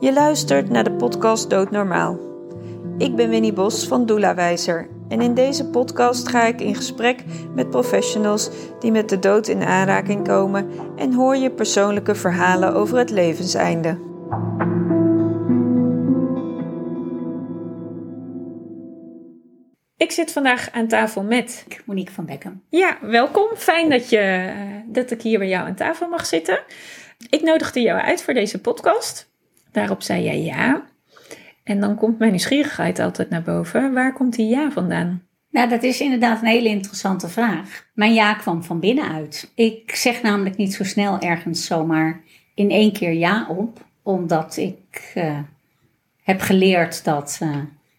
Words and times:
Je 0.00 0.12
luistert 0.12 0.68
naar 0.68 0.84
de 0.84 0.92
podcast 0.92 1.50
Doodnormaal. 1.50 2.18
Ik 2.98 3.16
ben 3.16 3.28
Winnie 3.30 3.52
Bos 3.52 3.86
van 3.86 4.06
Doelawijzer 4.06 4.88
en 5.08 5.20
in 5.20 5.34
deze 5.34 5.68
podcast 5.68 6.28
ga 6.28 6.46
ik 6.46 6.60
in 6.60 6.74
gesprek 6.74 7.24
met 7.54 7.70
professionals 7.70 8.50
die 8.78 8.92
met 8.92 9.08
de 9.08 9.18
dood 9.18 9.48
in 9.48 9.62
aanraking 9.62 10.26
komen 10.26 10.70
en 10.96 11.12
hoor 11.12 11.36
je 11.36 11.50
persoonlijke 11.50 12.14
verhalen 12.14 12.74
over 12.74 12.98
het 12.98 13.10
levenseinde. 13.10 13.98
Ik 19.96 20.10
zit 20.10 20.32
vandaag 20.32 20.70
aan 20.70 20.88
tafel 20.88 21.22
met 21.22 21.66
Monique 21.84 22.12
van 22.12 22.24
Beckham. 22.24 22.62
Ja, 22.68 22.98
welkom. 23.00 23.48
Fijn 23.56 23.90
dat, 23.90 24.10
je, 24.10 24.18
eh, 24.18 24.54
dat 24.86 25.10
ik 25.10 25.22
hier 25.22 25.38
bij 25.38 25.48
jou 25.48 25.66
aan 25.66 25.74
tafel 25.74 26.08
mag 26.08 26.26
zitten. 26.26 26.60
Ik 27.30 27.42
nodigde 27.42 27.80
jou 27.80 28.00
uit 28.00 28.22
voor 28.22 28.34
deze 28.34 28.60
podcast. 28.60 29.29
Daarop 29.72 30.02
zei 30.02 30.24
jij 30.24 30.42
ja. 30.42 30.82
En 31.64 31.80
dan 31.80 31.94
komt 31.96 32.18
mijn 32.18 32.30
nieuwsgierigheid 32.30 32.98
altijd 32.98 33.30
naar 33.30 33.42
boven. 33.42 33.92
Waar 33.92 34.12
komt 34.12 34.34
die 34.34 34.48
ja 34.48 34.70
vandaan? 34.70 35.22
Nou, 35.50 35.68
dat 35.68 35.82
is 35.82 36.00
inderdaad 36.00 36.42
een 36.42 36.48
hele 36.48 36.68
interessante 36.68 37.28
vraag. 37.28 37.86
Mijn 37.94 38.14
ja 38.14 38.34
kwam 38.34 38.64
van 38.64 38.80
binnenuit. 38.80 39.52
Ik 39.54 39.94
zeg 39.94 40.22
namelijk 40.22 40.56
niet 40.56 40.74
zo 40.74 40.84
snel 40.84 41.18
ergens 41.18 41.66
zomaar 41.66 42.20
in 42.54 42.70
één 42.70 42.92
keer 42.92 43.12
ja 43.12 43.46
op, 43.48 43.84
omdat 44.02 44.56
ik 44.56 45.12
uh, 45.16 45.38
heb 46.22 46.40
geleerd 46.40 47.04
dat 47.04 47.38
uh, 47.42 47.56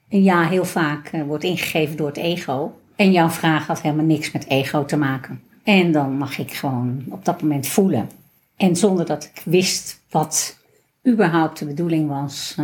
een 0.09 0.23
ja 0.23 0.47
heel 0.47 0.65
vaak 0.65 1.11
uh, 1.11 1.23
wordt 1.23 1.43
ingegeven 1.43 1.97
door 1.97 2.07
het 2.07 2.17
ego. 2.17 2.79
En 2.95 3.11
jouw 3.11 3.29
vraag 3.29 3.67
had 3.67 3.81
helemaal 3.81 4.05
niks 4.05 4.31
met 4.31 4.47
ego 4.47 4.85
te 4.85 4.97
maken. 4.97 5.41
En 5.63 5.91
dan 5.91 6.17
mag 6.17 6.37
ik 6.37 6.53
gewoon 6.53 7.03
op 7.09 7.25
dat 7.25 7.41
moment 7.41 7.67
voelen. 7.67 8.09
En 8.57 8.75
zonder 8.75 9.05
dat 9.05 9.31
ik 9.33 9.41
wist 9.45 10.01
wat 10.09 10.60
überhaupt 11.07 11.59
de 11.59 11.65
bedoeling 11.65 12.09
was, 12.09 12.57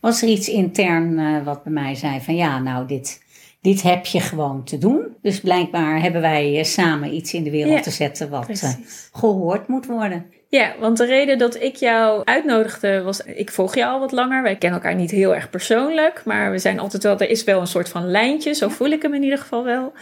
was 0.00 0.22
er 0.22 0.28
iets 0.28 0.48
intern 0.48 1.44
wat 1.44 1.62
bij 1.62 1.72
mij 1.72 1.94
zei 1.94 2.20
van 2.20 2.36
ja, 2.36 2.58
nou 2.58 2.86
dit, 2.86 3.22
dit 3.60 3.82
heb 3.82 4.06
je 4.06 4.20
gewoon 4.20 4.64
te 4.64 4.78
doen. 4.78 5.16
Dus 5.22 5.40
blijkbaar 5.40 6.02
hebben 6.02 6.20
wij 6.20 6.64
samen 6.64 7.14
iets 7.14 7.34
in 7.34 7.42
de 7.42 7.50
wereld 7.50 7.74
ja, 7.74 7.80
te 7.80 7.90
zetten 7.90 8.30
wat 8.30 8.78
gehoord 9.12 9.68
moet 9.68 9.86
worden. 9.86 10.26
Ja, 10.54 10.74
want 10.78 10.96
de 10.96 11.04
reden 11.04 11.38
dat 11.38 11.62
ik 11.62 11.76
jou 11.76 12.24
uitnodigde 12.24 13.02
was, 13.02 13.20
ik 13.20 13.50
volg 13.50 13.74
jou 13.74 13.92
al 13.92 14.00
wat 14.00 14.12
langer. 14.12 14.42
Wij 14.42 14.56
kennen 14.56 14.80
elkaar 14.80 14.94
niet 14.94 15.10
heel 15.10 15.34
erg 15.34 15.50
persoonlijk, 15.50 16.22
maar 16.24 16.50
we 16.50 16.58
zijn 16.58 16.78
altijd 16.78 17.02
wel, 17.02 17.18
er 17.18 17.28
is 17.28 17.44
wel 17.44 17.60
een 17.60 17.66
soort 17.66 17.88
van 17.88 18.10
lijntje, 18.10 18.54
zo 18.54 18.68
voel 18.68 18.88
ik 18.88 19.02
hem 19.02 19.14
in 19.14 19.22
ieder 19.22 19.38
geval 19.38 19.64
wel. 19.64 19.92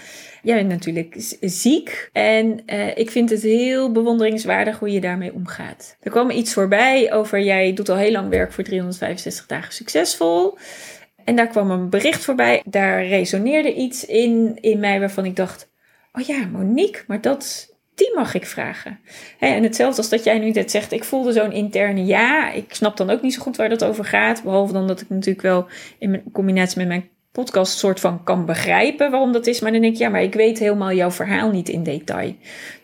Jij 0.43 0.57
bent 0.57 0.69
natuurlijk 0.69 1.15
ziek 1.41 2.11
en 2.13 2.63
uh, 2.67 2.97
ik 2.97 3.11
vind 3.11 3.31
het 3.31 3.43
heel 3.43 3.93
bewonderingswaardig 3.93 4.79
hoe 4.79 4.93
je 4.93 5.01
daarmee 5.01 5.33
omgaat. 5.33 5.97
Er 6.01 6.11
kwam 6.11 6.31
iets 6.31 6.53
voorbij 6.53 7.13
over, 7.13 7.41
jij 7.41 7.73
doet 7.73 7.89
al 7.89 7.97
heel 7.97 8.13
lang 8.13 8.29
werk 8.29 8.53
voor 8.53 8.65
365 8.65 9.47
dagen 9.47 9.73
succesvol. 9.73 10.59
En 11.25 11.37
daar 11.37 11.49
kwam 11.49 11.71
een 11.71 11.91
bericht 11.91 12.25
voorbij, 12.25 12.63
daar 12.65 13.07
resoneerde 13.07 13.75
iets 13.75 14.07
in, 14.07 14.59
in 14.61 14.81
mij 14.81 15.01
waarvan 15.01 15.25
ik 15.25 15.37
dacht, 15.37 15.69
oh 16.13 16.23
ja, 16.23 16.47
Monique, 16.47 17.03
maar 17.07 17.21
dat, 17.21 17.72
die 17.95 18.15
mag 18.15 18.35
ik 18.35 18.47
vragen. 18.47 18.99
en 19.39 19.63
hetzelfde 19.63 19.97
als 19.97 20.09
dat 20.09 20.25
jij 20.25 20.39
nu 20.39 20.51
net 20.51 20.71
zegt, 20.71 20.93
ik 20.93 21.05
voelde 21.05 21.33
zo'n 21.33 21.53
interne 21.53 22.05
ja. 22.05 22.53
Ik 22.53 22.75
snap 22.75 22.97
dan 22.97 23.11
ook 23.11 23.23
niet 23.23 23.35
zo 23.35 23.43
goed 23.43 23.57
waar 23.57 23.69
dat 23.69 23.85
over 23.85 24.05
gaat. 24.05 24.43
Behalve 24.43 24.73
dan 24.73 24.87
dat 24.87 25.01
ik 25.01 25.09
natuurlijk 25.09 25.43
wel 25.43 25.67
in 25.99 26.23
combinatie 26.33 26.79
met 26.79 26.89
mijn 26.89 27.09
podcast 27.33 27.79
soort 27.79 28.01
van 28.01 28.25
kan 28.25 28.47
begrijpen 28.47 29.11
waarom 29.11 29.33
dat 29.33 29.47
is. 29.47 29.61
Maar 29.61 29.73
dan 29.73 29.81
denk 29.81 29.93
ik, 29.93 29.99
ja, 29.99 30.09
maar 30.09 30.23
ik 30.23 30.35
weet 30.35 30.59
helemaal 30.59 30.93
jouw 30.93 31.11
verhaal 31.11 31.51
niet 31.51 31.69
in 31.69 31.83
detail. 31.83 32.35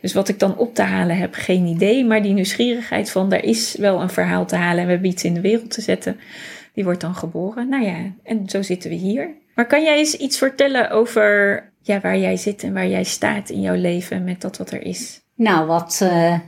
Dus 0.01 0.13
wat 0.13 0.29
ik 0.29 0.39
dan 0.39 0.57
op 0.57 0.75
te 0.75 0.83
halen 0.83 1.17
heb, 1.17 1.35
geen 1.35 1.67
idee. 1.67 2.05
Maar 2.05 2.23
die 2.23 2.33
nieuwsgierigheid 2.33 3.11
van, 3.11 3.33
er 3.33 3.45
is 3.45 3.77
wel 3.79 4.01
een 4.01 4.11
verhaal 4.11 4.47
te 4.47 4.57
halen 4.57 4.79
en 4.79 4.87
we 4.87 4.93
hebben 4.93 5.11
iets 5.11 5.25
in 5.25 5.35
de 5.35 5.41
wereld 5.41 5.71
te 5.71 5.81
zetten. 5.81 6.21
Die 6.75 6.85
wordt 6.85 7.01
dan 7.01 7.15
geboren. 7.15 7.69
Nou 7.69 7.85
ja, 7.85 8.13
en 8.23 8.49
zo 8.49 8.63
zitten 8.63 8.91
we 8.91 8.97
hier. 8.97 9.31
Maar 9.55 9.67
kan 9.67 9.83
jij 9.83 9.97
eens 9.97 10.17
iets 10.17 10.39
vertellen 10.39 10.91
over 10.91 11.68
ja, 11.83 12.01
waar 12.01 12.19
jij 12.19 12.37
zit 12.37 12.63
en 12.63 12.73
waar 12.73 12.89
jij 12.89 13.05
staat 13.05 13.49
in 13.49 13.61
jouw 13.61 13.75
leven 13.75 14.25
met 14.25 14.41
dat 14.41 14.57
wat 14.57 14.71
er 14.71 14.83
is? 14.83 15.21
Nou, 15.35 15.67
wat, 15.67 16.01
uh, 16.03 16.39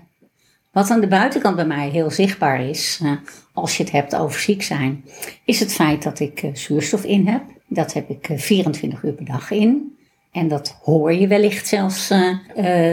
wat 0.73 0.91
aan 0.91 1.01
de 1.01 1.07
buitenkant 1.07 1.57
bij 1.57 1.67
mij 1.67 1.89
heel 1.89 2.11
zichtbaar 2.11 2.61
is, 2.69 3.01
uh, 3.03 3.13
als 3.53 3.77
je 3.77 3.83
het 3.83 3.93
hebt 3.93 4.17
over 4.17 4.41
ziek 4.41 4.63
zijn, 4.63 5.05
is 5.45 5.61
het 5.61 5.73
feit 5.73 6.03
dat 6.03 6.21
ik 6.21 6.43
uh, 6.43 6.55
zuurstof 6.55 7.05
in 7.05 7.27
heb. 7.27 7.43
Dat 7.69 7.93
heb 7.93 8.09
ik 8.09 8.31
24 8.35 9.03
uur 9.03 9.13
per 9.13 9.25
dag 9.25 9.51
in. 9.51 9.99
En 10.33 10.49
dat 10.49 10.79
hoor 10.83 11.13
je 11.13 11.27
wellicht 11.27 11.69
zelfs 11.69 12.13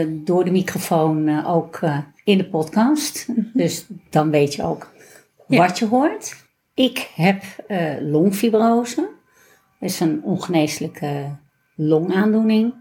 door 0.08 0.44
de 0.44 0.50
microfoon 0.50 1.46
ook 1.46 1.80
in 2.24 2.38
de 2.38 2.48
podcast. 2.48 3.28
Mhm. 3.28 3.40
Dus 3.52 3.86
dan 4.10 4.30
weet 4.30 4.54
je 4.54 4.62
ook 4.62 4.92
ja. 5.46 5.66
wat 5.66 5.78
je 5.78 5.86
hoort. 5.86 6.36
Ik 6.74 7.10
heb 7.14 7.42
longfibrose. 8.00 9.08
Dat 9.80 9.90
is 9.90 10.00
een 10.00 10.22
ongeneeslijke 10.22 11.36
longaandoening. 11.78 12.74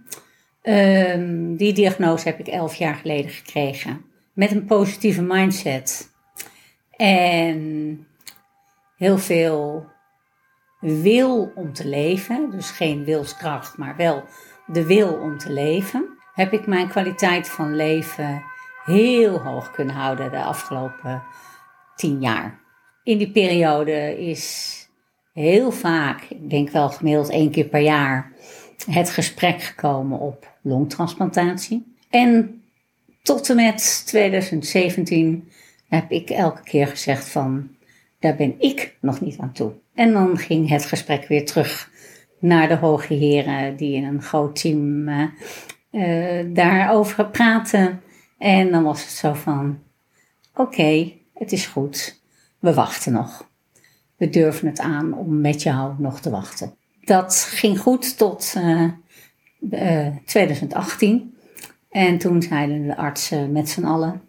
Um, 0.63 1.56
die 1.56 1.74
diagnose 1.74 2.28
heb 2.28 2.40
ik 2.40 2.47
elf 2.47 2.75
jaar 2.75 2.96
geleden 2.96 3.31
gekregen. 3.31 4.06
Met 4.34 4.52
een 4.52 4.66
positieve 4.66 5.22
mindset. 5.22 6.12
En 6.91 8.08
heel 8.97 9.18
veel 9.18 9.85
wil 10.80 11.52
om 11.56 11.74
te 11.74 11.88
leven. 11.88 12.50
Dus 12.52 12.72
geen 12.72 13.03
wilskracht, 13.03 13.78
maar 13.78 13.96
wel 13.96 14.24
de 14.66 14.85
wil 14.85 15.14
om 15.14 15.38
te 15.38 15.52
leven. 15.52 16.18
Heb 16.34 16.53
ik 16.53 16.68
mijn 16.68 16.88
kwaliteit 16.88 17.50
van 17.50 17.75
leven 17.75 18.44
heel 18.85 19.40
hoog 19.40 19.72
kunnen 19.72 19.96
houden 19.96 20.31
de 20.31 20.44
afgelopen 20.44 21.24
tien 21.96 22.22
jaar. 22.22 22.59
In 23.03 23.18
die 23.18 23.31
periode 23.31 24.25
is 24.28 24.75
heel 25.34 25.72
vaak, 25.72 26.22
ik 26.22 26.50
denk 26.50 26.69
wel 26.69 26.90
gemiddeld 26.90 27.29
één 27.29 27.52
keer 27.52 27.66
per 27.66 27.81
jaar, 27.81 28.31
het 28.85 29.09
gesprek 29.09 29.61
gekomen 29.61 30.19
op 30.19 30.57
longtransplantatie. 30.61 31.95
En 32.09 32.61
tot 33.23 33.49
en 33.49 33.55
met 33.55 34.03
2017 34.05 35.49
heb 35.88 36.11
ik 36.11 36.29
elke 36.29 36.63
keer 36.63 36.87
gezegd 36.87 37.29
van, 37.29 37.69
daar 38.19 38.35
ben 38.35 38.55
ik 38.59 38.97
nog 39.01 39.21
niet 39.21 39.37
aan 39.37 39.51
toe. 39.51 39.71
En 39.93 40.13
dan 40.13 40.37
ging 40.37 40.69
het 40.69 40.85
gesprek 40.85 41.27
weer 41.27 41.45
terug 41.45 41.91
naar 42.39 42.67
de 42.67 42.75
hoge 42.75 43.13
heren 43.13 43.75
die 43.75 43.95
in 43.95 44.03
een 44.03 44.21
groot 44.21 44.61
team 44.61 45.07
uh, 45.09 46.45
daarover 46.53 47.29
praten. 47.29 48.01
En 48.37 48.71
dan 48.71 48.83
was 48.83 49.01
het 49.01 49.11
zo 49.11 49.33
van, 49.33 49.79
oké, 50.55 51.13
het 51.33 51.51
is 51.51 51.66
goed, 51.66 52.21
we 52.59 52.73
wachten 52.73 53.13
nog. 53.13 53.49
We 54.16 54.29
durven 54.29 54.67
het 54.67 54.79
aan 54.79 55.13
om 55.13 55.41
met 55.41 55.61
jou 55.63 55.93
nog 55.97 56.19
te 56.19 56.29
wachten 56.29 56.76
dat 57.07 57.47
ging 57.50 57.79
goed 57.79 58.18
tot 58.18 58.53
uh, 58.57 58.84
uh, 59.72 60.07
2018. 60.25 61.35
En 61.90 62.18
toen 62.18 62.41
zeiden 62.41 62.88
de 62.88 62.97
artsen 62.97 63.51
met 63.51 63.69
z'n 63.69 63.84
allen 63.84 64.22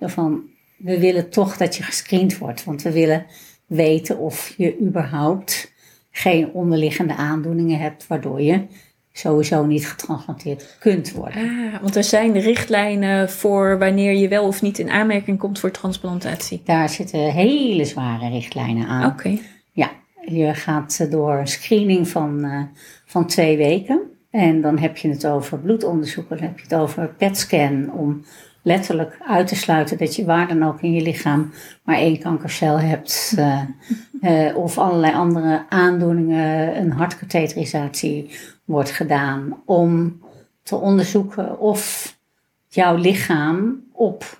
van, 0.00 0.42
we 0.76 0.98
willen 1.00 1.30
toch 1.30 1.56
dat 1.56 1.76
je 1.76 1.82
gescreend 1.82 2.38
wordt. 2.38 2.64
Want 2.64 2.82
we 2.82 2.92
willen 2.92 3.26
weten 3.66 4.18
of 4.18 4.54
je 4.56 4.80
überhaupt 4.80 5.72
geen 6.10 6.52
onderliggende 6.52 7.14
aandoeningen 7.14 7.78
hebt 7.78 8.06
waardoor 8.06 8.40
je 8.40 8.66
sowieso 9.12 9.66
niet 9.66 9.88
getransplanteerd 9.88 10.76
kunt 10.78 11.12
worden. 11.12 11.42
Ah, 11.42 11.82
want 11.82 11.96
er 11.96 12.04
zijn 12.04 12.40
richtlijnen 12.40 13.30
voor 13.30 13.78
wanneer 13.78 14.12
je 14.12 14.28
wel 14.28 14.46
of 14.46 14.62
niet 14.62 14.78
in 14.78 14.90
aanmerking 14.90 15.38
komt 15.38 15.58
voor 15.58 15.70
transplantatie. 15.70 16.62
Daar 16.64 16.88
zitten 16.88 17.32
hele 17.32 17.84
zware 17.84 18.28
richtlijnen 18.28 18.86
aan. 18.86 19.10
Oké. 19.10 19.38
Je 20.24 20.54
gaat 20.54 21.10
door 21.10 21.38
een 21.38 21.46
screening 21.46 22.08
van, 22.08 22.44
uh, 22.44 22.62
van 23.04 23.26
twee 23.26 23.56
weken. 23.56 24.00
En 24.30 24.60
dan 24.60 24.78
heb 24.78 24.96
je 24.96 25.08
het 25.08 25.26
over 25.26 25.58
bloedonderzoeken, 25.58 26.36
dan 26.36 26.46
heb 26.46 26.58
je 26.58 26.62
het 26.62 26.74
over 26.74 27.08
PET-scan 27.08 27.92
om 27.92 28.24
letterlijk 28.62 29.18
uit 29.26 29.46
te 29.46 29.56
sluiten 29.56 29.98
dat 29.98 30.16
je 30.16 30.24
waar 30.24 30.48
dan 30.48 30.62
ook 30.62 30.80
in 30.82 30.92
je 30.92 31.02
lichaam 31.02 31.52
maar 31.84 31.96
één 31.96 32.18
kankercel 32.18 32.80
hebt. 32.80 33.34
Uh, 33.38 33.62
uh, 34.22 34.56
of 34.64 34.78
allerlei 34.78 35.14
andere 35.14 35.64
aandoeningen, 35.68 36.76
een 36.76 36.92
hartkatheterisatie 36.92 38.30
wordt 38.64 38.90
gedaan 38.90 39.62
om 39.64 40.20
te 40.62 40.76
onderzoeken 40.76 41.58
of 41.58 42.14
jouw 42.68 42.96
lichaam 42.96 43.84
op 43.92 44.39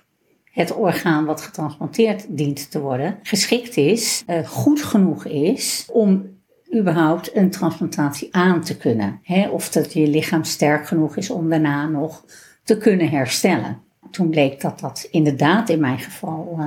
het 0.51 0.75
orgaan 0.75 1.25
wat 1.25 1.41
getransplanteerd 1.41 2.25
dient 2.29 2.71
te 2.71 2.79
worden, 2.79 3.19
geschikt 3.23 3.77
is, 3.77 4.23
uh, 4.27 4.47
goed 4.47 4.83
genoeg 4.83 5.25
is 5.25 5.87
om 5.91 6.39
überhaupt 6.75 7.35
een 7.35 7.49
transplantatie 7.49 8.27
aan 8.31 8.61
te 8.61 8.77
kunnen. 8.77 9.19
Hè? 9.23 9.49
Of 9.49 9.69
dat 9.69 9.93
je 9.93 10.07
lichaam 10.07 10.43
sterk 10.43 10.87
genoeg 10.87 11.15
is 11.15 11.29
om 11.29 11.49
daarna 11.49 11.87
nog 11.87 12.25
te 12.63 12.77
kunnen 12.77 13.09
herstellen. 13.09 13.81
Toen 14.11 14.29
bleek 14.29 14.61
dat 14.61 14.79
dat 14.79 15.07
inderdaad 15.11 15.69
in 15.69 15.79
mijn 15.79 15.99
geval 15.99 16.55
uh, 16.59 16.65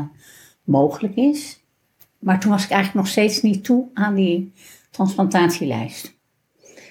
mogelijk 0.64 1.14
is. 1.16 1.62
Maar 2.18 2.40
toen 2.40 2.50
was 2.50 2.64
ik 2.64 2.70
eigenlijk 2.70 3.04
nog 3.04 3.12
steeds 3.12 3.42
niet 3.42 3.64
toe 3.64 3.86
aan 3.94 4.14
die 4.14 4.52
transplantatielijst. 4.90 6.14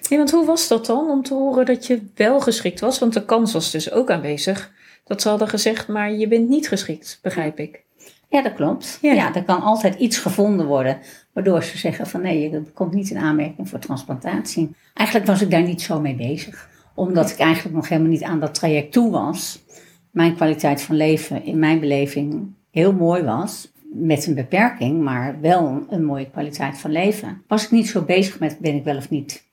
Nee, 0.09 0.19
want 0.19 0.31
hoe 0.31 0.45
was 0.45 0.67
dat 0.67 0.85
dan 0.85 1.09
om 1.09 1.23
te 1.23 1.33
horen 1.33 1.65
dat 1.65 1.87
je 1.87 2.01
wel 2.15 2.39
geschikt 2.39 2.79
was? 2.79 2.99
Want 2.99 3.13
de 3.13 3.25
kans 3.25 3.53
was 3.53 3.71
dus 3.71 3.91
ook 3.91 4.11
aanwezig 4.11 4.72
dat 5.03 5.21
ze 5.21 5.29
hadden 5.29 5.47
gezegd, 5.47 5.87
maar 5.87 6.13
je 6.13 6.27
bent 6.27 6.49
niet 6.49 6.67
geschikt, 6.67 7.19
begrijp 7.21 7.59
ik. 7.59 7.83
Ja, 8.29 8.41
dat 8.41 8.53
klopt. 8.53 8.97
Ja. 9.01 9.13
Ja. 9.13 9.35
er 9.35 9.43
kan 9.43 9.61
altijd 9.61 9.95
iets 9.95 10.17
gevonden 10.17 10.65
worden 10.65 10.97
waardoor 11.33 11.63
ze 11.63 11.77
zeggen 11.77 12.07
van 12.07 12.21
nee, 12.21 12.49
je 12.49 12.61
komt 12.73 12.93
niet 12.93 13.09
in 13.09 13.17
aanmerking 13.17 13.69
voor 13.69 13.79
transplantatie. 13.79 14.75
Eigenlijk 14.93 15.27
was 15.27 15.41
ik 15.41 15.51
daar 15.51 15.63
niet 15.63 15.81
zo 15.81 15.99
mee 15.99 16.15
bezig. 16.15 16.69
Omdat 16.95 17.31
ik 17.31 17.37
eigenlijk 17.37 17.75
nog 17.75 17.89
helemaal 17.89 18.11
niet 18.11 18.23
aan 18.23 18.39
dat 18.39 18.53
traject 18.53 18.91
toe 18.91 19.11
was. 19.11 19.63
Mijn 20.11 20.35
kwaliteit 20.35 20.81
van 20.81 20.95
leven 20.95 21.45
in 21.45 21.59
mijn 21.59 21.79
beleving 21.79 22.53
heel 22.71 22.93
mooi 22.93 23.23
was. 23.23 23.71
Met 23.93 24.27
een 24.27 24.35
beperking, 24.35 25.01
maar 25.01 25.41
wel 25.41 25.85
een 25.89 26.05
mooie 26.05 26.29
kwaliteit 26.29 26.77
van 26.77 26.91
leven. 26.91 27.43
Was 27.47 27.63
ik 27.63 27.71
niet 27.71 27.87
zo 27.87 28.01
bezig 28.01 28.39
met 28.39 28.59
ben 28.59 28.75
ik 28.75 28.83
wel 28.83 28.97
of 28.97 29.09
niet 29.09 29.43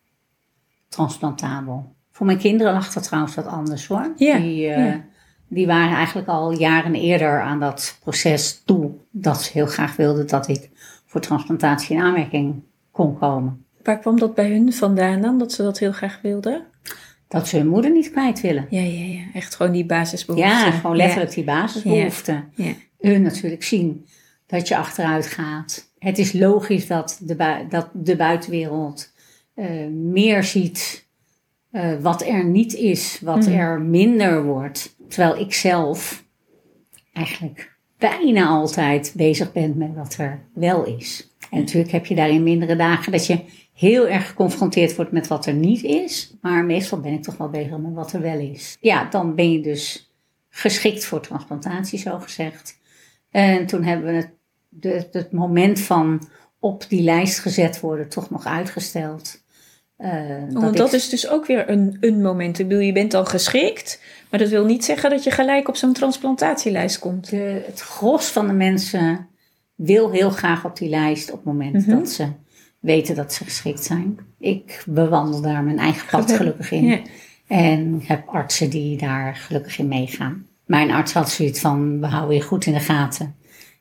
transplantabel. 0.89 1.95
Voor 2.11 2.27
mijn 2.27 2.39
kinderen 2.39 2.73
lag 2.73 2.93
dat 2.93 3.03
trouwens 3.03 3.35
wat 3.35 3.47
anders 3.47 3.87
hoor. 3.87 4.13
Ja, 4.17 4.39
Die, 4.39 4.69
eh, 4.69 4.87
ja. 4.87 5.05
Die 5.51 5.67
waren 5.67 5.97
eigenlijk 5.97 6.29
al 6.29 6.53
jaren 6.53 6.95
eerder 6.95 7.41
aan 7.41 7.61
dat 7.61 7.99
proces 8.03 8.63
toe. 8.65 8.91
Dat 9.11 9.43
ze 9.43 9.51
heel 9.53 9.67
graag 9.67 9.97
wilden 9.97 10.27
dat 10.27 10.49
ik 10.49 10.71
voor 11.07 11.21
transplantatie 11.21 11.97
in 11.97 12.03
aanmerking 12.03 12.63
kon 12.91 13.19
komen. 13.19 13.65
Waar 13.83 13.99
kwam 13.99 14.19
dat 14.19 14.35
bij 14.35 14.51
hun 14.51 14.73
vandaan 14.73 15.21
dan, 15.21 15.39
dat 15.39 15.53
ze 15.53 15.63
dat 15.63 15.79
heel 15.79 15.93
graag 15.93 16.19
wilden? 16.23 16.63
Dat 17.29 17.49
ze 17.49 17.57
hun 17.57 17.69
moeder 17.69 17.91
niet 17.91 18.11
kwijt 18.11 18.41
willen. 18.41 18.67
Ja, 18.71 18.81
ja, 18.81 19.05
ja. 19.05 19.21
Echt 19.35 19.55
gewoon 19.55 19.73
die 19.73 19.87
basisbehoeften. 19.87 20.51
Ja, 20.51 20.71
gewoon 20.71 20.97
letterlijk 20.97 21.35
die 21.35 21.45
basisbehoeften. 21.45 22.49
Ja. 22.55 22.73
Hun 22.99 23.23
natuurlijk 23.23 23.63
zien 23.63 24.07
dat 24.47 24.69
je 24.69 24.77
achteruit 24.77 25.27
gaat. 25.27 25.89
Het 25.99 26.19
is 26.19 26.33
logisch 26.33 26.87
dat 26.87 27.19
de, 27.23 27.35
bui- 27.37 27.67
dat 27.69 27.89
de 27.93 28.17
buitenwereld 28.17 29.13
eh, 29.55 29.87
meer 29.91 30.45
ziet 30.45 31.07
eh, 31.71 31.91
wat 32.01 32.23
er 32.27 32.45
niet 32.45 32.75
is, 32.75 33.19
wat 33.23 33.47
Mhm. 33.47 33.51
er 33.59 33.81
minder 33.81 34.45
wordt. 34.45 34.97
Terwijl 35.11 35.41
ik 35.41 35.55
zelf 35.55 36.25
eigenlijk 37.13 37.77
bijna 37.99 38.47
altijd 38.47 39.13
bezig 39.17 39.53
ben 39.53 39.79
met 39.79 39.95
wat 39.95 40.17
er 40.19 40.47
wel 40.55 40.85
is. 40.85 41.35
En 41.51 41.59
natuurlijk 41.59 41.93
heb 41.93 42.07
je 42.07 42.15
daarin 42.15 42.43
mindere 42.43 42.77
dagen 42.77 43.13
dat 43.13 43.27
je 43.27 43.45
heel 43.73 44.09
erg 44.09 44.29
geconfronteerd 44.29 44.97
wordt 44.97 45.13
met 45.13 45.27
wat 45.27 45.47
er 45.47 45.55
niet 45.55 45.83
is. 45.83 46.35
Maar 46.41 46.65
meestal 46.65 47.01
ben 47.01 47.13
ik 47.13 47.23
toch 47.23 47.37
wel 47.37 47.49
bezig 47.49 47.79
met 47.79 47.95
wat 47.95 48.13
er 48.13 48.21
wel 48.21 48.39
is. 48.39 48.77
Ja, 48.81 49.05
dan 49.05 49.35
ben 49.35 49.53
je 49.53 49.61
dus 49.61 50.15
geschikt 50.49 51.05
voor 51.05 51.21
transplantatie, 51.21 51.99
zo 51.99 52.19
gezegd. 52.19 52.79
En 53.31 53.67
toen 53.67 53.85
hebben 53.85 54.15
we 54.15 54.29
het, 54.89 55.09
het 55.13 55.33
moment 55.33 55.81
van 55.81 56.29
op 56.59 56.85
die 56.89 57.03
lijst 57.03 57.39
gezet 57.39 57.81
worden 57.81 58.09
toch 58.09 58.31
nog 58.31 58.45
uitgesteld. 58.45 59.43
Eh, 60.01 60.11
Oh, 60.11 60.53
want 60.53 60.73
ik- 60.73 60.77
dat 60.77 60.93
is 60.93 61.09
dus 61.09 61.29
ook 61.29 61.47
weer 61.47 61.71
een, 61.71 61.97
een 62.01 62.23
moment. 62.23 62.59
Ik 62.59 62.69
bedoel, 62.69 62.83
je 62.83 62.93
bent 62.93 63.11
dan 63.11 63.27
geschikt, 63.27 64.03
maar 64.31 64.41
dat 64.41 64.49
wil 64.49 64.65
niet 64.65 64.85
zeggen 64.85 65.11
dat 65.11 65.25
je 65.25 65.31
gelijk 65.31 65.69
op 65.69 65.77
zo'n 65.77 65.93
transplantatielijst 65.93 66.99
komt. 66.99 67.31
de, 67.31 67.63
het 67.67 67.81
gros 67.81 68.27
van 68.29 68.47
de 68.47 68.53
mensen 68.53 69.29
wil 69.75 70.11
heel 70.11 70.31
graag 70.31 70.65
op 70.65 70.77
die 70.77 70.89
lijst 70.89 71.31
op 71.31 71.37
het 71.37 71.45
moment 71.45 71.87
Mhm. 71.87 71.91
dat 71.99 72.09
ze 72.11 72.27
weten 72.79 73.15
dat 73.15 73.33
ze 73.33 73.45
geschikt 73.45 73.85
zijn. 73.85 74.19
Ik 74.39 74.83
bewandel 74.87 75.41
daar 75.41 75.63
mijn 75.63 75.79
eigen 75.79 76.09
pad 76.11 76.33
gelukkig 76.37 76.71
in. 76.73 76.85
Ja. 76.85 76.99
En 77.47 78.01
heb 78.05 78.29
artsen 78.29 78.71
die 78.71 78.97
daar 78.97 79.37
gelukkig 79.37 79.79
in 79.79 79.89
meegaan. 79.89 80.47
Mijn 80.67 80.91
arts 80.91 81.13
had 81.13 81.31
zoiets 81.31 81.61
van, 81.61 82.01
we 82.01 82.07
houden 82.07 82.37
je 82.37 82.43
goed 82.43 82.67
in 82.67 82.73
de 82.73 82.81
gaten. 82.81 83.35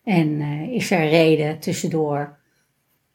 En 0.03 0.41
eh, 0.41 0.73
is 0.75 0.91
er 0.91 1.09
reden 1.09 1.59
tussendoor? 1.59 2.37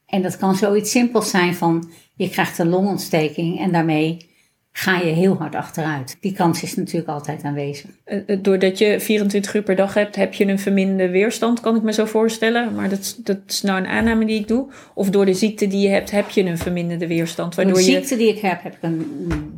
En 0.06 0.22
dat 0.22 0.36
kan 0.36 0.54
zoiets 0.54 0.90
simpels 0.90 1.30
zijn 1.30 1.54
van, 1.54 1.90
je 2.14 2.28
krijgt 2.30 2.58
een 2.58 2.68
longontsteking 2.68 3.58
en 3.60 3.72
daarmee 3.72 4.32
ga 4.76 4.98
je 4.98 5.12
heel 5.12 5.36
hard 5.36 5.54
achteruit. 5.54 6.16
Die 6.20 6.32
kans 6.32 6.62
is 6.62 6.74
natuurlijk 6.74 7.08
altijd 7.08 7.42
aanwezig. 7.42 7.90
Eh, 8.04 8.18
eh, 8.26 8.38
Doordat 8.42 8.78
je 8.78 9.00
24 9.00 9.54
uur 9.54 9.62
per 9.62 9.76
dag 9.76 9.94
hebt, 9.94 10.16
heb 10.16 10.34
je 10.34 10.46
een 10.46 10.58
verminderde 10.58 11.12
weerstand, 11.12 11.60
kan 11.60 11.76
ik 11.76 11.82
me 11.82 11.92
zo 11.92 12.04
voorstellen. 12.04 12.74
Maar 12.74 12.88
dat, 12.88 12.98
is- 12.98 13.16
dat 13.16 13.38
is 13.46 13.62
nou 13.62 13.78
een 13.78 13.86
aanname 13.86 14.26
die 14.26 14.40
ik 14.40 14.48
doe. 14.48 14.66
Of 14.94 15.10
door 15.10 15.24
de 15.24 15.34
ziekte 15.34 15.66
die 15.66 15.80
je 15.80 15.88
hebt, 15.88 16.10
heb 16.10 16.30
je 16.30 16.42
een 16.44 16.58
verminderde 16.58 17.06
weerstand. 17.06 17.54
Door 17.54 17.64
Waardoor 17.64 17.82
de 17.84 17.90
je. 17.90 17.96
ziekte 17.96 18.16
die 18.16 18.28
ik 18.28 18.38
heb, 18.38 18.62
heb 18.62 18.72
ik 18.74 18.82
een 18.82 19.06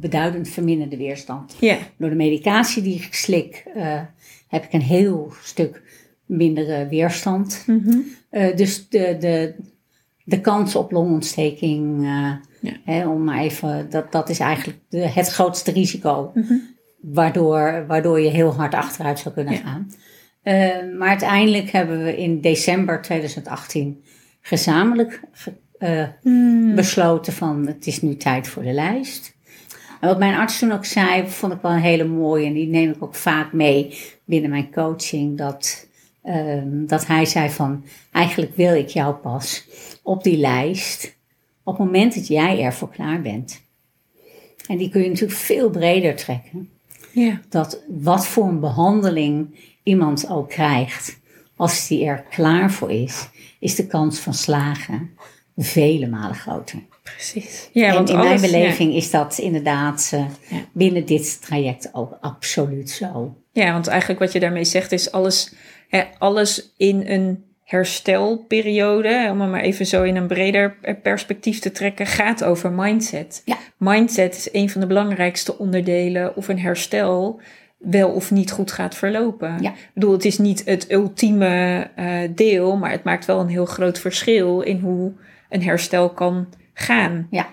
beduidend 0.01 0.49
verminderde 0.49 0.97
weerstand. 0.97 1.57
Ja, 1.61 1.77
Door 1.97 2.11
de 2.11 2.17
medicatie 2.17 2.83
die 2.83 2.95
ik 2.95 3.15
slik, 3.15 3.65
eh, 3.75 4.01
heb 4.49 4.65
ik 4.65 4.73
een 4.73 4.83
heel 4.83 5.33
stuk 5.43 5.83
mindere 6.27 6.87
weerstand. 6.89 7.65
Mhm. 7.67 7.97
Dus 8.57 8.89
de, 8.89 9.17
de, 9.21 9.55
de 10.29 10.41
kans 10.41 10.75
op 10.77 10.91
longontsteking, 10.91 12.03
eh, 12.05 12.33
Ja. 12.61 12.73
hè, 12.85 13.09
om 13.09 13.25
maar 13.25 13.39
even, 13.41 13.91
dat, 13.91 14.13
dat 14.13 14.29
is 14.29 14.39
eigenlijk 14.41 14.79
de, 14.89 14.99
het 15.09 15.29
grootste 15.29 15.71
risico. 15.73 16.31
Mhm. 16.35 16.55
Waardoor, 17.01 17.85
waardoor 17.87 18.21
je 18.21 18.29
heel 18.29 18.55
hard 18.55 18.75
achteruit 18.75 19.19
zou 19.19 19.35
kunnen 19.35 19.53
Ja. 19.55 19.59
gaan. 19.61 19.91
Eh, 20.43 20.97
maar 20.99 21.09
uiteindelijk 21.09 21.71
hebben 21.71 22.05
we 22.05 22.17
in 22.17 22.41
december 22.41 23.03
2018 23.03 24.03
gezamenlijk 24.41 25.21
ge- 25.33 25.53
eh, 25.79 26.03
Hmm. 26.23 26.75
besloten 26.75 27.33
van 27.33 27.67
het 27.67 27.87
is 27.87 28.03
nu 28.03 28.17
tijd 28.17 28.49
voor 28.49 28.63
de 28.63 28.73
lijst. 28.73 29.35
En 30.01 30.09
wat 30.09 30.19
mijn 30.19 30.35
arts 30.35 30.59
toen 30.59 30.73
ook 30.73 30.85
zei, 30.85 31.29
vond 31.29 31.53
ik 31.53 31.59
wel 31.63 31.71
een 31.73 31.79
hele 31.79 32.05
mooie 32.05 32.47
en 32.47 32.53
die 32.53 32.69
neem 32.69 32.91
ik 32.91 33.03
ook 33.05 33.15
vaak 33.15 33.53
mee 33.53 33.99
binnen 34.25 34.51
mijn 34.51 34.73
coaching. 34.73 35.39
Dat, 35.39 35.86
ehm, 36.27 36.87
dat 36.87 37.07
hij 37.07 37.25
zei 37.25 37.51
van 37.51 37.85
eigenlijk 38.13 38.57
wil 38.57 38.75
ik 38.75 38.89
jou 38.89 39.15
pas 39.15 39.67
op 40.03 40.23
die 40.23 40.37
lijst 40.37 41.15
op 41.63 41.77
het 41.79 41.87
moment 41.87 42.15
dat 42.15 42.27
jij 42.27 42.61
ervoor 42.63 42.91
klaar 42.91 43.23
bent. 43.23 43.63
En 44.69 44.77
die 44.77 44.89
kun 44.89 45.03
je 45.03 45.09
natuurlijk 45.09 45.39
veel 45.39 45.71
breder 45.71 46.15
trekken. 46.17 46.71
ja. 47.13 47.41
Dat 47.49 47.83
wat 47.89 48.27
voor 48.27 48.49
een 48.49 48.61
behandeling 48.61 49.59
iemand 49.83 50.29
ook 50.31 50.49
krijgt, 50.49 51.19
als 51.57 51.87
die 51.89 52.05
er 52.05 52.25
klaar 52.31 52.71
voor 52.73 52.91
is, 52.91 53.29
is 53.61 53.75
de 53.75 53.87
kans 53.87 54.19
van 54.19 54.35
slagen 54.35 55.11
vele 55.57 56.07
malen 56.09 56.35
groter. 56.37 56.79
precies. 57.03 57.69
Ja, 57.73 57.89
en 57.89 57.95
want 57.95 58.09
in 58.09 58.17
alles, 58.17 58.41
mijn 58.41 58.53
beleving 58.53 58.95
is 58.95 59.11
dat 59.11 59.39
inderdaad 59.39 60.11
eh, 60.15 60.25
Ja. 60.49 60.65
binnen 60.73 61.07
dit 61.07 61.43
traject 61.43 61.89
ook 61.93 62.19
absoluut 62.21 62.91
zo. 62.91 63.37
Ja, 63.53 63.73
want 63.73 63.87
eigenlijk 63.87 64.21
wat 64.21 64.33
je 64.33 64.41
daarmee 64.41 64.65
zegt 64.65 64.93
is 64.93 65.13
alles, 65.13 65.53
hè, 65.89 66.05
alles 66.19 66.73
in 66.77 67.03
een 67.07 67.45
herstelperiode, 67.63 69.29
om 69.31 69.41
het 69.41 69.51
maar 69.51 69.61
even 69.61 69.87
zo 69.87 70.03
in 70.03 70.17
een 70.17 70.27
breder 70.27 70.77
perspectief 71.03 71.59
te 71.59 71.73
trekken, 71.73 72.07
gaat 72.07 72.45
over 72.45 72.73
mindset. 72.73 73.43
Ja. 73.45 73.57
Mindset 73.77 74.37
is 74.37 74.49
een 74.53 74.71
van 74.71 74.81
de 74.81 74.87
belangrijkste 74.87 75.59
onderdelen 75.59 76.37
of 76.37 76.49
een 76.49 76.61
herstel 76.61 77.41
wel 77.79 78.11
of 78.11 78.31
niet 78.31 78.51
goed 78.51 78.73
gaat 78.73 78.95
verlopen. 78.95 79.63
Ja. 79.63 79.71
Ik 79.71 79.91
bedoel, 79.95 80.13
het 80.13 80.25
is 80.25 80.39
niet 80.39 80.65
het 80.65 80.91
ultieme 80.93 81.91
eh, 81.95 82.19
deel, 82.35 82.77
maar 82.77 82.91
het 82.91 83.05
maakt 83.05 83.25
wel 83.25 83.41
een 83.41 83.49
heel 83.49 83.67
groot 83.67 83.99
verschil 83.99 84.61
in 84.61 84.79
hoe 84.81 85.13
een 85.49 85.63
herstel 85.63 86.11
kan 86.11 86.47
gaan. 86.73 87.27
Ja. 87.31 87.49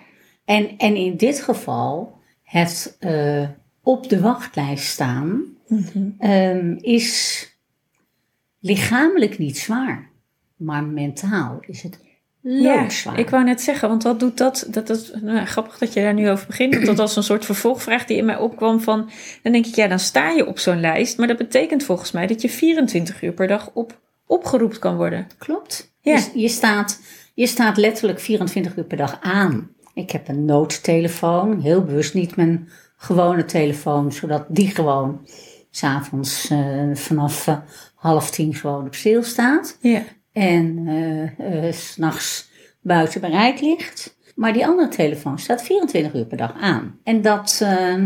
En, 0.45 0.77
en 0.77 0.95
in 0.95 1.17
dit 1.17 1.41
geval 1.41 2.17
het 2.43 2.97
eh, 2.99 3.47
op 3.83 4.09
de 4.09 4.19
wachtlijst 4.19 4.85
staan 4.85 5.43
ehm, 6.19 6.75
is 6.77 7.47
lichamelijk 8.63 9.37
niet 9.37 9.57
zwaar, 9.57 10.09
maar 10.55 10.83
mentaal 10.83 11.59
is 11.67 11.81
het 11.81 11.99
loodzwaar. 12.41 13.19
ik 13.19 13.29
wou 13.29 13.43
net 13.43 13.61
zeggen, 13.61 13.89
want 13.89 14.03
wat 14.03 14.19
doet 14.19 14.37
dat? 14.37 14.67
Dat 14.69 14.89
is 14.89 15.11
nou, 15.21 15.45
grappig 15.45 15.77
dat 15.77 15.93
je 15.93 16.01
daar 16.01 16.13
nu 16.13 16.29
over 16.29 16.47
begint. 16.47 16.73
Want 16.73 16.85
dat 16.85 16.97
was 16.97 17.15
een 17.15 17.23
soort 17.23 17.45
vervolgvraag 17.45 18.05
die 18.05 18.17
in 18.17 18.25
mij 18.25 18.37
opkwam 18.37 18.81
van... 18.81 19.09
Dan 19.41 19.51
denk 19.51 19.65
ik, 19.65 19.75
ja, 19.75 19.87
dan 19.87 19.99
sta 19.99 20.29
je 20.29 20.45
op 20.45 20.59
zo'n 20.59 20.79
lijst. 20.79 21.17
Maar 21.17 21.27
dat 21.27 21.37
betekent 21.37 21.83
volgens 21.83 22.11
mij 22.11 22.27
dat 22.27 22.41
je 22.41 22.49
24 22.49 23.21
uur 23.21 23.33
per 23.33 23.47
dag 23.47 23.69
op, 23.73 23.99
opgeroepen 24.27 24.79
kan 24.79 24.95
worden. 24.95 25.27
Klopt. 25.37 25.93
Ja. 26.01 26.15
Dus 26.15 26.29
je, 26.33 26.49
staat, 26.49 27.01
je 27.33 27.47
staat 27.47 27.77
letterlijk 27.77 28.19
24 28.19 28.75
uur 28.75 28.85
per 28.85 28.97
dag 28.97 29.17
aan. 29.21 29.71
Ik 29.93 30.11
heb 30.11 30.27
een 30.27 30.45
noodtelefoon, 30.45 31.59
heel 31.59 31.83
bewust 31.83 32.13
niet 32.13 32.35
mijn 32.35 32.69
gewone 32.97 33.45
telefoon, 33.45 34.11
zodat 34.11 34.45
die 34.47 34.69
gewoon 34.69 35.27
s'avonds 35.69 36.51
uh, 36.51 36.95
vanaf 36.95 37.47
uh, 37.47 37.57
half 38.03 38.31
tien 38.31 38.53
gewoon 38.53 38.85
op 38.85 38.95
stil 38.95 39.23
staat. 39.23 39.77
Ja. 39.81 40.03
En 40.31 40.77
uh, 40.87 41.65
uh, 41.65 41.73
s'nachts 41.73 42.49
buiten 42.81 43.21
bereik 43.21 43.61
ligt. 43.61 44.17
Maar 44.35 44.53
die 44.53 44.65
andere 44.65 44.87
telefoon 44.87 45.39
staat 45.39 45.63
24 45.63 46.13
uur 46.13 46.25
per 46.25 46.37
dag 46.37 46.53
aan. 46.59 46.99
En 47.03 47.21
dat, 47.21 47.59
uh, 47.63 48.03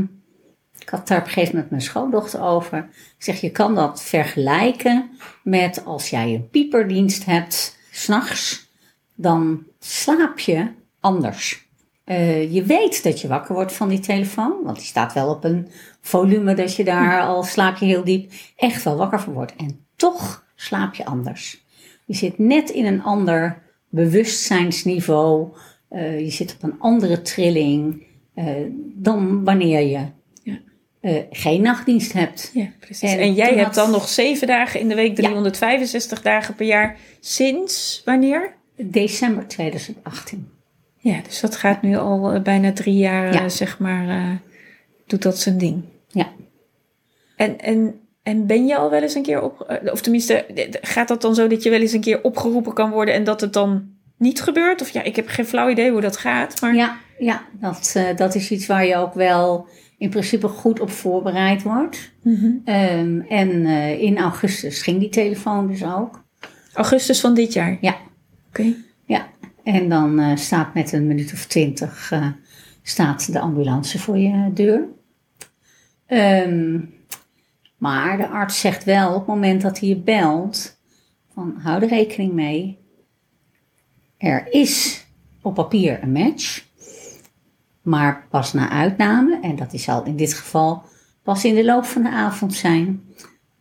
ik 0.80 0.90
had 0.90 1.08
daar 1.08 1.18
op 1.18 1.26
een 1.26 1.32
gegeven 1.32 1.54
moment 1.54 1.70
mijn 1.70 1.82
schoondochter 1.82 2.42
over. 2.42 2.78
Ik 3.18 3.24
zeg, 3.24 3.42
je 3.42 3.52
kan 3.52 3.76
dat 3.76 4.04
vergelijken 4.04 5.10
met 5.44 5.86
als 5.86 6.10
jij 6.10 6.34
een 6.34 6.50
pieperdienst 6.50 7.26
hebt, 7.26 7.78
s'nachts, 7.92 8.70
dan 9.16 9.64
slaap 9.80 10.40
je 10.40 10.68
anders. 11.00 11.68
Uh, 12.06 12.54
je 12.54 12.64
weet 12.64 13.04
dat 13.04 13.22
je 13.22 13.28
wakker 13.28 13.56
wordt 13.56 13.74
van 13.74 13.90
die 13.90 14.00
telefoon, 14.00 14.64
want 14.64 14.78
die 14.78 14.86
staat 14.86 15.14
wel 15.14 15.30
op 15.30 15.44
een 15.44 15.68
volume 16.08 16.54
dat 16.54 16.76
je 16.76 16.84
daar, 16.84 17.22
al 17.22 17.44
slaap 17.44 17.78
je 17.78 17.86
heel 17.86 18.04
diep, 18.04 18.32
echt 18.56 18.84
wel 18.84 18.96
wakker 18.98 19.20
van 19.22 19.34
wordt. 19.34 19.56
En 19.56 19.86
toch 19.96 20.46
slaap 20.56 20.94
je 20.94 21.06
anders. 21.06 21.66
Je 22.06 22.14
zit 22.16 22.38
net 22.38 22.70
in 22.70 22.86
een 22.86 23.04
ander 23.04 23.62
bewustzijnsniveau. 23.90 25.48
Uh, 25.92 26.20
je 26.20 26.30
zit 26.30 26.54
op 26.54 26.64
een 26.64 26.80
andere 26.80 27.22
trilling 27.22 28.04
uh, 28.36 28.46
dan 28.96 29.44
wanneer 29.44 29.82
je 29.82 30.06
ja. 30.44 30.58
eh, 31.02 31.16
geen 31.32 31.62
nachtdienst 31.62 32.14
hebt. 32.14 32.52
Ja, 32.54 32.68
precies. 32.80 33.12
En 33.12 33.20
En, 33.20 33.34
jij 33.34 33.48
hebt 33.54 33.62
had- 33.66 33.74
dan 33.74 33.92
nog 33.92 34.08
zeven 34.08 34.48
dagen 34.48 34.80
in 34.80 34.88
de 34.88 34.96
week, 34.96 35.16
365 35.16 36.22
dagen 36.22 36.56
per 36.56 36.66
jaar. 36.66 36.98
Sinds 37.20 38.02
wanneer? 38.06 38.56
December 38.76 39.48
2018. 39.48 40.50
Ja, 40.98 41.22
dus 41.28 41.40
dat 41.40 41.56
gaat 41.56 41.82
nu 41.82 41.98
al 41.98 42.32
eh, 42.32 42.42
bijna 42.42 42.74
drie 42.74 42.96
jaar, 42.98 43.34
Ja. 43.34 43.44
eh, 43.44 43.50
zeg 43.50 43.80
maar, 43.80 44.10
eh, 44.10 44.30
doet 45.08 45.22
dat 45.22 45.40
zijn 45.40 45.58
ding. 45.58 45.84
Ja. 46.08 46.28
En, 47.36 47.60
en, 47.60 48.00
en 48.24 48.46
ben 48.46 48.66
je 48.66 48.78
al 48.78 48.90
wel 48.90 49.02
eens 49.02 49.16
een 49.16 49.24
keer 49.24 49.42
op, 49.42 49.62
eh, 49.62 49.92
of 49.92 50.02
tenminste, 50.02 50.46
gaat 50.82 51.08
dat 51.08 51.22
dan 51.22 51.36
zo 51.36 51.48
dat 51.48 51.64
je 51.64 51.70
wel 51.70 51.82
eens 51.82 51.92
een 51.92 52.02
keer 52.02 52.24
opgeroepen 52.24 52.74
kan 52.74 52.92
worden 52.92 53.14
en 53.14 53.24
dat 53.24 53.42
het 53.42 53.54
dan 53.54 53.96
niet 54.18 54.42
gebeurt? 54.42 54.82
Of 54.82 54.90
ja, 54.90 55.04
ik 55.04 55.16
heb 55.16 55.28
geen 55.28 55.46
flauw 55.46 55.70
idee 55.70 55.92
hoe 55.92 56.02
dat 56.02 56.18
gaat, 56.18 56.62
maar 56.62 56.76
Ja, 56.76 56.98
ja 57.20 57.42
dat, 57.60 57.94
eh, 57.96 58.16
dat 58.16 58.36
is 58.36 58.52
iets 58.52 58.66
waar 58.66 58.86
je 58.86 58.96
ook 58.96 59.14
wel 59.14 59.68
in 59.98 60.10
principe 60.10 60.48
goed 60.48 60.80
op 60.80 60.90
voorbereid 60.90 61.64
wordt. 61.64 62.12
Mhm. 62.24 62.52
Ehm, 62.66 63.20
en 63.20 63.66
eh, 63.66 64.02
in 64.02 64.18
augustus 64.18 64.82
ging 64.82 65.00
die 65.00 65.10
telefoon 65.10 65.68
dus 65.68 65.84
ook. 65.84 66.26
augustus 66.74 67.20
van 67.20 67.34
dit 67.34 67.54
jaar. 67.54 67.78
Ja. 67.82 67.98
Oké. 68.50 68.74
Ja, 69.06 69.28
en 69.64 69.90
dan 69.90 70.38
staat 70.38 70.74
met 70.74 70.92
een 70.92 71.08
minuut 71.08 71.34
of 71.34 71.46
twintig 71.46 72.12
staat 72.84 73.34
de 73.34 73.40
ambulance 73.40 74.00
voor 74.00 74.18
je 74.18 74.54
deur. 74.54 74.88
Ehm, 76.08 76.80
maar 77.78 78.18
de 78.18 78.28
arts 78.28 78.60
zegt 78.60 78.84
wel 78.84 79.10
op 79.10 79.18
het 79.18 79.28
moment 79.28 79.62
dat 79.62 79.80
hij 79.80 79.90
je 79.90 79.98
belt, 79.98 80.78
van 81.34 81.56
hou 81.58 81.82
er 81.82 81.88
rekening 81.88 82.34
mee. 82.34 82.78
Er 84.18 84.48
is 84.50 85.06
op 85.42 85.54
papier 85.54 86.04
een 86.04 86.12
match, 86.12 86.66
maar 87.82 88.26
pas 88.30 88.54
na 88.54 88.70
uitname, 88.70 89.40
en 89.42 89.56
dat 89.56 89.80
zal 89.80 90.04
in 90.04 90.16
dit 90.16 90.34
geval 90.34 90.84
pas 91.24 91.46
in 91.46 91.56
de 91.56 91.66
loop 91.66 91.86
van 91.86 92.04
de 92.04 92.10
avond 92.10 92.54
zijn, 92.54 93.04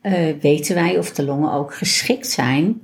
eh, 0.01 0.35
weten 0.41 0.75
wij 0.75 0.99
of 0.99 1.13
de 1.13 1.25
longen 1.25 1.53
ook 1.53 1.75
geschikt 1.75 2.29
zijn 2.29 2.81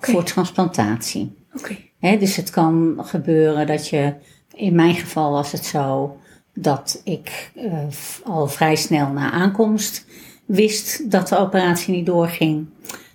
voor 0.00 0.24
transplantatie. 0.24 1.36
Oké. 1.54 1.76
Dus 2.00 2.36
het 2.36 2.50
kan 2.50 2.94
gebeuren 2.98 3.66
dat 3.66 3.88
je, 3.88 4.14
in 4.54 4.74
mijn 4.74 4.94
geval 4.94 5.32
was 5.32 5.52
het 5.52 5.64
zo 5.64 6.16
dat 6.54 7.00
ik 7.04 7.50
eh, 7.54 7.86
al 8.24 8.48
vrij 8.48 8.76
snel 8.76 9.08
na 9.08 9.30
aankomst 9.30 10.06
wist 10.44 11.10
dat 11.10 11.28
de 11.28 11.38
operatie 11.38 11.94
niet 11.94 12.06
doorging. 12.06 12.66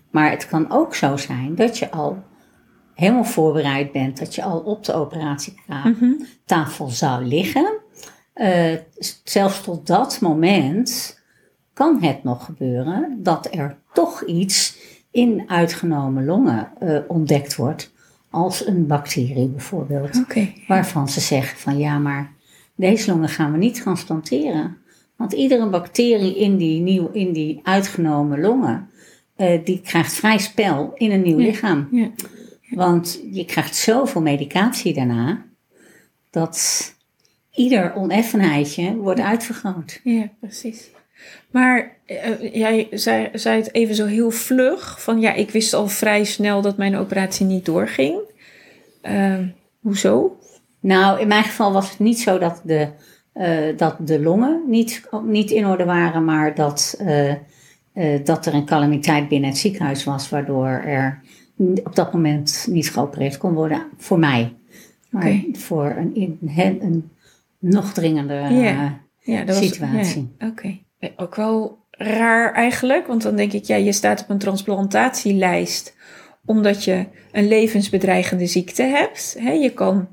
Maar 0.10 0.32
het 0.32 0.48
kan 0.48 0.72
ook 0.72 0.96
zo 0.96 1.18
zijn 1.18 1.56
dat 1.56 1.78
je 1.78 1.92
al 1.92 2.24
helemaal 2.94 3.26
voorbereid 3.26 3.92
bent, 3.92 4.20
dat 4.20 4.36
je 4.36 4.44
al 4.44 4.60
op 4.60 4.84
de 4.84 4.94
operatietafel 4.94 6.88
zou 6.88 7.26
liggen. 7.26 7.74
Eh, 8.34 8.74
zelfs 9.24 9.62
tot 9.62 9.88
dat 9.88 10.22
moment 10.22 11.20
kan 11.74 12.04
het 12.04 12.24
nog 12.24 12.46
gebeuren 12.46 13.20
dat 13.24 13.48
er 13.56 13.78
toch 13.94 14.24
iets 14.24 14.78
in 15.12 15.44
uitgenomen 15.48 16.26
longen 16.26 16.72
eh, 16.80 17.00
ontdekt 17.08 17.56
wordt. 17.56 17.94
Als 18.30 18.68
een 18.68 18.88
bacterie 18.88 19.48
bijvoorbeeld. 19.48 20.16
Waarvan 20.68 21.10
ze 21.10 21.20
zeggen 21.20 21.58
van 21.58 21.78
ja, 21.78 21.98
maar 21.98 22.32
deze 22.78 23.12
longen 23.12 23.30
gaan 23.30 23.52
we 23.52 23.58
niet 23.58 23.82
transplanteren. 23.82 24.78
Want 25.16 25.34
iedere 25.34 25.70
bacterie 25.70 26.38
in 26.38 26.58
die, 26.58 26.80
nieuw, 26.82 27.10
in 27.12 27.34
die 27.34 27.60
uitgenomen 27.64 28.40
longen, 28.40 28.90
eh, 29.36 29.60
die 29.66 29.82
krijgt 29.82 30.14
vrij 30.14 30.38
spel 30.38 30.92
in 30.96 31.12
een 31.12 31.22
nieuw 31.22 31.40
Ja. 31.40 31.46
lichaam. 31.46 31.88
Ja. 31.92 32.10
Want 32.70 33.22
je 33.32 33.46
krijgt 33.46 33.76
zoveel 33.76 34.22
medicatie 34.22 34.94
daarna, 34.94 35.46
dat 36.30 36.94
ieder 37.52 37.94
oneffenheidje 37.96 38.96
wordt 38.96 39.20
uitvergroot. 39.20 40.00
Ja, 40.04 40.30
precies. 40.40 40.90
Maar 41.52 41.96
eh, 42.06 42.54
jij 42.54 42.88
zei, 42.92 43.30
zei 43.34 43.58
het 43.62 43.74
even 43.74 43.96
zo 43.96 44.06
heel 44.06 44.32
vlug. 44.32 45.02
Van 45.02 45.20
ja, 45.20 45.34
ik 45.34 45.50
wist 45.50 45.74
al 45.74 45.88
vrij 45.88 46.24
snel 46.24 46.62
dat 46.62 46.78
mijn 46.78 46.96
operatie 46.96 47.46
niet 47.46 47.66
doorging. 47.66 48.20
Ehm, 49.02 49.48
hoezo? 49.80 50.40
Nou, 50.80 51.20
in 51.20 51.28
mijn 51.28 51.44
geval 51.44 51.72
was 51.74 51.90
het 51.90 52.00
niet 52.00 52.20
zo 52.20 52.38
dat 52.38 52.62
de, 52.64 52.88
eh, 53.34 53.78
dat 53.78 53.96
de 54.00 54.20
longen 54.22 54.62
niet, 54.68 55.10
niet 55.26 55.52
in 55.52 55.66
orde 55.66 55.86
waren, 55.86 56.26
maar 56.26 56.56
dat, 56.56 56.96
eh, 57.00 57.32
eh, 57.32 57.38
dat 58.26 58.46
er 58.46 58.54
een 58.54 58.66
calamiteit 58.66 59.30
binnen 59.30 59.50
het 59.50 59.60
ziekenhuis 59.60 60.04
was, 60.04 60.30
waardoor 60.30 60.68
er 60.68 61.22
op 61.84 61.96
dat 61.96 62.14
moment 62.14 62.68
niet 62.70 62.92
geopereerd 62.92 63.38
kon 63.38 63.54
worden 63.54 63.84
voor 63.98 64.20
mij. 64.20 64.54
Maar 65.10 65.28
Oké. 65.28 65.44
voor 65.52 65.96
een, 65.98 66.16
in- 66.16 66.38
een 66.82 67.10
nog 67.60 67.94
dringender 67.94 68.52
Ja. 68.52 69.00
Ja, 69.20 69.44
dat 69.44 69.56
Situatie. 69.56 70.36
Oké. 70.40 70.78
Ook 71.16 71.36
wel 71.36 71.78
raar 71.92 72.54
eigenlijk, 72.54 73.08
want 73.08 73.22
dan 73.22 73.36
denk 73.36 73.54
ik, 73.54 73.64
ja, 73.66 73.76
je 73.76 73.92
staat 73.92 74.22
op 74.22 74.30
een 74.30 74.38
transplantatielijst 74.38 75.96
omdat 76.46 76.84
je 76.84 77.06
een 77.32 77.48
levensbedreigende 77.48 78.46
ziekte 78.46 78.84
hebt. 78.84 79.36
Hè, 79.40 79.52
je 79.52 79.74
kan 79.74 80.08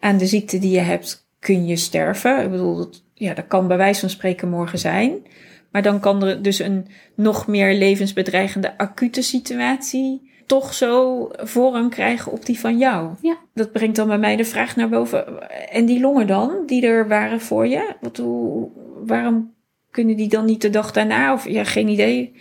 aan 0.00 0.16
de 0.16 0.26
ziekte 0.26 0.58
die 0.58 0.70
je 0.70 0.80
hebt, 0.80 1.28
kun 1.38 1.66
je 1.66 1.76
sterven. 1.76 2.42
Ik 2.42 2.50
bedoel, 2.50 2.76
dat, 2.76 3.02
ja, 3.14 3.34
dat 3.34 3.46
kan 3.46 3.68
bij 3.68 3.76
wijze 3.76 4.00
van 4.00 4.10
spreken 4.10 4.48
morgen 4.48 4.78
zijn. 4.78 5.26
Maar 5.70 5.82
dan 5.82 6.00
kan 6.00 6.22
er 6.22 6.42
dus 6.42 6.58
een 6.58 6.86
nog 7.14 7.46
meer 7.46 7.74
levensbedreigende 7.74 8.78
acute 8.78 9.22
situatie 9.22 10.34
toch 10.46 10.74
zo 10.74 11.28
voorrang 11.36 11.90
krijgen 11.90 12.32
op 12.32 12.46
die 12.46 12.60
van 12.60 12.78
jou. 12.78 13.14
Ja. 13.22 13.36
Dat 13.54 13.72
brengt 13.72 13.96
dan 13.96 14.06
bij 14.06 14.18
mij 14.18 14.36
de 14.36 14.44
vraag 14.44 14.76
naar 14.76 14.88
boven. 14.88 15.50
En 15.70 15.86
die 15.86 16.00
longen 16.00 16.26
dan, 16.26 16.62
die 16.66 16.86
er 16.86 17.08
waren 17.08 17.40
voor 17.40 17.66
je? 17.66 17.94
Wat, 18.00 18.16
hoe, 18.16 18.68
waarom 19.04 19.54
kunnen 19.90 20.16
die 20.16 20.28
dan 20.28 20.44
niet 20.44 20.60
de 20.60 20.70
dag 20.70 20.92
daarna? 20.92 21.32
Of 21.32 21.48
ja, 21.48 21.64
geen 21.64 21.88
idee. 21.88 22.32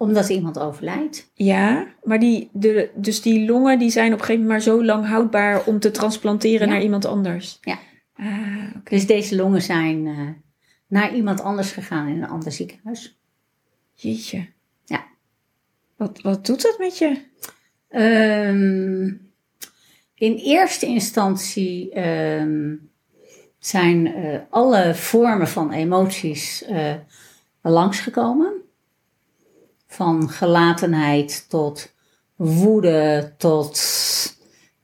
Omdat 0.00 0.28
iemand 0.28 0.58
overlijdt. 0.58 1.30
Ja, 1.34 1.86
maar 2.02 2.18
die, 2.18 2.48
de, 2.52 2.90
dus 2.94 3.22
die 3.22 3.46
longen 3.46 3.78
die 3.78 3.90
zijn 3.90 4.12
op 4.12 4.18
een 4.18 4.24
gegeven 4.24 4.46
moment 4.46 4.64
maar 4.66 4.74
zo 4.74 4.84
lang 4.84 5.06
houdbaar 5.06 5.64
om 5.64 5.80
te 5.80 5.90
transplanteren 5.90 6.66
Ja. 6.66 6.72
naar 6.72 6.82
iemand 6.82 7.04
anders. 7.04 7.58
Ja. 7.60 7.78
Ah. 8.16 8.74
Dus 8.84 9.06
deze 9.06 9.36
longen 9.36 9.62
zijn 9.62 10.06
eh, 10.06 10.28
naar 10.86 11.14
iemand 11.14 11.40
anders 11.40 11.72
gegaan 11.72 12.08
in 12.08 12.22
een 12.22 12.28
ander 12.28 12.52
ziekenhuis. 12.52 13.18
Jeetje. 13.94 14.46
Ja. 14.84 15.04
Wat, 15.96 16.20
wat 16.22 16.46
doet 16.46 16.62
dat 16.62 16.78
met 16.78 16.98
je? 16.98 17.22
Ehm, 17.88 19.06
in 20.14 20.34
eerste 20.34 20.86
instantie 20.86 21.90
ehm, 21.92 22.74
zijn 23.58 24.14
eh, 24.14 24.40
alle 24.50 24.94
vormen 24.94 25.48
van 25.48 25.72
emoties 25.72 26.64
eh, 26.64 26.94
langsgekomen. 27.62 28.52
Van 29.90 30.28
gelatenheid 30.28 31.46
tot 31.48 31.94
woede, 32.36 33.32
tot 33.36 33.78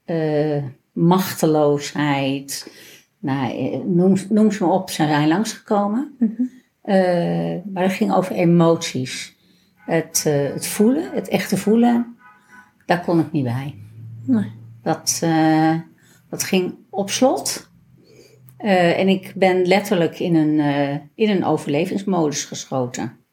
eh, 0.05 0.63
machteloosheid. 0.93 2.73
Nou, 3.19 3.51
eh, 3.51 3.79
noem, 3.85 4.17
noem 4.29 4.53
ze 4.53 4.65
maar 4.65 4.73
op, 4.73 4.91
ze 4.91 5.07
zijn 5.07 5.29
langsgekomen. 5.29 6.17
Eh, 6.83 7.55
maar 7.73 7.83
het 7.83 7.93
ging 7.93 8.15
over 8.15 8.35
emoties. 8.35 9.37
Het, 9.77 10.25
het 10.25 10.67
voelen, 10.67 11.11
het 11.13 11.29
echte 11.29 11.57
voelen, 11.57 12.17
daar 12.85 13.05
kon 13.05 13.21
ik 13.21 13.33
niet 13.33 13.45
bij. 13.45 13.75
Nee. 14.25 14.53
Dat, 14.83 15.23
dat 16.31 16.43
ging 16.43 16.75
op 16.91 17.11
slot. 17.11 17.71
En 18.57 19.09
ik 19.09 19.33
ben 19.35 19.67
letterlijk 19.67 20.19
in 20.19 20.35
een, 20.35 20.59
in 21.15 21.31
een 21.31 21.45
overlevingsmodus 21.45 22.45
geschoten. 22.45 23.26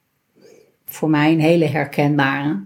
Voor 0.94 1.10
mij 1.10 1.32
een 1.32 1.40
hele 1.40 1.66
herkenbare. 1.66 2.62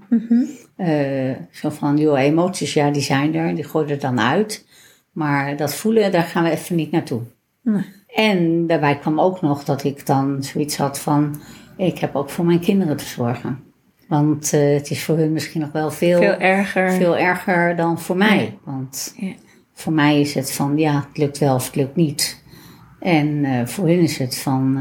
Eh, 0.77 1.31
zo 1.51 1.71
van, 1.71 1.97
joh, 1.99 2.19
emoties, 2.21 2.75
ja, 2.75 2.91
die 2.91 3.03
zijn 3.03 3.35
er. 3.35 3.55
Die 3.55 3.65
gooi 3.65 3.87
je 3.87 3.93
er 3.93 4.01
dan 4.01 4.21
uit. 4.21 4.67
Maar 5.13 5.57
dat 5.57 5.75
voelen, 5.75 6.13
daar 6.13 6.23
gaan 6.23 6.45
we 6.45 6.51
even 6.51 6.77
niet 6.77 6.91
naartoe. 6.91 7.21
Nee. 7.63 7.85
En 8.15 8.67
daarbij 8.67 8.99
kwam 8.99 9.21
ook 9.21 9.41
nog 9.41 9.65
dat 9.65 9.85
ik 9.85 10.07
dan 10.07 10.43
zoiets 10.43 10.77
had 10.77 10.99
van... 11.01 11.41
Ik 11.77 11.99
heb 11.99 12.17
ook 12.17 12.31
voor 12.31 12.45
mijn 12.45 12.61
kinderen 12.61 12.97
te 12.97 13.05
zorgen. 13.05 13.59
Want 14.09 14.53
eh, 14.53 14.75
het 14.75 14.91
is 14.91 15.05
voor 15.05 15.17
hun 15.17 15.33
misschien 15.33 15.61
nog 15.61 15.73
wel 15.73 15.91
veel, 15.91 16.19
Veel 16.19 16.35
erger. 16.39 16.93
veel 16.93 17.17
erger 17.17 17.77
dan 17.77 18.01
voor 18.01 18.17
mij. 18.17 18.59
Want 18.65 19.15
Ja. 19.17 19.33
voor 19.73 19.93
mij 19.93 20.21
is 20.21 20.35
het 20.35 20.53
van, 20.53 20.77
ja, 20.79 20.95
het 21.09 21.19
lukt 21.19 21.39
wel 21.39 21.55
of 21.55 21.67
het 21.67 21.77
lukt 21.77 21.97
niet. 21.97 22.43
En 23.01 23.45
eh, 23.45 23.67
voor 23.67 23.87
hun 23.87 23.99
is 24.01 24.19
het 24.19 24.37
van, 24.39 24.79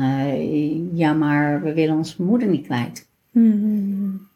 ja, 0.93 1.13
maar 1.13 1.61
we 1.61 1.73
willen 1.73 1.95
onze 1.95 2.23
moeder 2.23 2.47
niet 2.47 2.65
kwijt. 2.65 3.06
Hmm. 3.37 4.27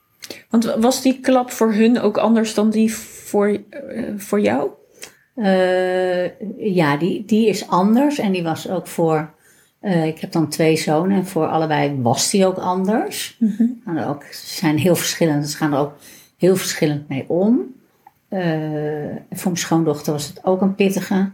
Want 0.50 0.66
was 0.66 1.02
die 1.02 1.20
klap 1.20 1.52
voor 1.52 1.74
hun 1.74 2.00
ook 2.00 2.18
anders 2.18 2.54
dan 2.54 2.70
die 2.70 2.96
voor, 2.96 3.60
eh, 3.70 4.04
voor 4.18 4.42
jou? 4.42 4.70
Eh, 5.36 6.40
ja, 6.74 6.98
die, 6.98 7.26
die 7.26 7.48
is 7.48 7.68
anders. 7.68 8.20
En 8.20 8.32
die 8.32 8.44
was 8.44 8.70
ook 8.70 8.88
voor, 8.88 9.34
eh, 9.80 10.06
ik 10.06 10.20
heb 10.20 10.32
dan 10.32 10.50
twee 10.50 10.78
zonen. 10.78 11.18
En 11.18 11.26
voor 11.26 11.48
allebei 11.48 12.02
was 12.02 12.30
die 12.30 12.46
ook 12.46 12.58
anders. 12.58 13.40
Gaan 13.86 13.98
er 13.98 14.08
ook, 14.08 14.24
ze 14.24 14.56
zijn 14.56 14.78
heel 14.78 14.96
verschillend. 14.96 15.50
Ze 15.50 15.58
gaan 15.58 15.74
er 15.74 15.80
ook 15.80 15.94
heel 16.38 16.56
verschillend 16.56 17.10
mee 17.10 17.26
om. 17.28 17.76
Voor 19.32 19.52
mijn 19.52 19.58
schoondochter 19.58 20.14
was 20.14 20.28
het 20.28 20.46
ook 20.46 20.62
een 20.62 20.76
pittige. 20.76 21.32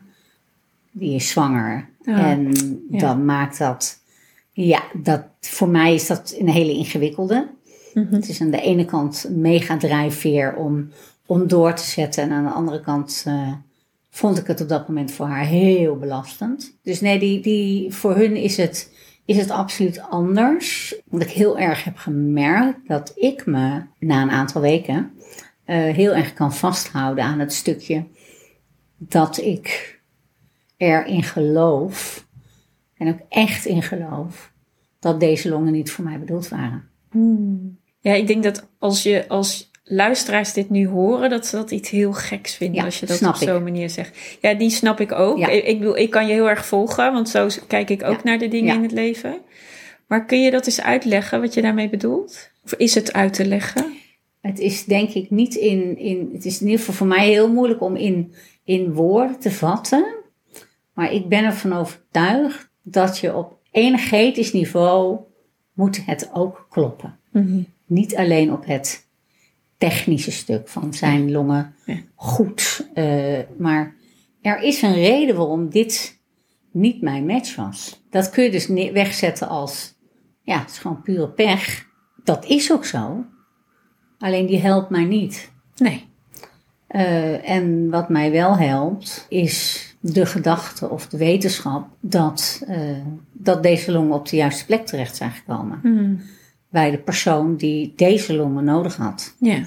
Die 0.91 1.15
is 1.15 1.29
zwanger. 1.29 1.89
Ah, 2.05 2.17
en 2.17 2.51
ja. 2.89 2.99
dan 2.99 3.25
maakt 3.25 3.57
dat 3.57 3.99
Ja, 4.59 4.83
dat, 4.93 5.23
voor 5.39 5.69
mij 5.69 5.93
is 5.93 6.07
dat 6.07 6.35
een 6.37 6.49
hele 6.49 6.71
ingewikkelde. 6.71 7.47
Mhm. 7.93 8.13
Het 8.13 8.29
is 8.29 8.41
aan 8.41 8.49
de 8.49 8.61
ene 8.61 8.85
kant 8.85 9.25
een 9.27 9.41
mega 9.41 9.77
drijfveer 9.77 10.55
om, 10.55 10.89
om 11.25 11.47
door 11.47 11.73
te 11.73 11.83
zetten. 11.83 12.23
En 12.23 12.31
aan 12.31 12.43
de 12.43 12.49
andere 12.49 12.81
kant 12.81 13.23
eh, 13.27 13.51
vond 14.09 14.37
ik 14.37 14.47
het 14.47 14.61
op 14.61 14.69
dat 14.69 14.87
moment 14.87 15.11
voor 15.11 15.25
haar 15.25 15.45
heel 15.45 15.97
belastend. 15.97 16.77
Dus 16.83 17.01
nee, 17.01 17.19
die, 17.19 17.39
die, 17.41 17.93
voor 17.93 18.15
hun 18.15 18.35
is 18.35 18.57
het, 18.57 18.91
is 19.25 19.37
het 19.37 19.51
absoluut 19.51 20.01
anders. 20.01 20.95
Omdat 21.09 21.27
ik 21.27 21.33
heel 21.33 21.59
erg 21.59 21.83
heb 21.83 21.97
gemerkt 21.97 22.87
dat 22.87 23.11
ik 23.15 23.45
me 23.45 23.81
na 23.99 24.21
een 24.21 24.31
aantal 24.31 24.61
weken 24.61 25.11
eh, 25.65 25.77
heel 25.77 26.13
erg 26.13 26.33
kan 26.33 26.53
vasthouden 26.53 27.23
aan 27.23 27.39
het 27.39 27.53
stukje 27.53 28.05
dat 28.97 29.37
ik 29.37 29.99
erin 30.77 31.23
geloof. 31.23 32.26
En 32.97 33.07
ook 33.07 33.19
echt 33.29 33.65
in 33.65 33.81
geloof 33.81 34.51
dat 34.99 35.19
deze 35.19 35.49
longen 35.49 35.71
niet 35.71 35.91
voor 35.91 36.03
mij 36.03 36.19
bedoeld 36.19 36.47
waren. 36.49 36.89
Ja, 37.99 38.13
ik 38.13 38.27
denk 38.27 38.43
dat 38.43 38.67
als 38.79 39.03
je 39.03 39.27
als 39.27 39.71
luisteraars 39.83 40.53
dit 40.53 40.69
nu 40.69 40.87
horen, 40.87 41.29
dat 41.29 41.45
ze 41.45 41.55
dat 41.55 41.71
iets 41.71 41.89
heel 41.89 42.13
geks 42.13 42.55
vinden 42.55 42.75
Ja, 42.79 42.85
als 42.85 42.99
je 42.99 43.05
dat 43.05 43.21
op 43.23 43.35
zo'n 43.35 43.63
manier 43.63 43.89
zegt. 43.89 44.37
Ja, 44.41 44.53
die 44.53 44.69
snap 44.69 44.99
ik 44.99 45.11
ook. 45.11 45.37
Ja. 45.37 45.47
Ik, 45.47 45.63
ik 45.63 45.79
bedoel, 45.79 45.97
ik 45.97 46.09
kan 46.09 46.27
je 46.27 46.33
heel 46.33 46.49
erg 46.49 46.65
volgen, 46.65 47.13
want 47.13 47.29
zo 47.29 47.47
kijk 47.67 47.89
ik 47.89 48.03
ook 48.03 48.15
Ja. 48.15 48.21
naar 48.23 48.37
de 48.37 48.47
dingen 48.47 48.75
in 48.75 48.81
het 48.81 48.91
leven. 48.91 49.37
Maar 50.07 50.25
kun 50.25 50.41
je 50.41 50.51
dat 50.51 50.65
eens 50.65 50.81
uitleggen 50.81 51.41
wat 51.41 51.53
je 51.53 51.61
daarmee 51.61 51.89
bedoelt? 51.89 52.51
Of 52.63 52.73
is 52.73 52.95
het 52.95 53.13
uit 53.13 53.33
te 53.33 53.45
leggen? 53.45 53.85
Het 54.41 54.59
is 54.59 54.85
denk 54.85 55.09
ik 55.09 55.29
niet 55.29 55.55
in, 55.55 55.97
in 55.97 56.29
het 56.33 56.45
is 56.45 56.55
in 56.61 56.65
ieder 56.65 56.79
geval 56.79 56.95
voor 56.95 57.07
mij 57.07 57.27
heel 57.27 57.51
moeilijk 57.51 57.81
om 57.81 57.95
in, 57.95 58.33
in 58.63 58.93
woorden 58.93 59.39
te 59.39 59.51
vatten. 59.51 60.05
Maar 60.93 61.13
ik 61.13 61.27
ben 61.27 61.43
ervan 61.43 61.73
overtuigd 61.73 62.69
dat 62.91 63.17
je 63.17 63.35
op 63.35 63.59
energetisch 63.71 64.53
niveau 64.53 65.17
moet 65.73 66.05
het 66.05 66.29
ook 66.33 66.67
kloppen. 66.69 67.19
Niet 67.85 68.15
alleen 68.15 68.51
op 68.53 68.65
het 68.65 69.07
technische 69.77 70.31
stuk 70.31 70.67
van 70.67 70.93
zijn 70.93 71.31
longen 71.31 71.75
Ja. 71.85 71.97
goed. 72.15 72.87
eh, 72.93 73.39
maar 73.57 73.95
er 74.41 74.61
is 74.61 74.81
een 74.81 74.93
reden 74.93 75.35
waarom 75.35 75.69
dit 75.69 76.19
niet 76.71 77.01
mijn 77.01 77.25
match 77.25 77.55
was. 77.55 78.03
Dat 78.09 78.29
kun 78.29 78.43
je 78.43 78.51
dus 78.51 78.67
wegzetten 78.91 79.47
als, 79.47 79.93
ja, 80.41 80.59
het 80.59 80.69
is 80.69 80.77
gewoon 80.77 81.01
pure 81.01 81.29
pech. 81.29 81.87
Dat 82.23 82.45
is 82.45 82.71
ook 82.71 82.85
zo. 82.85 83.25
Alleen 84.19 84.45
die 84.45 84.59
helpt 84.59 84.89
mij 84.89 85.03
niet. 85.05 85.51
Nee. 85.77 86.05
Eh, 86.87 87.49
en 87.49 87.89
wat 87.89 88.09
mij 88.09 88.31
wel 88.31 88.57
helpt, 88.57 89.25
is 89.29 89.85
de 90.13 90.25
gedachte 90.25 90.89
of 90.89 91.07
de 91.07 91.17
wetenschap 91.17 91.87
dat, 91.99 92.63
eh, 92.67 92.79
dat 93.31 93.63
deze 93.63 93.91
longen 93.91 94.13
op 94.15 94.27
de 94.29 94.35
juiste 94.35 94.65
plek 94.65 94.85
terecht 94.85 95.15
zijn 95.15 95.31
gekomen. 95.31 95.79
Bij 96.69 96.91
de 96.91 96.97
persoon 96.97 97.55
die 97.55 97.93
deze 97.95 98.35
longen 98.35 98.63
nodig 98.63 98.95
had. 98.95 99.35
Ja. 99.39 99.63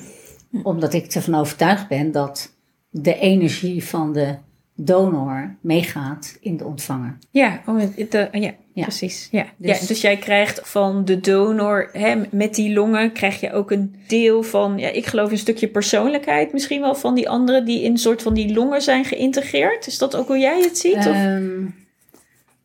Omdat 0.63 0.93
ik 0.95 1.13
ervan 1.13 1.35
overtuigd 1.35 1.89
ben 1.89 2.13
dat 2.13 2.55
de 2.91 3.19
energie 3.19 3.85
van 3.85 4.13
de 4.13 4.35
donor 4.75 5.57
meegaat 5.61 6.39
in 6.41 6.57
de 6.57 6.65
ontvanger. 6.65 7.19
Ja, 7.31 7.61
oh, 7.67 7.81
de- 8.11 8.29
ja, 8.33 8.53
Ja. 8.81 8.87
precies. 8.87 9.29
Ja. 9.31 9.47
Dus- 9.57 9.81
ja, 9.81 9.87
dus 9.87 10.01
jij 10.01 10.17
krijgt 10.17 10.61
van 10.65 11.05
de 11.05 11.21
donor, 11.21 11.89
hè, 11.93 12.15
met 12.31 12.55
die 12.55 12.73
longen, 12.73 13.13
krijg 13.13 13.41
je 13.41 13.53
ook 13.53 13.71
een 13.71 13.95
deel 14.07 14.43
van, 14.43 14.79
ja, 14.79 14.89
ik 14.89 15.07
geloof 15.07 15.31
een 15.31 15.39
stukje 15.39 15.69
persoonlijkheid 15.69 16.53
misschien 16.53 16.81
wel 16.81 16.95
van 16.95 17.15
die 17.15 17.29
anderen 17.29 17.65
die 17.65 17.83
in 17.83 17.91
een 17.91 17.99
soort 17.99 18.23
van 18.23 18.35
die 18.35 18.55
longen 18.55 18.83
zijn 18.83 19.05
geïntegreerd. 19.05 19.87
Is 19.87 19.99
dat 19.99 20.17
ook 20.17 20.27
hoe 20.27 20.39
jij 20.39 20.61
het 20.61 20.79
ziet? 20.79 20.97
Of? 20.97 21.05
Ehm, 21.05 21.67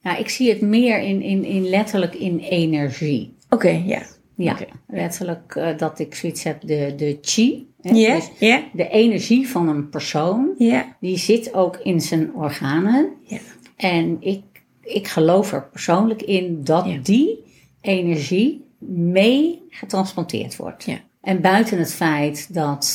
ja, 0.02 0.18
ik 0.18 0.30
zie 0.30 0.50
het 0.50 0.62
meer 0.62 1.00
in, 1.00 1.22
in, 1.22 1.44
in 1.44 1.70
letterlijk 1.70 2.16
in 2.16 2.40
energie. 2.40 3.34
Oké, 3.50 3.82
ja. 3.86 4.02
Ja, 4.36 4.58
letterlijk 4.88 5.56
eh, 5.56 5.78
dat 5.78 6.00
ik 6.00 6.16
zoiets 6.16 6.44
heb, 6.44 6.62
de, 6.62 6.94
de 6.98 7.18
chi. 7.22 7.68
hè, 7.82 7.92
dus 7.92 8.30
de 8.74 8.90
energie 8.90 9.48
van 9.48 9.68
een 9.68 9.90
persoon, 9.90 10.54
ja. 10.58 10.96
die 11.00 11.18
zit 11.18 11.54
ook 11.54 11.80
in 11.84 12.02
zijn 12.02 12.34
organen. 12.34 13.10
Ja. 13.24 13.38
En 13.76 14.18
ik, 14.20 14.42
ik 14.86 15.08
geloof 15.08 15.52
er 15.54 15.68
persoonlijk 15.72 16.22
in 16.22 16.64
dat 16.64 16.86
Ja. 16.86 16.98
die 17.04 17.44
energie 17.82 18.66
mee 18.88 19.66
getransporteerd 19.70 20.56
wordt. 20.56 20.84
Ja. 20.84 20.98
En 21.22 21.42
buiten 21.42 21.78
het 21.80 21.94
feit 21.94 22.54
dat, 22.54 22.86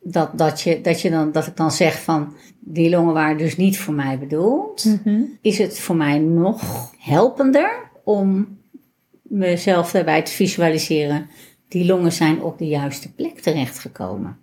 dat, 0.00 0.38
dat, 0.38 0.60
je, 0.60 0.80
dat, 0.80 1.00
je 1.00 1.10
dan, 1.10 1.32
dat 1.32 1.46
ik 1.46 1.56
dan 1.56 1.70
zeg 1.70 2.02
van 2.02 2.34
die 2.60 2.90
longen 2.90 3.14
waren 3.14 3.38
dus 3.38 3.56
niet 3.56 3.78
voor 3.78 3.94
mij 3.94 4.18
bedoeld, 4.18 4.84
Mhm. 4.84 5.20
is 5.40 5.58
het 5.58 5.78
voor 5.78 5.96
mij 5.96 6.18
nog 6.18 6.90
helpender 6.98 7.90
om 8.04 8.58
mezelf 9.22 9.90
daarbij 9.90 10.22
te 10.22 10.32
visualiseren. 10.32 11.28
Die 11.68 11.84
longen 11.84 12.12
zijn 12.12 12.42
op 12.42 12.58
de 12.58 12.66
juiste 12.66 13.12
plek 13.12 13.40
terechtgekomen. 13.40 14.38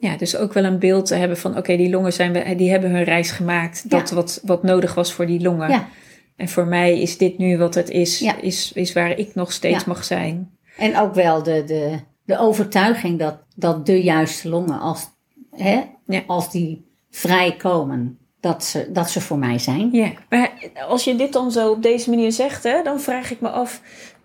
Ja, 0.00 0.16
dus 0.16 0.36
ook 0.36 0.52
wel 0.52 0.64
een 0.64 0.78
beeld 0.78 1.06
te 1.06 1.14
hebben 1.14 1.36
van, 1.36 1.56
oké, 1.56 1.76
die 1.76 1.90
longen 1.90 2.12
zijn, 2.12 2.32
we- 2.32 2.54
die 2.56 2.70
hebben 2.70 2.90
hun 2.90 3.04
reis 3.04 3.30
gemaakt. 3.30 3.90
Dat 3.90 4.08
Ja. 4.08 4.14
wat, 4.14 4.40
wat 4.44 4.62
nodig 4.62 4.94
was 4.94 5.12
voor 5.12 5.26
die 5.26 5.40
longen. 5.40 5.70
Ja. 5.70 5.88
En 6.36 6.48
voor 6.48 6.66
mij 6.66 7.00
is 7.00 7.18
dit 7.18 7.38
nu 7.38 7.58
wat 7.58 7.74
het 7.74 7.90
is, 7.90 8.18
Ja. 8.18 8.40
is, 8.40 8.72
is 8.74 8.92
waar 8.92 9.18
ik 9.18 9.34
nog 9.34 9.52
steeds 9.52 9.84
mag 9.84 10.04
zijn. 10.04 10.50
En 10.76 10.98
ook 10.98 11.14
wel 11.14 11.42
de, 11.42 11.64
de, 11.66 11.98
de 12.24 12.38
overtuiging 12.38 13.18
dat, 13.18 13.36
dat 13.56 13.86
de 13.86 14.02
juiste 14.02 14.48
longen, 14.48 14.80
als, 14.80 15.06
hè, 15.50 15.80
als 16.26 16.50
die 16.50 16.86
vrijkomen, 17.10 18.18
dat 18.40 18.64
ze, 18.64 18.88
dat 18.92 19.10
ze 19.10 19.20
voor 19.20 19.38
mij 19.38 19.58
zijn. 19.58 19.88
Ja, 19.92 20.12
maar 20.28 20.52
als 20.88 21.04
je 21.04 21.16
dit 21.16 21.32
dan 21.32 21.52
zo 21.52 21.70
op 21.70 21.82
deze 21.82 22.10
manier 22.10 22.32
zegt, 22.32 22.62
hè, 22.62 22.82
dan 22.82 23.00
vraag 23.00 23.30
ik 23.30 23.40
me 23.40 23.48
af: 23.48 23.82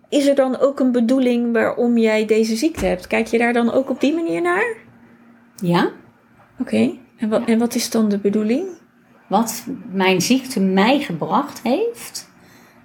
is 0.10 0.28
er 0.28 0.36
dan 0.36 0.60
ook 0.60 0.80
een 0.80 0.92
bedoeling 0.92 1.54
waarom 1.54 1.98
jij 1.98 2.26
deze 2.26 2.56
ziekte 2.56 2.86
hebt? 2.86 3.08
Kijk 3.08 3.28
je 3.28 3.38
daar 3.38 3.54
dan 3.54 3.72
ook 3.72 3.90
op 3.90 4.00
die 4.02 4.14
manier 4.14 4.42
naar? 4.42 4.76
Ja? 5.64 5.92
Oké, 6.60 6.98
en, 7.18 7.30
wat, 7.30 7.46
en 7.46 7.60
wat 7.60 7.76
is 7.76 7.90
dan 7.90 8.10
de 8.10 8.20
bedoeling? 8.20 8.68
Wat 9.30 9.68
mijn 9.92 10.22
ziekte 10.22 10.60
mij 10.60 11.00
gebracht 11.00 11.62
heeft, 11.62 12.30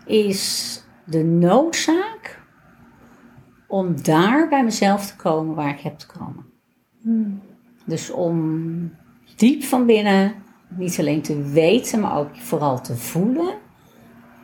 is 0.07 0.83
de 1.05 1.25
noodzaak 1.25 2.41
om 3.67 4.03
daar 4.03 4.49
bij 4.49 4.65
mezelf 4.65 5.07
te 5.07 5.17
komen 5.17 5.55
waar 5.55 5.71
ik 5.71 5.81
heb 5.81 5.99
te 5.99 6.07
komen. 6.07 6.45
Dus 7.85 8.11
om 8.11 8.91
diep 9.37 9.63
van 9.63 9.87
binnen 9.87 10.35
niet 10.69 10.99
alleen 10.99 11.23
te 11.23 11.43
weten, 11.43 12.01
maar 12.01 12.19
ook 12.19 12.37
vooral 12.37 12.81
te 12.81 12.97
voelen 12.97 13.55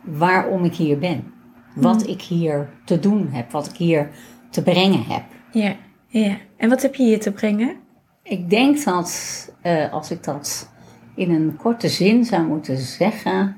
waarom 0.03 0.63
ik 0.63 0.75
hier 0.75 0.99
ben. 0.99 1.33
Wat 1.75 2.07
ik 2.07 2.21
hier 2.21 2.69
te 2.85 2.99
doen 2.99 3.27
heb, 3.27 3.51
wat 3.51 3.67
ik 3.67 3.75
hier 3.75 4.09
te 4.49 4.63
brengen 4.63 5.03
heb. 5.03 5.23
Ja, 5.51 5.75
ja. 6.07 6.37
En 6.57 6.69
wat 6.69 6.81
heb 6.81 6.95
je 6.95 7.03
hier 7.03 7.19
te 7.19 7.31
brengen? 7.31 7.83
Ik 8.27 8.49
denk 8.49 8.83
dat 8.83 9.51
eh, 9.61 9.93
als 9.93 10.11
ik 10.11 10.23
dat 10.23 10.71
in 11.15 11.31
een 11.31 11.55
korte 11.55 11.89
zin 11.89 12.25
zou 12.25 12.47
moeten 12.47 12.77
zeggen, 12.77 13.55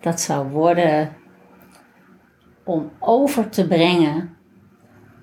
dat 0.00 0.20
zou 0.20 0.48
worden 0.48 1.12
om 2.64 2.90
over 2.98 3.48
te 3.48 3.66
brengen 3.66 4.36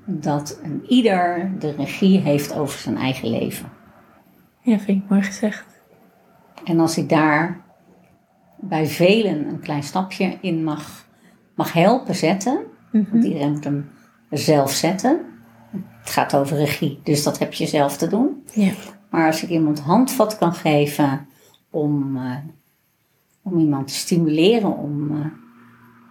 dat 0.05 0.59
een 0.63 0.85
ieder 0.87 1.51
de 1.59 1.71
regie 1.71 2.19
heeft 2.19 2.53
over 2.53 2.79
zijn 2.79 2.97
eigen 2.97 3.29
leven. 3.29 3.69
Ja, 4.61 4.79
vind 4.79 5.03
ik 5.03 5.09
mooi 5.09 5.23
gezegd. 5.23 5.65
En 6.63 6.79
als 6.79 6.97
ik 6.97 7.09
daar 7.09 7.61
bij 8.59 8.87
velen 8.87 9.47
een 9.47 9.59
klein 9.59 9.83
stapje 9.83 10.37
in 10.41 10.63
mag, 10.63 11.07
mag 11.55 11.73
helpen 11.73 12.15
zetten, 12.15 12.59
want 12.91 13.23
iedereen 13.23 13.51
moet 13.51 13.63
hem 13.63 13.89
zelf 14.29 14.71
zetten. 14.71 15.30
Het 16.01 16.09
gaat 16.09 16.35
over 16.35 16.57
regie, 16.57 16.99
dus 17.03 17.23
dat 17.23 17.39
heb 17.39 17.53
je 17.53 17.65
zelf 17.65 17.97
te 17.97 18.07
doen. 18.07 18.43
Ja. 18.53 18.71
Maar 19.09 19.27
als 19.27 19.43
ik 19.43 19.49
iemand 19.49 19.79
handvat 19.79 20.37
kan 20.37 20.53
geven 20.53 21.27
om, 21.69 22.17
eh, 22.17 22.35
om 23.41 23.59
iemand 23.59 23.87
te 23.87 23.93
stimuleren 23.93 24.77
om, 24.77 25.11
eh, 25.11 25.25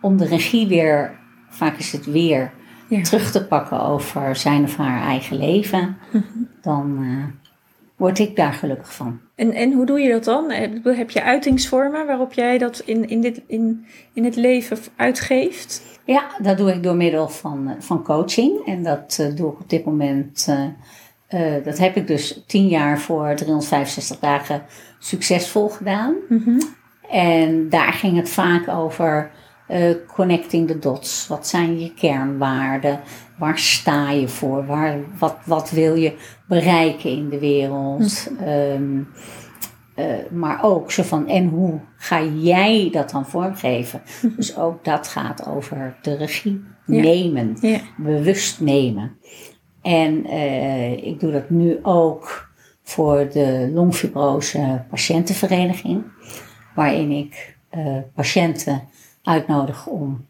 om 0.00 0.16
de 0.16 0.24
regie 0.26 0.66
weer, 0.66 1.18
vaak 1.48 1.78
is 1.78 1.92
het 1.92 2.06
weer, 2.06 2.52
Ja. 2.88 3.02
terug 3.02 3.30
te 3.30 3.46
pakken 3.46 3.80
over 3.80 4.36
zijn 4.36 4.62
of 4.64 4.76
haar 4.76 5.02
eigen 5.02 5.36
leven, 5.36 5.96
dan 6.62 6.98
eh, 7.02 7.50
word 7.96 8.18
ik 8.18 8.36
daar 8.36 8.52
gelukkig 8.52 8.94
van. 8.94 9.20
En, 9.34 9.52
en 9.52 9.72
hoe 9.72 9.86
doe 9.86 10.00
je 10.00 10.10
dat 10.10 10.24
dan? 10.24 10.50
Heb 10.84 11.10
je 11.10 11.22
uitingsvormen 11.22 12.06
waarop 12.06 12.32
jij 12.32 12.58
dat 12.58 12.78
in, 12.84 13.08
in, 13.08 13.20
dit, 13.20 13.40
in, 13.46 13.86
in 14.12 14.24
het 14.24 14.36
leven 14.36 14.78
uitgeeft? 14.96 15.89
Ja, 16.04 16.24
dat 16.42 16.56
doe 16.58 16.72
ik 16.72 16.82
door 16.82 16.96
middel 16.96 17.28
van, 17.28 17.68
eh, 17.68 17.74
van 17.78 18.02
coaching. 18.02 18.66
En 18.66 18.82
dat 18.82 19.16
eh, 19.20 19.36
doe 19.36 19.52
ik 19.52 19.60
op 19.60 19.68
dit 19.70 19.84
moment. 19.84 20.48
eh, 21.28 21.54
dat 21.64 21.78
heb 21.78 21.96
ik 21.96 22.06
dus 22.06 22.42
tien 22.46 22.66
jaar 22.68 22.98
voor 23.00 23.34
365 23.34 24.18
dagen 24.18 24.62
succesvol 24.98 25.68
gedaan. 25.68 26.14
En 27.10 27.68
daar 27.68 27.92
ging 27.92 28.16
het 28.16 28.28
vaak 28.28 28.68
over 28.68 29.30
connecting 30.14 30.66
the 30.68 30.78
dots. 30.78 31.26
Wat 31.26 31.46
zijn 31.46 31.80
je 31.80 31.94
kernwaarden? 31.94 33.00
Waar 33.38 33.58
sta 33.58 34.10
je 34.10 34.28
voor? 34.28 34.66
Waar, 34.66 34.98
wat, 35.18 35.36
wat 35.44 35.70
wil 35.70 35.94
je 35.94 36.12
bereiken 36.48 37.10
in 37.10 37.28
de 37.28 37.38
wereld? 37.38 38.28
Ehm, 38.44 39.00
eh, 39.94 40.06
maar 40.30 40.62
ook 40.64 40.92
zo 40.92 41.02
van, 41.02 41.28
en 41.28 41.48
hoe 41.48 41.80
ga 41.96 42.22
jij 42.22 42.88
dat 42.92 43.10
dan 43.10 43.26
vormgeven? 43.26 44.02
Dus 44.36 44.56
ook 44.56 44.84
dat 44.84 45.08
gaat 45.08 45.46
over 45.46 45.96
de 46.02 46.16
regie 46.16 46.64
Ja. 46.86 47.00
nemen, 47.00 47.56
Ja. 47.60 47.80
bewust 47.96 48.60
nemen. 48.60 49.16
En 49.82 50.26
eh, 50.26 51.06
ik 51.06 51.20
doe 51.20 51.32
dat 51.32 51.50
nu 51.50 51.78
ook 51.82 52.48
voor 52.82 53.28
de 53.32 53.70
longfibrose 53.74 54.84
patiëntenvereniging, 54.90 56.02
waarin 56.74 57.10
ik 57.10 57.56
eh, 57.68 57.96
patiënten 58.14 58.82
uitnodig 59.22 59.86
om 59.86 60.26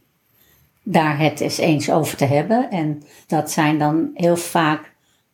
daar 0.83 1.18
het 1.18 1.40
eens 1.40 1.59
eens 1.59 1.90
over 1.90 2.16
te 2.16 2.25
hebben. 2.25 2.70
En 2.70 3.03
dat 3.27 3.51
zijn 3.51 3.79
dan 3.79 4.11
heel 4.14 4.37
vaak 4.37 4.92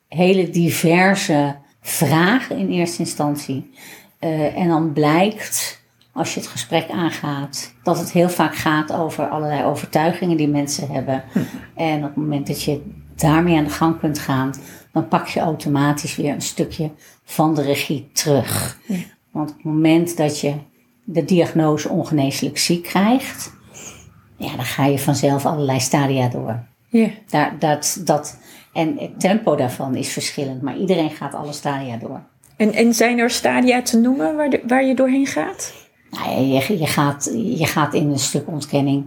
hele 0.09 0.51
diverse 0.51 1.57
vragen 1.81 2.57
in 2.59 2.69
eerste 2.71 2.99
instantie. 2.99 3.71
Eh, 4.19 4.57
en 4.57 4.69
dan 4.69 4.93
blijkt, 4.93 5.83
als 6.13 6.35
je 6.35 6.41
het 6.41 6.49
gesprek 6.49 6.91
aangaat, 6.91 7.75
dat 7.83 7.99
het 7.99 8.13
heel 8.13 8.29
vaak 8.29 8.57
gaat 8.57 8.93
over 8.93 9.29
allerlei 9.29 9.65
overtuigingen 9.65 10.37
die 10.37 10.49
mensen 10.49 10.91
hebben. 10.91 11.25
En 11.75 11.97
op 11.97 12.09
het 12.09 12.17
moment 12.17 12.47
dat 12.47 12.63
je 12.63 12.83
daarmee 13.15 13.57
aan 13.57 13.65
de 13.65 13.71
gang 13.71 13.99
kunt 13.99 14.19
gaan, 14.19 14.55
dan 14.93 15.09
pak 15.09 15.27
je 15.27 15.41
automatisch 15.41 16.17
weer 16.17 16.33
een 16.33 16.41
stukje 16.41 16.91
van 17.25 17.55
de 17.55 17.63
regie 17.63 18.11
terug. 18.13 18.79
Ja. 18.87 18.97
Want 19.31 19.51
op 19.51 19.57
het 19.57 19.65
moment 19.65 20.17
dat 20.17 20.41
je 20.41 20.55
de 21.05 21.25
diagnose 21.25 21.89
ongeneeslijk 21.89 22.59
ziek 22.59 22.83
krijgt, 22.83 23.53
ja, 24.37 24.57
dan 24.57 24.65
ga 24.65 24.87
je 24.87 24.99
vanzelf 24.99 25.47
allerlei 25.47 25.81
stadia 25.81 26.29
door. 26.29 26.65
Ja. 26.89 27.09
Daar, 27.29 27.59
dat, 27.59 28.01
dat, 28.05 28.39
en 28.73 28.99
het 28.99 29.21
tempo 29.21 29.57
daarvan 29.57 29.95
is 29.95 30.13
verschillend, 30.13 30.63
maar 30.63 30.77
iedereen 30.77 31.11
gaat 31.11 31.35
alle 31.35 31.53
stadia 31.53 31.97
door. 31.97 32.21
En, 32.57 32.73
en 32.73 32.95
zijn 32.95 33.19
er 33.19 33.31
stadia 33.31 33.83
te 33.83 33.99
noemen 34.01 34.37
waar, 34.37 34.51
de- 34.51 34.63
waar 34.67 34.85
je 34.85 34.95
doorheen 34.95 35.27
gaat? 35.27 35.73
Nou 36.11 36.31
ja, 36.31 36.59
je, 36.59 36.79
je, 36.79 36.87
gaat, 36.87 37.31
je 37.35 37.67
gaat 37.67 37.95
in 37.95 38.11
een 38.11 38.19
stuk 38.19 38.47
ontkenning, 38.49 39.05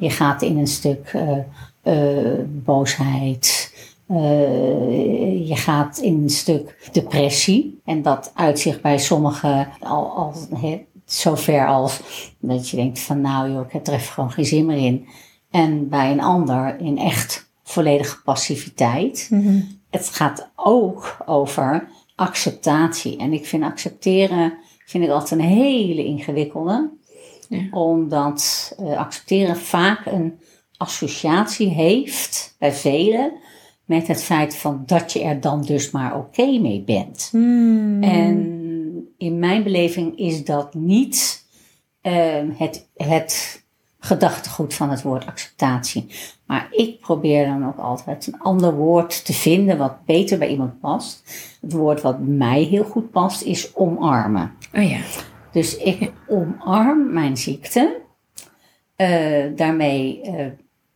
je 0.00 0.10
gaat 0.10 0.42
in 0.42 0.58
een 0.58 0.66
stuk 0.66 1.10
eh, 1.12 1.38
eh, 1.82 2.38
boosheid, 2.48 3.72
eh, 4.06 5.48
je 5.48 5.56
gaat 5.56 5.98
in 5.98 6.22
een 6.22 6.30
stuk 6.30 6.88
depressie. 6.92 7.80
En 7.84 8.02
dat 8.02 8.32
uitzicht 8.34 8.82
bij 8.82 8.98
sommigen 8.98 9.68
al, 9.80 10.10
al 10.10 10.34
he, 10.54 10.84
zover 11.04 11.66
als 11.66 12.00
dat 12.38 12.68
je 12.68 12.76
denkt 12.76 12.98
van 12.98 13.20
nou 13.20 13.50
joh, 13.52 13.66
ik 13.66 13.72
heb 13.72 13.86
er 13.86 13.92
even 13.92 14.12
gewoon 14.12 14.30
geen 14.30 14.44
zin 14.44 14.66
meer 14.66 14.86
in. 14.86 15.06
En 15.50 15.88
bij 15.88 16.10
een 16.10 16.22
ander 16.22 16.80
in 16.80 16.98
echt 16.98 17.50
volledige 17.62 18.22
passiviteit. 18.22 19.30
Het 19.90 20.08
gaat 20.08 20.50
ook 20.56 21.16
over 21.26 21.88
acceptatie. 22.14 23.16
En 23.16 23.32
ik 23.32 23.46
vind 23.46 23.62
accepteren 23.62 24.54
vind 24.84 25.04
ik 25.04 25.10
altijd 25.10 25.40
een 25.40 25.46
hele 25.46 26.04
ingewikkelde. 26.04 26.90
Ja. 27.48 27.68
Omdat 27.70 28.74
eh, 28.78 28.96
accepteren 28.96 29.56
vaak 29.56 30.06
een 30.06 30.38
associatie 30.76 31.68
heeft 31.68 32.56
bij 32.58 32.72
velen 32.72 33.32
met 33.84 34.06
het 34.06 34.22
feit 34.22 34.56
van 34.56 34.82
dat 34.86 35.12
je 35.12 35.22
er 35.22 35.40
dan 35.40 35.62
dus 35.62 35.90
maar 35.90 36.16
oké 36.16 36.58
mee 36.58 36.82
bent. 36.82 37.28
Hmm. 37.30 38.02
En 38.02 38.62
in 39.18 39.38
mijn 39.38 39.62
beleving 39.62 40.18
is 40.18 40.44
dat 40.44 40.74
niet 40.74 41.46
ehm, 42.00 42.50
het, 42.56 42.88
het 42.94 43.63
gedachtegoed 44.04 44.74
van 44.74 44.90
het 44.90 45.02
woord 45.02 45.26
acceptatie. 45.26 46.06
Maar 46.46 46.68
ik 46.70 47.00
probeer 47.00 47.46
dan 47.46 47.66
ook 47.66 47.78
altijd 47.78 48.26
een 48.26 48.40
ander 48.40 48.74
woord 48.74 49.24
te 49.24 49.32
vinden 49.32 49.78
wat 49.78 50.04
beter 50.04 50.38
bij 50.38 50.48
iemand 50.48 50.80
past. 50.80 51.22
Het 51.60 51.72
woord 51.72 52.02
wat 52.02 52.18
mij 52.20 52.62
heel 52.62 52.84
goed 52.84 53.10
past 53.10 53.42
is 53.42 53.74
omarmen. 53.74 54.52
Oh 54.74 54.88
ja. 54.88 54.98
Dus 55.52 55.76
ik 55.76 56.12
omarm 56.28 57.12
mijn 57.12 57.36
ziekte. 57.36 58.00
Eh, 58.96 59.44
daarmee 59.56 60.20
eh, 60.22 60.46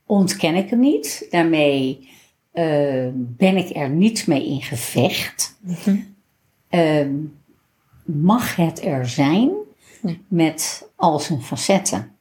ontken 0.06 0.54
ik 0.54 0.70
hem 0.70 0.80
niet. 0.80 1.26
Daarmee 1.30 2.08
eh, 2.52 3.08
ben 3.14 3.56
ik 3.56 3.76
er 3.76 3.88
niet 3.88 4.26
mee 4.26 4.46
in 4.46 4.62
gevecht. 4.62 5.58
Ehm, 6.68 7.14
mag 8.04 8.56
het 8.56 8.84
er 8.84 9.08
zijn 9.08 9.50
met 10.28 10.88
al 10.96 11.18
zijn 11.18 11.42
facetten? 11.42 12.17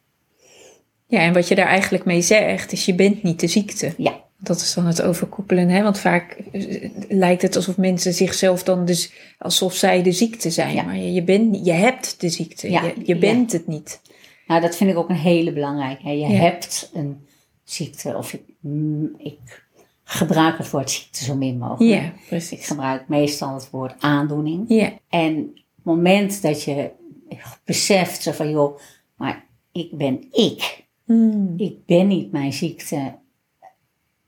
Ja, 1.07 1.19
en 1.19 1.33
wat 1.33 1.47
je 1.47 1.55
daar 1.55 1.67
eigenlijk 1.67 2.05
mee 2.05 2.21
zegt, 2.21 2.71
is 2.71 2.85
je 2.85 2.95
bent 2.95 3.23
niet 3.23 3.39
de 3.39 3.47
ziekte. 3.47 3.93
Ja, 3.97 4.19
Dat 4.37 4.61
is 4.61 4.73
dan 4.73 4.85
het 4.85 5.01
overkoepelen, 5.01 5.69
hè? 5.69 5.83
Want 5.83 5.99
vaak 5.99 6.31
eh, 6.51 6.89
lijkt 7.09 7.41
het 7.41 7.55
alsof 7.55 7.77
mensen 7.77 8.13
zichzelf 8.13 8.63
dan 8.63 8.85
dus 8.85 9.11
alsof 9.37 9.73
zij 9.73 10.03
de 10.03 10.11
ziekte 10.11 10.49
zijn. 10.49 10.75
Ja. 10.75 10.83
Maar 10.83 10.97
je, 10.97 11.13
je, 11.13 11.23
bent, 11.23 11.65
je 11.65 11.71
hebt 11.71 12.21
de 12.21 12.29
ziekte. 12.29 12.69
Ja, 12.71 12.83
Je, 12.83 12.93
je 13.05 13.13
ja. 13.13 13.19
bent 13.19 13.51
het 13.51 13.67
niet. 13.67 14.01
nou 14.47 14.61
dat 14.61 14.75
vind 14.75 14.89
ik 14.89 14.97
ook 14.97 15.09
een 15.09 15.15
hele 15.15 15.53
belangrijke. 15.53 16.09
Je 16.09 16.25
hebt 16.25 16.89
een 16.93 17.25
ziekte, 17.63 18.15
of 18.17 18.33
ik, 18.33 18.41
mm, 18.59 19.13
ik 19.17 19.65
gebruik 20.03 20.57
het 20.57 20.69
woord 20.69 20.91
ziekte 20.91 21.23
zo 21.23 21.35
min 21.35 21.57
mogelijk. 21.57 22.01
Ja, 22.01 22.07
Ik 22.07 22.27
precies. 22.27 22.67
gebruik 22.67 23.07
meestal 23.07 23.53
het 23.53 23.69
woord 23.69 23.95
aandoening. 23.99 24.65
Ja, 24.67 24.93
En 25.09 25.35
het 25.35 25.83
moment 25.83 26.41
dat 26.41 26.63
je 26.63 26.91
beseft 27.65 28.21
zo 28.21 28.31
van 28.31 28.49
joh, 28.49 28.79
maar 29.15 29.45
ik 29.71 29.97
ben 29.97 30.27
ik. 30.31 30.85
Hmm. 31.07 31.53
Ik 31.57 31.85
ben 31.85 32.07
niet 32.07 32.31
mijn 32.31 32.53
ziekte. 32.53 33.15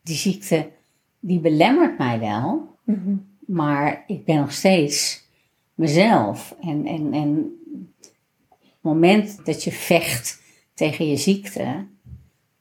Die 0.03 0.15
ziekte 0.15 0.69
die 1.19 1.39
belemmert 1.39 1.97
mij 1.97 2.19
wel, 2.19 2.67
Mhm. 2.83 3.15
maar 3.45 4.03
ik 4.07 4.25
ben 4.25 4.35
nog 4.35 4.51
steeds 4.51 5.23
mezelf. 5.73 6.55
En, 6.61 6.85
en, 6.85 7.13
en 7.13 7.51
het 7.99 8.11
moment 8.81 9.45
dat 9.45 9.63
je 9.63 9.71
vecht 9.71 10.41
tegen 10.73 11.07
je 11.09 11.17
ziekte, 11.17 11.85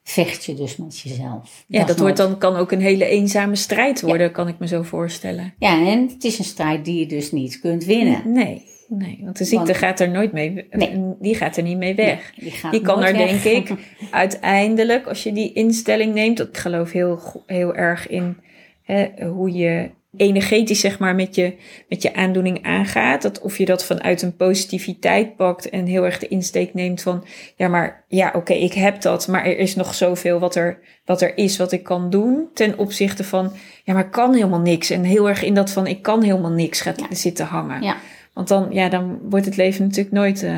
vecht 0.02 0.44
je 0.44 0.54
dus 0.54 0.76
met 0.76 0.98
jezelf. 0.98 1.64
ja 1.68 1.84
dat 1.84 1.98
wordt 1.98 2.16
dan, 2.16 2.38
kan 2.38 2.56
ook 2.56 2.72
een 2.72 2.80
hele 2.80 3.04
eenzame 3.04 3.56
strijd 3.56 4.00
worden, 4.00 4.32
kan 4.32 4.48
ik 4.48 4.58
me 4.58 4.66
zo 4.66 4.82
voorstellen. 4.82 5.54
Ja, 5.58 5.86
en 5.86 6.08
het 6.08 6.24
is 6.24 6.38
een 6.38 6.44
strijd 6.44 6.84
die 6.84 6.98
je 6.98 7.06
dus 7.06 7.32
niet 7.32 7.60
kunt 7.60 7.84
winnen. 7.84 8.32
Nee, 8.32 8.62
nee, 8.88 9.20
want 9.24 9.38
de 9.38 9.44
ziekte 9.44 9.64
Want- 9.66 9.76
gaat 9.78 10.00
er 10.00 10.08
nooit 10.10 10.32
mee, 10.32 10.66
Nee. 10.70 11.14
die 11.20 11.34
gaat 11.34 11.56
er 11.56 11.62
niet 11.62 11.76
mee 11.78 11.94
weg. 11.94 12.32
Die, 12.36 12.50
gaat 12.50 12.72
Die 12.72 12.80
kan 12.80 13.02
er 13.04 13.16
weg. 13.16 13.42
denk 13.42 13.68
ik 13.68 13.78
uiteindelijk, 14.10 15.06
als 15.06 15.22
je 15.22 15.32
die 15.32 15.52
instelling 15.52 16.14
neemt, 16.14 16.40
ik 16.40 16.56
geloof 16.56 16.92
heel, 16.92 17.42
heel 17.46 17.74
erg 17.74 18.08
in 18.08 18.36
hè, 18.82 19.06
hoe 19.26 19.52
je 19.52 19.90
energetisch 20.16 20.80
zeg 20.80 20.98
maar 20.98 21.14
met 21.14 21.34
je, 21.34 21.54
met 21.88 22.02
je 22.02 22.14
aandoening 22.14 22.64
aangaat. 22.64 23.22
Dat 23.22 23.40
of 23.40 23.58
je 23.58 23.64
dat 23.64 23.84
vanuit 23.84 24.22
een 24.22 24.36
positiviteit 24.36 25.36
pakt 25.36 25.68
en 25.70 25.86
heel 25.86 26.04
erg 26.04 26.18
de 26.18 26.28
insteek 26.28 26.74
neemt 26.74 27.02
van, 27.02 27.24
ja 27.56 27.68
maar 27.68 28.04
ja 28.08 28.32
oké, 28.34 28.52
ik 28.52 28.72
heb 28.72 29.00
dat, 29.00 29.28
maar 29.28 29.44
er 29.44 29.58
is 29.58 29.74
nog 29.74 29.94
zoveel 29.94 30.38
wat 30.38 30.54
er, 30.54 30.78
wat 31.04 31.22
er 31.22 31.36
is 31.38 31.56
wat 31.56 31.72
ik 31.72 31.82
kan 31.82 32.10
doen 32.10 32.48
ten 32.54 32.78
opzichte 32.78 33.24
van, 33.24 33.52
ja 33.84 33.92
maar 33.94 34.04
ik 34.04 34.10
kan 34.10 34.34
helemaal 34.34 34.60
niks. 34.60 34.90
En 34.90 35.02
heel 35.04 35.28
erg 35.28 35.42
in 35.42 35.54
dat 35.54 35.70
van, 35.70 35.86
ik 35.86 36.02
kan 36.02 36.22
helemaal 36.22 36.52
niks 36.52 36.80
gaat 36.80 37.00
Ja. 37.00 37.14
zitten 37.14 37.46
hangen. 37.46 37.82
Ja, 37.82 37.96
Want 38.38 38.50
dan, 38.50 38.66
ja, 38.70 38.88
dan 38.88 39.18
wordt 39.30 39.44
het 39.46 39.56
leven 39.56 39.82
natuurlijk 39.84 40.14
nooit... 40.14 40.42
eh, 40.42 40.52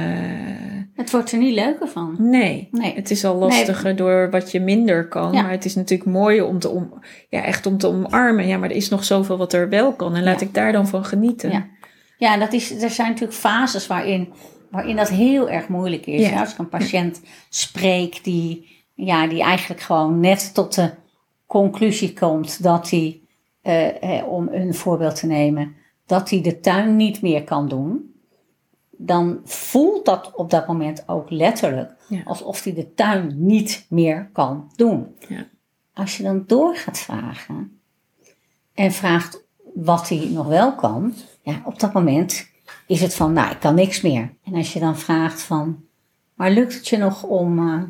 het 0.94 1.10
wordt 1.10 1.32
er 1.32 1.38
niet 1.38 1.54
leuker 1.54 1.88
van. 1.88 2.16
Nee, 2.18 2.68
Nee. 2.70 2.94
het 2.94 3.10
is 3.10 3.24
al 3.24 3.34
lastiger 3.36 3.96
door 3.96 4.30
wat 4.30 4.52
je 4.52 4.60
minder 4.60 5.08
kan. 5.08 5.32
Ja. 5.32 5.42
Maar 5.42 5.50
het 5.50 5.64
is 5.64 5.74
natuurlijk 5.74 6.10
mooi 6.10 6.40
om 6.40 6.58
te, 6.58 6.68
om, 6.68 7.02
ja, 7.28 7.42
echt 7.42 7.66
om 7.66 7.78
te 7.78 7.86
omarmen. 7.86 8.46
Ja, 8.46 8.58
maar 8.58 8.70
er 8.70 8.76
is 8.76 8.88
nog 8.88 9.04
zoveel 9.04 9.36
wat 9.36 9.52
er 9.52 9.68
wel 9.68 9.92
kan. 9.92 10.14
En 10.16 10.22
laat 10.22 10.40
Ja. 10.40 10.46
ik 10.46 10.54
daar 10.54 10.72
dan 10.72 10.88
van 10.88 11.04
genieten. 11.04 11.50
Ja. 11.50 11.66
Ja, 12.18 12.36
dat 12.36 12.52
is, 12.52 12.82
er 12.82 12.90
zijn 12.90 13.08
natuurlijk 13.08 13.38
fases 13.38 13.86
waarin, 13.86 14.32
waarin 14.70 14.96
dat 14.96 15.08
heel 15.08 15.50
erg 15.50 15.68
moeilijk 15.68 16.06
is. 16.06 16.28
Ja. 16.28 16.40
Als 16.40 16.52
ik 16.52 16.58
een 16.58 16.68
patiënt 16.68 17.20
spreek 17.48 18.24
die, 18.24 18.68
ja, 18.94 19.26
die 19.26 19.42
eigenlijk 19.42 19.80
gewoon 19.80 20.20
net 20.20 20.54
tot 20.54 20.74
de 20.74 20.90
conclusie 21.46 22.12
komt 22.12 22.62
dat 22.62 22.90
hij, 22.90 23.20
eh, 23.62 24.18
eh, 24.18 24.26
om 24.28 24.48
een 24.52 24.74
voorbeeld 24.74 25.16
te 25.16 25.26
nemen, 25.26 25.74
dat 26.10 26.30
hij 26.30 26.40
de 26.40 26.60
tuin 26.60 26.96
niet 26.96 27.22
meer 27.22 27.44
kan 27.44 27.68
doen, 27.68 28.14
dan 28.90 29.40
voelt 29.44 30.04
dat 30.04 30.34
op 30.34 30.50
dat 30.50 30.66
moment 30.66 31.08
ook 31.08 31.30
letterlijk 31.30 31.92
Ja. 32.08 32.22
alsof 32.24 32.64
hij 32.64 32.74
de 32.74 32.94
tuin 32.94 33.34
niet 33.36 33.86
meer 33.88 34.28
kan 34.32 34.70
doen. 34.76 35.14
Ja. 35.28 35.46
Als 35.92 36.16
je 36.16 36.22
dan 36.22 36.44
door 36.46 36.76
gaat 36.76 36.98
vragen 36.98 37.80
en 38.74 38.92
vraagt 38.92 39.44
wat 39.74 40.08
hij 40.08 40.28
nog 40.32 40.46
wel 40.46 40.74
kan, 40.74 41.14
ja, 41.42 41.62
op 41.64 41.80
dat 41.80 41.92
moment 41.92 42.48
is 42.86 43.00
het 43.00 43.14
van, 43.14 43.32
nou, 43.32 43.50
ik 43.50 43.60
kan 43.60 43.74
niks 43.74 44.00
meer. 44.00 44.34
En 44.44 44.54
als 44.54 44.72
je 44.72 44.80
dan 44.80 44.98
vraagt 44.98 45.42
van, 45.42 45.84
maar 46.34 46.50
lukt 46.50 46.74
het 46.74 46.88
je 46.88 46.96
nog 46.96 47.22
om, 47.22 47.58
eh, 47.58 47.82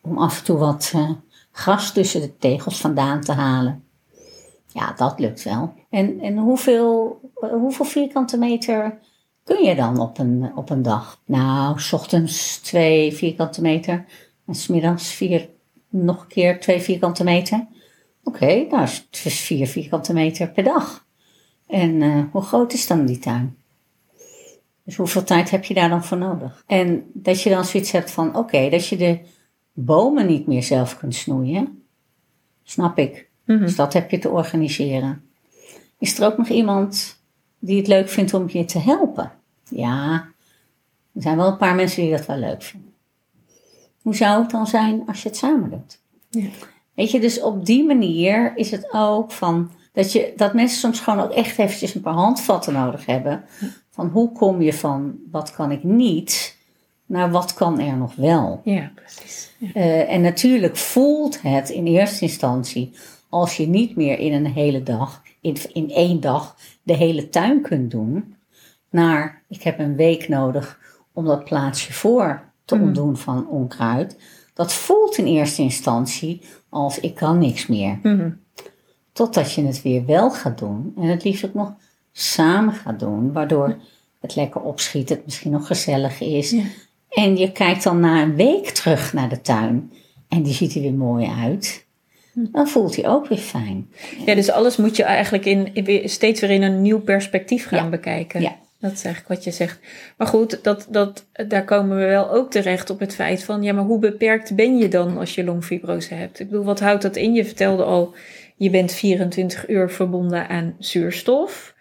om 0.00 0.18
af 0.18 0.38
en 0.38 0.44
toe 0.44 0.58
wat 0.58 0.92
eh, 0.94 1.10
gras 1.52 1.92
tussen 1.92 2.20
de 2.20 2.36
tegels 2.36 2.80
vandaan 2.80 3.20
te 3.20 3.32
halen? 3.32 3.84
Ja, 4.72 4.92
dat 4.92 5.18
lukt 5.18 5.42
wel. 5.42 5.74
En, 5.90 6.20
en 6.20 6.38
hoeveel, 6.38 7.20
eh, 7.34 7.50
hoeveel 7.50 7.84
vierkante 7.84 8.38
meter 8.38 8.98
kun 9.44 9.62
je 9.62 9.74
dan 9.74 10.00
op 10.00 10.18
een, 10.18 10.52
op 10.54 10.70
een 10.70 10.82
dag? 10.82 11.20
Nou, 11.24 11.80
s 11.80 11.92
ochtends 11.92 12.58
twee 12.58 13.12
vierkante 13.12 13.60
meter 13.60 14.04
en 14.46 14.54
smiddags 14.54 15.12
vier, 15.12 15.48
nog 15.88 16.20
een 16.20 16.26
keer 16.26 16.60
twee 16.60 16.80
vierkante 16.80 17.24
meter. 17.24 17.66
Oké, 18.24 18.66
nou 18.70 18.82
is 18.82 19.08
het 19.10 19.32
vier 19.32 19.66
vierkante 19.66 20.12
meter 20.12 20.50
per 20.50 20.64
dag. 20.64 21.06
En 21.66 22.02
eh, 22.02 22.22
hoe 22.30 22.42
groot 22.42 22.72
is 22.72 22.86
dan 22.86 23.06
die 23.06 23.18
tuin? 23.18 23.56
Dus 24.84 24.96
hoeveel 24.96 25.24
tijd 25.24 25.50
heb 25.50 25.64
je 25.64 25.74
daar 25.74 25.88
dan 25.88 26.04
voor 26.04 26.18
nodig? 26.18 26.64
En 26.66 27.10
dat 27.12 27.42
je 27.42 27.50
dan 27.50 27.64
zoiets 27.64 27.90
hebt 27.90 28.10
van, 28.10 28.36
oké, 28.36 28.70
dat 28.70 28.86
je 28.86 28.96
de 28.96 29.18
bomen 29.72 30.26
niet 30.26 30.46
meer 30.46 30.62
zelf 30.62 30.98
kunt 30.98 31.14
snoeien, 31.14 31.82
snap 32.62 32.98
ik. 32.98 33.30
Mhm. 33.52 33.64
Dus 33.64 33.76
dat 33.76 33.92
heb 33.92 34.10
je 34.10 34.18
te 34.18 34.30
organiseren. 34.30 35.24
Is 35.98 36.18
er 36.18 36.26
ook 36.26 36.38
nog 36.38 36.48
iemand 36.48 37.20
die 37.58 37.76
het 37.76 37.86
leuk 37.86 38.08
vindt 38.08 38.34
om 38.34 38.44
je 38.48 38.64
te 38.64 38.78
helpen? 38.78 39.32
Ja, 39.68 40.12
er 41.14 41.22
zijn 41.22 41.36
wel 41.36 41.46
een 41.46 41.56
paar 41.56 41.74
mensen 41.74 42.02
die 42.02 42.10
dat 42.10 42.26
wel 42.26 42.36
leuk 42.36 42.62
vinden. 42.62 42.92
Hoe 44.02 44.14
zou 44.14 44.42
het 44.42 44.50
dan 44.50 44.66
zijn 44.66 45.02
als 45.06 45.22
je 45.22 45.28
het 45.28 45.38
samen 45.38 45.70
doet? 45.70 45.98
Ja. 46.30 46.48
Weet 46.94 47.10
je, 47.10 47.20
dus 47.20 47.40
op 47.40 47.66
die 47.66 47.84
manier 47.84 48.56
is 48.56 48.70
het 48.70 48.88
ook 48.92 49.32
van 49.32 49.70
dat, 49.92 50.12
je, 50.12 50.32
dat 50.36 50.54
mensen 50.54 50.78
soms 50.78 51.00
gewoon 51.00 51.20
ook 51.20 51.32
echt 51.32 51.58
eventjes 51.58 51.94
een 51.94 52.00
paar 52.00 52.12
handvatten 52.12 52.72
nodig 52.72 53.06
hebben. 53.06 53.44
Van 53.90 54.08
hoe 54.08 54.32
kom 54.32 54.62
je 54.62 54.72
van 54.72 55.14
wat 55.30 55.54
kan 55.54 55.70
ik 55.70 55.84
niet 55.84 56.56
naar 57.06 57.30
wat 57.30 57.54
kan 57.54 57.80
er 57.80 57.96
nog 57.96 58.14
wel. 58.14 58.60
Ja, 58.64 58.92
precies. 58.94 59.50
Ja. 59.58 59.72
Eh, 59.74 60.12
en 60.12 60.20
natuurlijk 60.20 60.76
voelt 60.76 61.42
het 61.42 61.68
in 61.68 61.86
eerste 61.86 62.24
instantie 62.24 62.92
als 63.32 63.56
je 63.56 63.66
niet 63.68 63.96
meer 63.96 64.18
in 64.18 64.32
een 64.32 64.46
hele 64.52 64.82
dag, 64.82 65.22
in, 65.40 65.56
in 65.72 65.90
één 65.90 66.20
dag, 66.20 66.56
de 66.82 66.94
hele 66.94 67.28
tuin 67.28 67.62
kunt 67.62 67.90
doen. 67.90 68.36
Naar 68.90 69.42
ik 69.48 69.62
heb 69.62 69.78
een 69.78 69.96
week 69.96 70.28
nodig 70.28 70.78
om 71.12 71.24
dat 71.24 71.44
plaatsje 71.44 71.92
voor 71.92 72.42
te 72.64 72.74
Mm. 72.74 72.82
ontdoen 72.82 73.16
van 73.16 73.48
onkruid. 73.48 74.16
Dat 74.54 74.72
voelt 74.72 75.16
in 75.16 75.26
eerste 75.26 75.62
instantie 75.62 76.42
als 76.68 77.00
ik 77.00 77.14
kan 77.14 77.38
niks 77.38 77.66
meer. 77.66 77.98
Mhm. 78.02 78.30
Totdat 79.12 79.52
je 79.52 79.64
het 79.64 79.82
weer 79.82 80.06
wel 80.06 80.30
gaat 80.30 80.58
doen. 80.58 80.92
En 80.96 81.02
het 81.02 81.24
liefst 81.24 81.44
ook 81.44 81.54
nog 81.54 81.74
samen 82.12 82.74
gaat 82.74 83.00
doen. 83.00 83.32
Waardoor 83.32 83.76
het 84.20 84.36
lekker 84.36 84.60
opschiet. 84.60 85.08
Het 85.08 85.24
misschien 85.24 85.50
nog 85.50 85.66
gezellig 85.66 86.20
is. 86.20 86.50
Ja. 86.50 86.62
En 87.08 87.36
je 87.36 87.52
kijkt 87.52 87.82
dan 87.82 88.00
na 88.00 88.22
een 88.22 88.34
week 88.36 88.68
terug 88.68 89.12
naar 89.12 89.28
de 89.28 89.40
tuin. 89.40 89.92
En 90.28 90.42
die 90.42 90.54
ziet 90.54 90.74
er 90.74 90.80
weer 90.80 90.94
mooi 90.94 91.26
uit. 91.26 91.86
Dan 92.34 92.68
voelt 92.68 92.96
hij 92.96 93.08
ook 93.08 93.26
weer 93.26 93.38
fijn. 93.38 93.88
Ja, 94.26 94.34
dus 94.34 94.50
alles 94.50 94.76
moet 94.76 94.96
je 94.96 95.02
eigenlijk 95.02 95.44
in, 95.44 95.70
steeds 96.08 96.40
weer 96.40 96.50
in 96.50 96.62
een 96.62 96.82
nieuw 96.82 97.00
perspectief 97.00 97.66
gaan 97.66 97.84
Ja. 97.84 97.90
bekijken. 97.90 98.40
Ja. 98.40 98.56
Dat 98.78 98.92
is 98.92 99.04
eigenlijk 99.04 99.34
wat 99.34 99.44
je 99.44 99.50
zegt. 99.50 99.78
Maar 100.16 100.26
goed, 100.26 100.64
dat, 100.64 100.86
dat, 100.90 101.24
daar 101.48 101.64
komen 101.64 101.98
we 101.98 102.04
wel 102.04 102.30
ook 102.30 102.50
terecht 102.50 102.90
op 102.90 103.00
het 103.00 103.14
feit 103.14 103.44
van... 103.44 103.62
ja, 103.62 103.72
maar 103.72 103.84
hoe 103.84 103.98
beperkt 103.98 104.54
ben 104.54 104.78
je 104.78 104.88
dan 104.88 105.18
als 105.18 105.34
je 105.34 105.44
longfibrose 105.44 106.14
hebt? 106.14 106.40
Ik 106.40 106.48
bedoel, 106.50 106.64
wat 106.64 106.80
houdt 106.80 107.02
dat 107.02 107.16
in? 107.16 107.32
Je 107.34 107.44
vertelde 107.44 107.84
al, 107.84 108.14
je 108.56 108.70
bent 108.70 108.92
24 108.92 109.68
uur 109.68 109.90
verbonden 109.90 110.48
aan 110.48 110.74
zuurstof. 110.78 111.74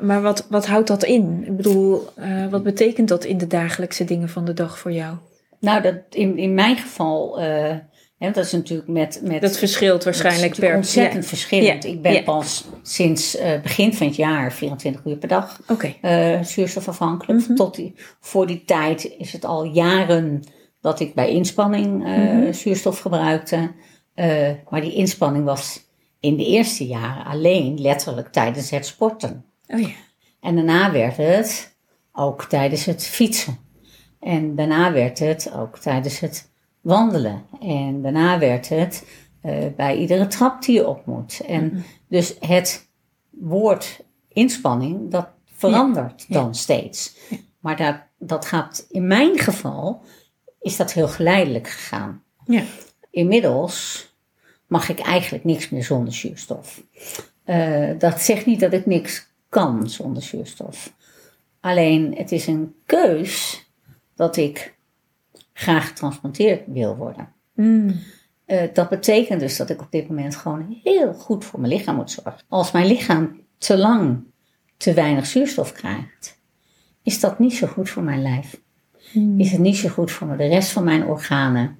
Maar, 0.00 0.22
wat, 0.22 0.46
wat 0.50 0.66
houdt 0.66 0.88
dat 0.88 1.04
in? 1.04 1.42
Ik 1.46 1.56
bedoel, 1.56 2.02
eh, 2.16 2.46
wat 2.50 2.62
betekent 2.62 3.08
dat 3.08 3.24
in 3.24 3.38
de 3.38 3.46
dagelijkse 3.46 4.04
dingen 4.04 4.28
van 4.28 4.44
de 4.44 4.52
dag 4.52 4.78
voor 4.78 4.92
jou? 4.92 5.16
Nou, 5.60 5.82
dat, 5.82 5.94
in, 6.10 6.38
in 6.38 6.54
mijn 6.54 6.76
geval. 6.76 7.40
Hè, 8.22 8.30
dat 8.30 8.44
is 8.44 8.52
natuurlijk 8.52 8.88
met. 8.88 9.20
met 9.24 9.40
Dat 9.40 9.58
verschilt 9.58 10.04
waarschijnlijk 10.04 10.50
dat 10.56 10.60
per... 10.60 10.76
ontzettend 10.76 11.26
verschillend. 11.26 11.82
Ja. 11.82 11.88
Ik 11.90 12.02
ben 12.02 12.12
Ja. 12.12 12.22
pas 12.22 12.64
sinds 12.82 13.36
eh, 13.36 13.60
begin 13.60 13.94
van 13.94 14.06
het 14.06 14.16
jaar 14.16 14.52
24 14.52 15.04
uur 15.04 15.16
per 15.16 15.28
dag 15.28 15.60
Ja, 15.66 15.74
Oké. 15.74 15.94
eh, 16.00 16.42
zuurstofafhankelijk. 16.42 17.40
Mhm. 17.40 17.54
Tot 17.54 17.74
die, 17.74 17.94
voor 18.20 18.46
die 18.46 18.64
tijd 18.64 19.14
is 19.18 19.32
het 19.32 19.44
al 19.44 19.64
jaren 19.64 20.42
dat 20.80 21.00
ik 21.00 21.14
bij 21.14 21.30
inspanning 21.30 22.04
eh, 22.06 22.16
Mhm. 22.18 22.52
zuurstof 22.52 22.98
gebruikte. 22.98 23.72
Maar 24.70 24.80
die 24.80 24.94
inspanning 24.94 25.44
was 25.44 25.80
in 26.20 26.36
de 26.36 26.46
eerste 26.46 26.86
jaren 26.86 27.24
alleen 27.24 27.80
letterlijk 27.80 28.32
tijdens 28.32 28.70
het 28.70 28.86
sporten. 28.86 29.44
Oh 29.66 29.80
ja. 29.80 29.88
En 30.40 30.54
daarna 30.54 30.92
werd 30.92 31.16
het 31.16 31.76
ook 32.12 32.44
tijdens 32.44 32.84
het 32.84 33.06
fietsen. 33.06 33.58
En 34.20 34.54
daarna 34.56 34.92
werd 34.92 35.18
het 35.18 35.52
ook 35.56 35.78
tijdens 35.78 36.20
het 36.20 36.51
wandelen. 36.82 37.42
En 37.60 38.02
daarna 38.02 38.38
werd 38.38 38.68
het 38.68 39.06
eh, 39.40 39.66
bij 39.76 39.96
iedere 39.96 40.26
trap 40.26 40.62
die 40.62 40.74
je 40.74 40.86
op 40.88 41.06
moet. 41.06 41.40
En 41.46 41.84
dus 42.08 42.36
het 42.40 42.88
woord 43.30 44.04
inspanning, 44.28 45.10
dat 45.10 45.28
verandert 45.44 46.24
Ja. 46.28 46.34
dan 46.42 46.54
steeds. 46.54 47.16
Maar 47.58 47.76
dat, 47.76 47.96
dat 48.18 48.44
gaat, 48.46 48.86
in 48.90 49.06
mijn 49.06 49.38
geval, 49.38 50.02
is 50.60 50.76
dat 50.76 50.92
heel 50.92 51.08
geleidelijk 51.08 51.68
gegaan. 51.68 52.22
Ja. 52.44 52.62
Inmiddels 53.10 54.06
mag 54.66 54.88
ik 54.88 54.98
eigenlijk 55.00 55.44
niks 55.44 55.68
meer 55.68 55.84
zonder 55.84 56.14
zuurstof. 56.14 56.82
Eh, 57.44 57.90
dat 57.98 58.20
zegt 58.20 58.46
niet 58.46 58.60
dat 58.60 58.72
ik 58.72 58.86
niks 58.86 59.26
kan 59.48 59.90
zonder 59.90 60.22
zuurstof. 60.22 60.92
Alleen 61.60 62.14
het 62.16 62.32
is 62.32 62.46
een 62.46 62.74
keus 62.86 63.64
dat 64.14 64.36
ik 64.36 64.74
graag 65.52 65.88
getransplanteerd 65.88 66.62
wil 66.66 66.96
worden. 66.96 67.28
Mm. 67.54 68.00
Eh, 68.44 68.68
dat 68.72 68.88
betekent 68.88 69.40
dus 69.40 69.56
dat 69.56 69.70
ik 69.70 69.80
op 69.80 69.90
dit 69.90 70.08
moment 70.08 70.36
gewoon 70.36 70.80
heel 70.82 71.12
goed 71.12 71.44
voor 71.44 71.60
mijn 71.60 71.72
lichaam 71.72 71.96
moet 71.96 72.10
zorgen. 72.10 72.42
Als 72.48 72.72
mijn 72.72 72.86
lichaam 72.86 73.40
te 73.58 73.78
lang 73.78 74.24
te 74.76 74.92
weinig 74.92 75.26
zuurstof 75.26 75.72
krijgt, 75.72 76.40
is 77.02 77.20
dat 77.20 77.38
niet 77.38 77.54
zo 77.54 77.66
goed 77.66 77.90
voor 77.90 78.02
mijn 78.02 78.22
lijf. 78.22 78.60
Is 79.36 79.50
het 79.50 79.60
niet 79.60 79.76
zo 79.76 79.88
goed 79.88 80.10
voor 80.10 80.36
de 80.36 80.46
rest 80.46 80.70
van 80.70 80.84
mijn 80.84 81.04
organen. 81.04 81.78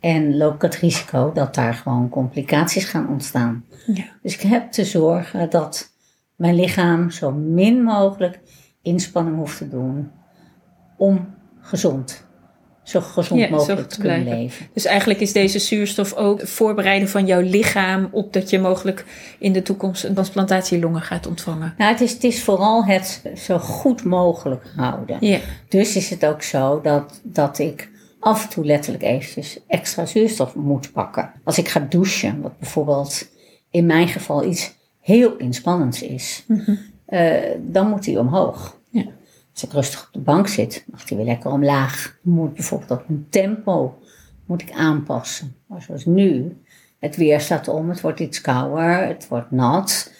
En 0.00 0.36
loop 0.36 0.54
ik 0.54 0.62
het 0.62 0.76
risico 0.76 1.32
dat 1.32 1.54
daar 1.54 1.74
gewoon 1.74 2.08
complicaties 2.08 2.84
gaan 2.84 3.08
ontstaan. 3.08 3.64
Ja. 3.86 4.04
Dus 4.22 4.34
ik 4.34 4.40
heb 4.40 4.72
te 4.72 4.84
zorgen 4.84 5.50
dat 5.50 5.92
mijn 6.36 6.54
lichaam 6.54 7.10
zo 7.10 7.30
min 7.32 7.82
mogelijk 7.82 8.40
inspanning 8.82 9.36
hoeft 9.36 9.58
te 9.58 9.68
doen 9.68 10.10
om 10.96 11.34
gezond, 11.60 12.26
zo 12.84 13.00
gezond 13.00 13.40
Ja, 13.40 13.48
mogelijk 13.50 13.88
te 13.88 13.94
te 13.94 14.00
kunnen 14.00 14.24
leven. 14.24 14.66
Dus 14.72 14.84
eigenlijk 14.84 15.20
is 15.20 15.32
deze 15.32 15.58
zuurstof 15.58 16.14
ook 16.14 16.48
voorbereiden 16.48 17.08
van 17.08 17.26
jouw 17.26 17.40
lichaam 17.40 18.08
op 18.10 18.32
dat 18.32 18.50
je 18.50 18.58
mogelijk 18.58 19.04
in 19.38 19.52
de 19.52 19.62
toekomst 19.62 20.04
een 20.04 20.14
transplantatielongen 20.14 21.02
gaat 21.02 21.26
ontvangen. 21.26 21.74
Nou, 21.78 21.92
het 21.92 22.00
is, 22.00 22.12
het 22.12 22.24
is 22.24 22.42
vooral 22.42 22.84
het 22.84 23.22
zo 23.36 23.58
goed 23.58 24.04
mogelijk 24.04 24.64
houden. 24.76 25.16
Ja, 25.20 25.38
Dus 25.68 25.96
is 25.96 26.10
het 26.10 26.26
ook 26.26 26.42
zo 26.42 26.80
dat, 26.80 27.20
dat 27.22 27.58
ik 27.58 27.90
af 28.20 28.42
en 28.44 28.48
toe 28.48 28.64
letterlijk 28.64 29.04
eventjes 29.04 29.58
extra 29.66 30.06
zuurstof 30.06 30.54
moet 30.54 30.92
pakken. 30.92 31.32
Als 31.44 31.58
ik 31.58 31.68
ga 31.68 31.86
douchen, 31.88 32.40
wat 32.40 32.58
bijvoorbeeld 32.58 33.28
in 33.70 33.86
mijn 33.86 34.08
geval 34.08 34.44
iets 34.44 34.74
heel 35.00 35.36
inspannends 35.36 36.02
is, 36.02 36.44
eh, 37.06 37.32
dan 37.60 37.88
moet 37.88 38.04
die 38.04 38.18
omhoog. 38.18 38.76
Als 39.54 39.64
ik 39.64 39.72
rustig 39.72 40.06
op 40.06 40.12
de 40.12 40.18
bank 40.18 40.48
zit, 40.48 40.84
mag 40.90 41.04
die 41.04 41.16
weer 41.16 41.26
lekker 41.26 41.50
omlaag. 41.50 42.18
Moet 42.22 42.54
bijvoorbeeld 42.54 42.92
ook 42.92 43.08
mijn 43.08 43.26
tempo 43.30 43.98
moet 44.46 44.62
ik 44.62 44.72
aanpassen. 44.72 45.56
Maar 45.66 45.82
zoals 45.82 46.04
nu, 46.04 46.56
het 46.98 47.16
weer 47.16 47.40
staat 47.40 47.68
om, 47.68 47.88
het 47.88 48.00
wordt 48.00 48.20
iets 48.20 48.40
kouder, 48.40 49.06
het 49.06 49.28
wordt 49.28 49.50
nat. 49.50 50.12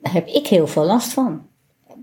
Daar 0.00 0.12
heb 0.12 0.26
ik 0.26 0.46
heel 0.46 0.66
veel 0.66 0.84
last 0.84 1.12
van. 1.12 1.48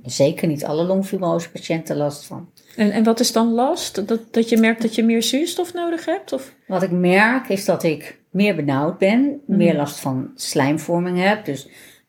Zeker 0.03 0.47
niet 0.47 0.65
alle 0.65 0.83
longfibrose 0.83 1.51
patiënten 1.51 1.97
last 1.97 2.25
van. 2.25 2.49
en, 2.75 2.91
en 2.91 3.03
wat 3.03 3.19
is 3.19 3.31
dan 3.31 3.51
last? 3.53 4.07
Dat, 4.07 4.33
dat 4.33 4.49
je 4.49 4.57
merkt 4.57 4.81
dat 4.81 4.95
je 4.95 5.03
meer 5.03 5.23
zuurstof 5.23 5.73
nodig 5.73 6.05
hebt? 6.05 6.33
Of? 6.33 6.53
Wat 6.67 6.83
ik 6.83 6.91
merk 6.91 7.49
is 7.49 7.65
dat 7.65 7.83
ik 7.83 8.19
meer 8.29 8.55
benauwd 8.55 8.97
ben, 8.97 9.41
meer 9.45 9.75
last 9.75 9.99
van 9.99 10.31
slijmvorming 10.35 11.17
heb, 11.17 11.45
dus 11.45 11.67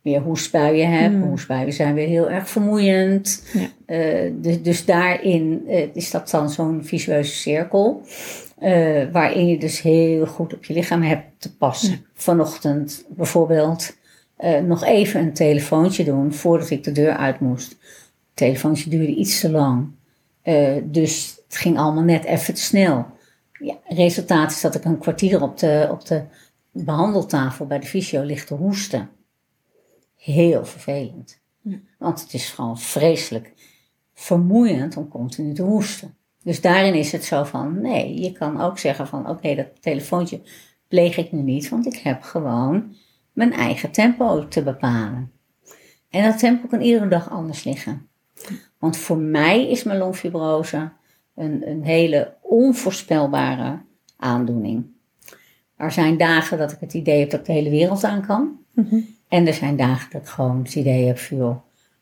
meer 0.08 0.20
hoestbuien 0.20 0.90
heb. 0.90 1.22
Hoestbuien 1.22 1.72
zijn 1.72 1.94
weer 1.94 2.06
heel 2.06 2.30
erg 2.30 2.48
vermoeiend. 2.48 3.44
Ja. 3.52 3.68
Eh, 3.86 4.32
dus, 4.34 4.62
dus 4.62 4.84
daarin 4.84 5.64
eh, 5.68 5.88
is 5.92 6.10
dat 6.10 6.30
dan 6.30 6.50
zo'n 6.50 6.84
visueuze 6.84 7.32
cirkel, 7.32 8.02
eh, 8.58 9.02
waarin 9.12 9.46
je 9.46 9.58
dus 9.58 9.80
heel 9.80 10.26
goed 10.26 10.54
op 10.54 10.64
je 10.64 10.74
lichaam 10.74 11.02
hebt 11.02 11.24
te 11.38 11.56
passen. 11.56 12.06
Vanochtend 12.14 13.04
bijvoorbeeld 13.08 13.96
nog 14.66 14.84
even 14.84 15.20
een 15.20 15.32
telefoontje 15.32 16.04
doen 16.04 16.32
voordat 16.32 16.70
ik 16.70 16.84
de 16.84 16.92
deur 16.92 17.12
uit 17.12 17.40
moest. 17.40 17.70
Het 17.70 17.78
telefoontje 18.34 18.90
duurde 18.90 19.14
iets 19.14 19.40
te 19.40 19.50
lang. 19.50 19.86
Dus 20.84 21.40
het 21.46 21.56
ging 21.56 21.78
allemaal 21.78 22.02
net 22.02 22.24
even 22.24 22.54
te 22.54 22.60
snel. 22.60 23.06
Ja, 23.52 23.74
resultaat 23.84 24.50
is 24.50 24.60
dat 24.60 24.74
ik 24.74 24.84
een 24.84 24.98
kwartier 24.98 25.42
op 25.42 25.58
de, 25.58 25.88
op 25.90 26.06
de 26.06 26.22
behandeltafel 26.72 27.66
bij 27.66 27.78
de 27.78 27.86
fysio 27.86 28.22
lig 28.22 28.44
te 28.44 28.54
hoesten. 28.54 29.08
Heel 30.18 30.64
vervelend. 30.64 31.40
Want 31.98 32.20
het 32.20 32.32
is 32.34 32.50
gewoon 32.50 32.78
vreselijk 32.78 33.52
vermoeiend 34.14 34.96
om 34.96 35.08
continu 35.08 35.54
te 35.54 35.62
hoesten. 35.62 36.16
Dus 36.42 36.60
daarin 36.60 36.94
is 36.94 37.12
het 37.12 37.24
zo 37.24 37.44
van, 37.44 37.80
nee, 37.80 38.20
je 38.20 38.32
kan 38.32 38.60
ook 38.60 38.78
zeggen 38.78 39.06
van, 39.06 39.28
oké, 39.28 39.54
dat 39.54 39.82
telefoontje 39.82 40.40
pleeg 40.88 41.16
ik 41.16 41.32
nu 41.32 41.42
niet, 41.42 41.68
want 41.68 41.86
ik 41.86 41.96
heb 41.96 42.22
gewoon 42.22 42.94
mijn 43.32 43.52
eigen 43.52 43.90
tempo 43.90 44.48
te 44.48 44.62
bepalen. 44.62 45.32
En 46.10 46.22
dat 46.22 46.38
tempo 46.38 46.66
kan 46.66 46.80
iedere 46.80 47.08
dag 47.08 47.30
anders 47.30 47.64
liggen. 47.64 48.08
Want 48.78 48.96
voor 48.96 49.18
mij 49.18 49.70
is 49.70 49.82
mijn 49.82 49.98
longfibrose 49.98 50.92
een, 51.34 51.68
een 51.70 51.84
hele 51.84 52.36
onvoorspelbare 52.40 53.80
aandoening. 54.16 54.86
Er 55.76 55.92
zijn 55.92 56.16
dagen 56.16 56.58
dat 56.58 56.72
ik 56.72 56.80
het 56.80 56.94
idee 56.94 57.20
heb 57.20 57.30
dat 57.30 57.40
ik 57.40 57.46
de 57.46 57.52
hele 57.52 57.70
wereld 57.70 58.04
aan 58.04 58.26
kan. 58.26 58.58
En 59.28 59.46
er 59.46 59.54
zijn 59.54 59.76
dagen 59.76 60.10
dat 60.10 60.20
ik 60.20 60.28
gewoon 60.28 60.58
het 60.62 60.74
idee 60.74 61.06
heb 61.06 61.18
van, 61.18 61.36
joh, 61.36 61.56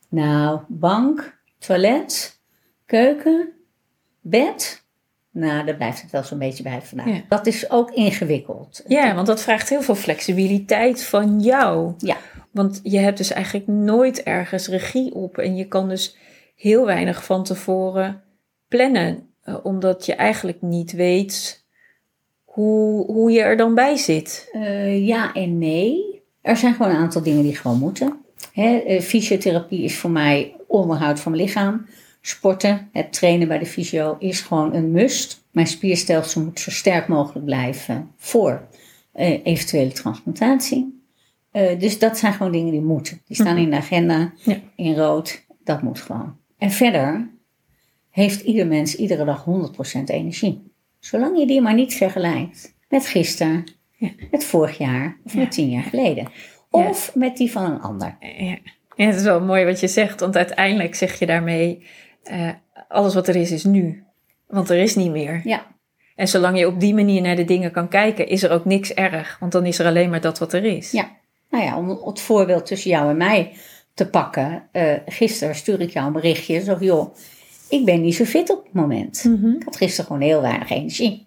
nou, 0.08 0.60
bank, 0.68 1.38
toilet, 1.58 2.40
keuken, 2.86 3.48
bed. 4.20 4.84
Nou, 5.30 5.64
daar 5.66 5.76
blijft 5.76 6.02
het 6.02 6.10
wel 6.10 6.22
zo'n 6.22 6.38
beetje 6.38 6.62
bij 6.62 6.82
vandaag. 6.82 7.06
Ja. 7.06 7.22
Dat 7.28 7.46
is 7.46 7.70
ook 7.70 7.90
ingewikkeld. 7.90 8.82
Ja, 8.86 9.14
want 9.14 9.26
dat 9.26 9.42
vraagt 9.42 9.68
heel 9.68 9.82
veel 9.82 9.94
flexibiliteit 9.94 11.04
van 11.04 11.40
jou. 11.40 11.94
Ja. 11.98 12.16
Want 12.50 12.80
je 12.82 12.98
hebt 12.98 13.16
dus 13.16 13.32
eigenlijk 13.32 13.66
nooit 13.66 14.22
ergens 14.22 14.68
regie 14.68 15.14
op. 15.14 15.38
En 15.38 15.56
je 15.56 15.68
kan 15.68 15.88
dus 15.88 16.16
heel 16.56 16.86
weinig 16.86 17.24
van 17.24 17.44
tevoren 17.44 18.22
plannen. 18.68 19.28
eh, 19.42 19.56
omdat 19.62 20.06
je 20.06 20.14
eigenlijk 20.14 20.62
niet 20.62 20.92
weet 20.92 21.64
hoe, 22.44 23.12
hoe 23.12 23.30
je 23.30 23.40
er 23.40 23.56
dan 23.56 23.74
bij 23.74 23.96
zit. 23.96 24.48
Eh, 24.52 25.06
ja 25.06 25.32
en 25.32 25.58
nee. 25.58 26.15
Er 26.46 26.56
zijn 26.56 26.74
gewoon 26.74 26.90
een 26.92 26.98
aantal 26.98 27.22
dingen 27.22 27.42
die 27.42 27.56
gewoon 27.56 27.78
moeten. 27.78 28.18
Eh, 28.54 29.00
fysiotherapie 29.00 29.82
is 29.82 29.96
voor 29.96 30.10
mij 30.10 30.56
onderhoud 30.66 31.20
van 31.20 31.32
mijn 31.32 31.44
lichaam. 31.44 31.86
Sporten, 32.20 32.88
het 32.92 33.12
trainen 33.12 33.48
bij 33.48 33.58
de 33.58 33.66
fysio 33.66 34.16
is 34.18 34.40
gewoon 34.40 34.74
een 34.74 34.90
must. 34.90 35.44
Mijn 35.50 35.66
spierstelsel 35.66 36.42
moet 36.42 36.60
zo 36.60 36.70
sterk 36.70 37.08
mogelijk 37.08 37.44
blijven 37.44 38.10
voor 38.16 38.66
eh, 39.12 39.40
eventuele 39.44 39.92
transplantatie. 39.92 41.02
Eh, 41.50 41.78
dus 41.78 41.98
dat 41.98 42.18
zijn 42.18 42.32
gewoon 42.32 42.52
dingen 42.52 42.72
die 42.72 42.80
moeten. 42.82 43.20
Die 43.26 43.36
staan 43.36 43.56
in 43.56 43.70
de 43.70 43.76
agenda, 43.76 44.32
Ja. 44.44 44.60
in 44.76 44.94
rood. 44.96 45.44
Dat 45.64 45.82
moet 45.82 46.00
gewoon. 46.00 46.36
En 46.58 46.70
verder 46.70 47.30
heeft 48.10 48.40
ieder 48.40 48.66
mens 48.66 48.96
iedere 48.96 49.24
dag 49.24 49.44
100% 49.44 50.08
energie. 50.08 50.62
Zolang 50.98 51.38
je 51.38 51.46
die 51.46 51.60
maar 51.60 51.74
niet 51.74 51.94
vergelijkt 51.94 52.74
met 52.88 53.06
gisteren, 53.06 53.64
Ja. 53.96 54.08
met 54.30 54.44
vorig 54.44 54.78
jaar 54.78 55.16
of 55.24 55.34
met 55.34 55.50
tien 55.50 55.70
jaar 55.70 55.82
geleden. 55.82 56.28
Of 56.70 57.14
met 57.14 57.36
die 57.36 57.50
van 57.52 57.64
een 57.70 57.80
ander. 57.80 58.16
Ja. 58.20 58.58
ja, 58.96 59.06
het 59.06 59.14
is 59.14 59.22
wel 59.22 59.40
mooi 59.40 59.64
wat 59.64 59.80
je 59.80 59.88
zegt. 59.88 60.20
Want 60.20 60.36
uiteindelijk 60.36 60.94
zeg 60.94 61.18
je 61.18 61.26
daarmee... 61.26 61.86
eh, 62.22 62.48
alles 62.88 63.14
wat 63.14 63.28
er 63.28 63.36
is, 63.36 63.50
is 63.50 63.64
nu. 63.64 64.04
Want 64.46 64.70
er 64.70 64.76
is 64.78 64.94
niet 64.94 65.10
meer. 65.10 65.40
Ja, 65.44 65.66
En 66.16 66.28
zolang 66.28 66.58
je 66.58 66.66
op 66.66 66.80
die 66.80 66.94
manier 66.94 67.20
naar 67.22 67.36
de 67.36 67.44
dingen 67.44 67.70
kan 67.72 67.88
kijken... 67.88 68.28
is 68.28 68.42
er 68.42 68.50
ook 68.50 68.64
niks 68.64 68.94
erg. 68.94 69.36
Want 69.40 69.52
dan 69.52 69.66
is 69.66 69.78
er 69.78 69.86
alleen 69.86 70.10
maar 70.10 70.20
dat 70.20 70.38
wat 70.38 70.52
er 70.52 70.64
is. 70.64 70.90
ja. 70.90 71.10
Nou 71.50 71.64
ja, 71.64 71.76
om 71.78 71.88
het 71.88 72.20
voorbeeld 72.20 72.66
tussen 72.66 72.90
jou 72.90 73.10
en 73.10 73.16
mij 73.16 73.52
te 73.94 74.08
pakken. 74.10 74.68
eh, 74.72 74.92
gisteren 75.06 75.54
stuur 75.54 75.80
ik 75.80 75.90
jou 75.90 76.06
een 76.06 76.12
berichtje. 76.12 76.60
Zo, 76.60 76.76
joh, 76.80 77.14
ik 77.68 77.84
ben 77.84 78.00
niet 78.00 78.14
zo 78.14 78.24
fit 78.24 78.50
op 78.50 78.64
het 78.64 78.72
moment. 78.72 79.24
Mhm. 79.24 79.46
Ik 79.54 79.62
had 79.64 79.76
gisteren 79.76 80.06
gewoon 80.06 80.22
heel 80.22 80.40
weinig 80.40 80.70
energie. 80.70 81.26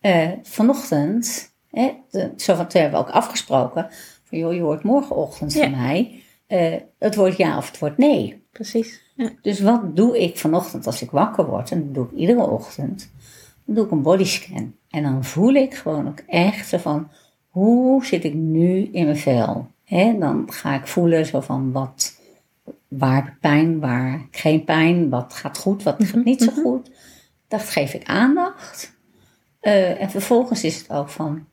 Eh, 0.00 0.28
vanochtend, 0.42 1.54
hè, 1.80 1.92
de, 2.10 2.32
zo 2.36 2.54
van, 2.54 2.66
toen 2.66 2.80
hebben 2.80 3.00
we 3.00 3.06
ook 3.06 3.12
afgesproken. 3.14 3.86
Van, 4.24 4.38
joh, 4.38 4.54
je 4.54 4.60
hoort 4.60 4.82
morgenochtend 4.82 5.52
Ja. 5.52 5.62
van 5.62 5.70
mij. 5.80 6.22
eh, 6.46 6.74
het 6.98 7.14
wordt 7.14 7.36
ja 7.36 7.56
of 7.56 7.66
het 7.66 7.78
wordt 7.78 7.98
nee. 7.98 8.44
Precies. 8.52 9.02
Ja. 9.14 9.30
Dus 9.42 9.60
wat 9.60 9.96
doe 9.96 10.18
ik 10.22 10.38
vanochtend 10.38 10.86
als 10.86 11.02
ik 11.02 11.10
wakker 11.10 11.46
word? 11.46 11.70
En 11.70 11.84
dat 11.84 11.94
doe 11.94 12.04
ik 12.04 12.18
iedere 12.18 12.46
ochtend. 12.46 13.10
Dan 13.64 13.74
doe 13.74 13.84
ik 13.84 13.90
een 13.90 14.02
bodyscan. 14.02 14.74
En 14.90 15.02
dan 15.02 15.24
voel 15.24 15.54
ik 15.54 15.74
gewoon 15.74 16.08
ook 16.08 16.22
echt 16.26 16.68
zo 16.68 16.78
van, 16.78 17.08
hoe 17.48 18.04
zit 18.04 18.24
ik 18.24 18.34
nu 18.34 18.88
in 18.92 19.04
mijn 19.04 19.16
vel? 19.16 19.66
Hè, 19.84 20.16
dan 20.18 20.52
ga 20.52 20.74
ik 20.74 20.86
voelen 20.86 21.26
zo 21.26 21.40
van, 21.40 21.72
wat, 21.72 22.20
waar 22.88 23.14
heb 23.14 23.26
ik 23.26 23.40
pijn, 23.40 23.80
waar 23.80 24.26
geen 24.30 24.64
pijn? 24.64 25.08
Wat 25.08 25.32
gaat 25.32 25.58
goed, 25.58 25.82
wat 25.82 25.96
gaat 26.04 26.24
niet 26.24 26.42
zo 26.42 26.52
goed? 26.62 26.90
Dat 27.48 27.62
geef 27.62 27.94
ik 27.94 28.06
aandacht. 28.08 28.92
Eh, 29.60 30.02
en 30.02 30.10
vervolgens 30.10 30.64
is 30.64 30.78
het 30.78 30.90
ook 30.90 31.08
van, 31.08 31.44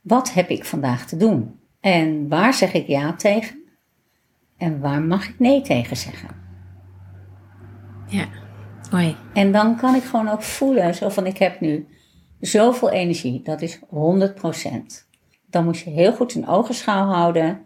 wat 0.00 0.32
heb 0.32 0.48
ik 0.48 0.64
vandaag 0.64 1.06
te 1.06 1.16
doen? 1.16 1.60
En 1.80 2.28
waar 2.28 2.54
zeg 2.54 2.72
ik 2.72 2.86
ja 2.86 3.12
tegen? 3.12 3.62
En 4.56 4.80
waar 4.80 5.02
mag 5.02 5.28
ik 5.28 5.38
nee 5.38 5.60
tegen 5.60 5.96
zeggen? 5.96 6.28
Ja. 8.06 8.28
Mooi. 8.90 9.16
En 9.34 9.52
dan 9.52 9.76
kan 9.76 9.94
ik 9.94 10.02
gewoon 10.02 10.28
ook 10.28 10.42
voelen, 10.42 10.94
zo 10.94 11.08
van 11.08 11.26
ik 11.26 11.38
heb 11.38 11.60
nu 11.60 11.86
zoveel 12.40 12.90
energie, 12.90 13.42
dat 13.42 13.62
is 13.62 13.78
100%. 13.78 13.86
Dan 15.46 15.64
moet 15.64 15.78
je 15.78 15.90
heel 15.90 16.12
goed 16.12 16.34
in 16.34 16.48
ogenschouw 16.48 17.06
houden 17.06 17.62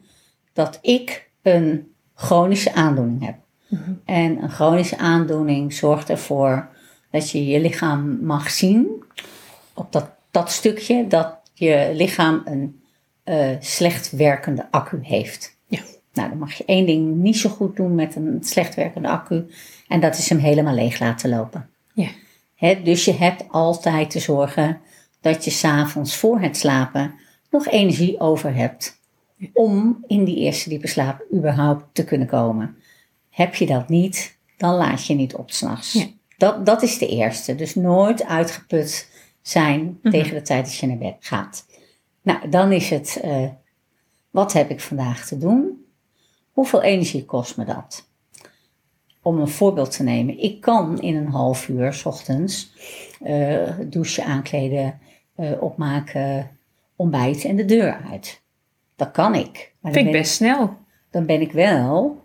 dat 0.52 0.78
ik 0.82 1.30
een 1.42 1.92
chronische 2.14 2.72
aandoening 2.74 3.24
heb. 3.24 3.36
En 4.04 4.42
een 4.42 4.50
chronische 4.50 4.98
aandoening 4.98 5.72
zorgt 5.72 6.10
ervoor 6.10 6.68
dat 7.10 7.30
je 7.30 7.46
je 7.46 7.60
lichaam 7.60 8.24
mag 8.24 8.50
zien 8.50 9.02
op 9.74 9.92
dat, 9.92 10.10
dat 10.30 10.50
stukje 10.50 11.06
dat 11.06 11.40
je 11.64 11.90
lichaam 11.94 12.42
een 12.44 12.80
eh, 13.24 13.50
slecht 13.60 14.10
werkende 14.10 14.66
accu 14.70 14.98
heeft. 15.02 15.56
Ja. 15.66 15.80
Nou, 16.12 16.28
dan 16.28 16.38
mag 16.38 16.52
je 16.52 16.64
één 16.64 16.86
ding 16.86 17.16
niet 17.16 17.36
zo 17.36 17.50
goed 17.50 17.76
doen 17.76 17.94
met 17.94 18.16
een 18.16 18.38
slecht 18.40 18.74
werkende 18.74 19.08
accu. 19.08 19.46
En 19.88 20.00
dat 20.00 20.18
is 20.18 20.28
hem 20.28 20.38
helemaal 20.38 20.74
leeg 20.74 20.98
laten 20.98 21.30
lopen. 21.30 21.68
Ja. 21.94 22.08
Hè, 22.54 22.82
dus 22.82 23.04
je 23.04 23.14
hebt 23.14 23.44
altijd 23.48 24.10
te 24.10 24.18
zorgen 24.18 24.80
dat 25.20 25.44
je 25.44 25.50
s'avonds 25.50 26.16
voor 26.16 26.40
het 26.40 26.56
slapen 26.56 27.14
nog 27.50 27.66
energie 27.66 28.20
over 28.20 28.54
hebt. 28.54 29.00
Om 29.52 30.04
in 30.06 30.24
die 30.24 30.36
eerste 30.36 30.68
diepe 30.68 30.86
slaap 30.86 31.24
überhaupt 31.34 31.84
te 31.92 32.04
kunnen 32.04 32.26
komen. 32.26 32.76
Heb 33.30 33.54
je 33.54 33.66
dat 33.66 33.88
niet, 33.88 34.36
dan 34.56 34.74
laat 34.74 35.06
je 35.06 35.14
niet 35.14 35.34
op 35.34 35.50
s'nachts. 35.50 35.92
Ja. 35.92 36.06
Dat, 36.36 36.66
dat 36.66 36.82
is 36.82 36.98
de 36.98 37.08
eerste. 37.08 37.54
Dus 37.54 37.74
nooit 37.74 38.24
uitgeput 38.24 39.08
zijn 39.42 39.98
tegen 40.02 40.34
de 40.34 40.42
tijd 40.42 40.64
dat 40.64 40.74
je 40.74 40.86
naar 40.86 40.98
bed 40.98 41.16
gaat. 41.20 41.66
Nou, 42.22 42.48
dan 42.48 42.72
is 42.72 42.90
het, 42.90 43.20
eh, 43.22 43.48
wat 44.30 44.52
heb 44.52 44.70
ik 44.70 44.80
vandaag 44.80 45.26
te 45.26 45.38
doen? 45.38 45.84
Hoeveel 46.52 46.82
energie 46.82 47.24
kost 47.24 47.56
me 47.56 47.64
dat? 47.64 48.08
Om 49.22 49.38
een 49.38 49.48
voorbeeld 49.48 49.96
te 49.96 50.02
nemen, 50.02 50.38
ik 50.38 50.60
kan 50.60 51.00
in 51.00 51.16
een 51.16 51.28
half 51.28 51.68
uur 51.68 51.92
s 51.92 52.04
ochtends 52.04 52.72
eh, 53.20 53.68
douchen, 53.80 54.24
aankleden, 54.24 54.98
eh, 55.34 55.62
opmaken, 55.62 56.50
ontbijten 56.96 57.50
en 57.50 57.56
de 57.56 57.64
deur 57.64 58.00
uit. 58.10 58.42
Dat 58.96 59.10
kan 59.10 59.34
ik. 59.34 59.74
Maar 59.80 59.92
Vind 59.92 60.06
ik 60.06 60.12
ben 60.12 60.20
best 60.20 60.34
snel. 60.34 60.76
dan 61.10 61.26
ben 61.26 61.40
ik 61.40 61.52
wel 61.52 62.22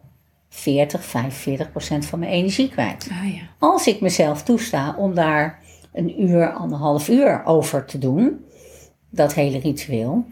40, 0.49 1.03
45 1.03 1.71
procent 1.71 2.05
van 2.05 2.19
mijn 2.19 2.31
energie 2.31 2.69
kwijt. 2.69 3.07
Ah 3.11 3.33
ja. 3.33 3.41
Als 3.59 3.87
ik 3.87 4.01
mezelf 4.01 4.43
toesta 4.43 4.95
om 4.97 5.13
daar 5.15 5.59
een 5.93 6.21
uur, 6.21 6.53
anderhalf 6.53 7.09
uur 7.09 7.45
over 7.45 7.85
te 7.85 7.97
doen, 7.97 8.45
dat 9.09 9.33
hele 9.33 9.59
ritueel, 9.59 10.25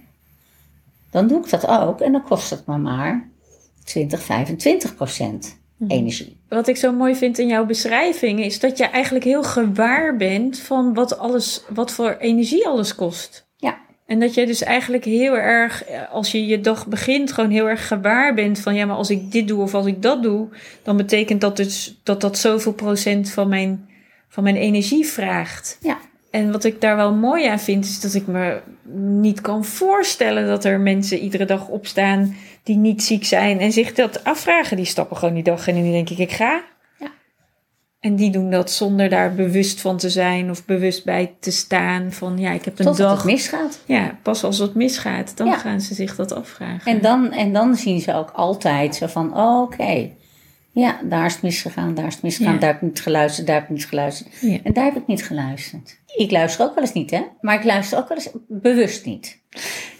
dan 1.12 1.28
doe 1.28 1.40
ik 1.44 1.50
dat 1.50 1.68
ook 1.68 2.02
en 2.02 2.12
dan 2.12 2.24
kost 2.24 2.50
het 2.50 2.66
me 2.66 2.78
maar 2.78 3.30
20, 3.84 4.22
25 4.22 4.96
procent 4.96 5.58
energie. 5.88 6.38
Wat 6.50 6.68
ik 6.68 6.78
zo 6.78 6.92
mooi 6.92 7.16
vind 7.16 7.40
in 7.40 7.48
jouw 7.48 7.66
beschrijving 7.66 8.40
is 8.40 8.60
dat 8.60 8.78
je 8.78 8.86
eigenlijk 8.86 9.26
heel 9.26 9.44
gewaar 9.44 10.18
bent 10.18 10.60
van 10.60 10.94
wat 10.94 11.18
alles, 11.18 11.64
wat 11.70 11.92
voor 11.92 12.16
energie 12.20 12.68
alles 12.68 12.96
kost. 12.96 13.48
Ja, 13.58 13.78
En 14.06 14.20
dat 14.20 14.34
je 14.34 14.46
dus 14.46 14.62
eigenlijk 14.62 15.06
heel 15.06 15.38
erg, 15.38 15.84
eh, 15.84 16.12
als 16.12 16.32
je 16.32 16.46
je 16.46 16.62
dag 16.62 16.88
begint, 16.88 17.32
gewoon 17.32 17.50
heel 17.50 17.70
erg 17.70 17.88
gewaar 17.88 18.34
bent 18.34 18.60
van 18.60 18.76
ja, 18.76 18.86
maar 18.86 18.96
als 18.96 19.10
ik 19.10 19.32
dit 19.32 19.48
doe 19.48 19.62
of 19.62 19.74
als 19.74 19.86
ik 19.86 20.02
dat 20.02 20.24
doe, 20.24 20.48
dan 20.84 20.98
betekent 20.98 21.42
dat 21.42 21.58
dus 21.58 22.00
dat 22.04 22.22
dat 22.22 22.38
zoveel 22.38 22.74
procent 22.74 23.32
van 23.32 23.48
mijn, 23.50 23.90
van 24.28 24.44
mijn 24.44 24.56
energie 24.56 25.06
vraagt. 25.06 25.78
ja, 25.82 25.98
En 26.30 26.52
wat 26.52 26.64
ik 26.64 26.82
daar 26.82 26.96
wel 26.96 27.14
mooi 27.14 27.46
aan 27.48 27.60
vind, 27.60 27.86
is 27.86 28.00
dat 28.00 28.14
ik 28.14 28.28
me 28.28 28.60
niet 29.22 29.42
kan 29.42 29.66
voorstellen 29.66 30.48
dat 30.48 30.66
er 30.66 30.80
mensen 30.80 31.18
iedere 31.20 31.46
dag 31.46 31.68
opstaan 31.68 32.36
die 32.64 32.76
niet 32.78 33.04
ziek 33.04 33.26
zijn 33.26 33.60
en 33.60 33.72
zich 33.72 33.94
dat 33.94 34.24
afvragen. 34.24 34.78
Die 34.78 34.86
stappen 34.86 35.18
gewoon 35.18 35.34
die 35.34 35.44
dag 35.44 35.68
in 35.68 35.76
en 35.76 35.84
die 35.84 35.92
denk 35.92 36.10
ik, 36.10 36.18
ik 36.18 36.32
ga. 36.32 36.64
Ja. 37.00 37.12
En 38.00 38.16
die 38.16 38.32
doen 38.32 38.50
dat 38.50 38.72
zonder 38.72 39.10
daar 39.10 39.34
bewust 39.36 39.82
van 39.82 39.98
te 39.98 40.10
zijn 40.10 40.50
of 40.50 40.66
bewust 40.66 41.06
bij 41.06 41.34
te 41.40 41.52
staan 41.52 42.12
van 42.12 42.38
ja, 42.38 42.52
ik 42.52 42.66
heb 42.66 42.80
een 42.80 42.96
dag. 42.96 43.16
het 43.16 43.26
misgaat. 43.32 43.80
Ja, 43.86 44.18
pas 44.22 44.44
als 44.44 44.58
het 44.58 44.76
misgaat, 44.76 45.38
dan 45.38 45.48
Ja. 45.48 45.58
gaan 45.58 45.82
ze 45.82 45.94
zich 45.94 46.16
dat 46.16 46.32
afvragen. 46.34 46.92
En 46.92 47.02
dan, 47.02 47.32
en 47.32 47.54
dan 47.54 47.76
zien 47.76 48.00
ze 48.00 48.14
ook 48.14 48.32
altijd 48.32 48.96
zo 48.96 49.08
van, 49.08 49.38
oh, 49.38 49.62
oké, 49.62 50.10
ja, 50.76 51.00
daar 51.04 51.26
is 51.26 51.34
het 51.34 51.42
misgegaan, 51.42 51.94
daar 51.94 52.08
is 52.08 52.14
het 52.14 52.24
misgegaan, 52.24 52.54
Ja. 52.54 52.60
daar 52.60 52.70
heb 52.72 52.82
ik 52.82 52.88
niet 52.88 53.02
geluisterd, 53.02 53.48
daar 53.48 53.56
heb 53.56 53.64
ik 53.64 53.70
niet 53.70 53.86
geluisterd. 53.86 54.30
Ja. 54.42 54.58
En 54.64 54.74
daar 54.74 54.84
heb 54.86 54.96
ik 54.96 55.08
niet 55.08 55.24
geluisterd. 55.26 56.00
Ik 56.16 56.32
luister 56.32 56.66
ook 56.66 56.76
wel 56.76 56.84
eens 56.84 56.94
niet, 56.94 57.12
hè? 57.12 57.22
Maar 57.42 57.56
ik 57.56 57.64
luister 57.64 57.98
ook 57.98 58.08
wel 58.08 58.18
eens 58.18 58.30
bewust 58.48 59.06
niet. 59.06 59.42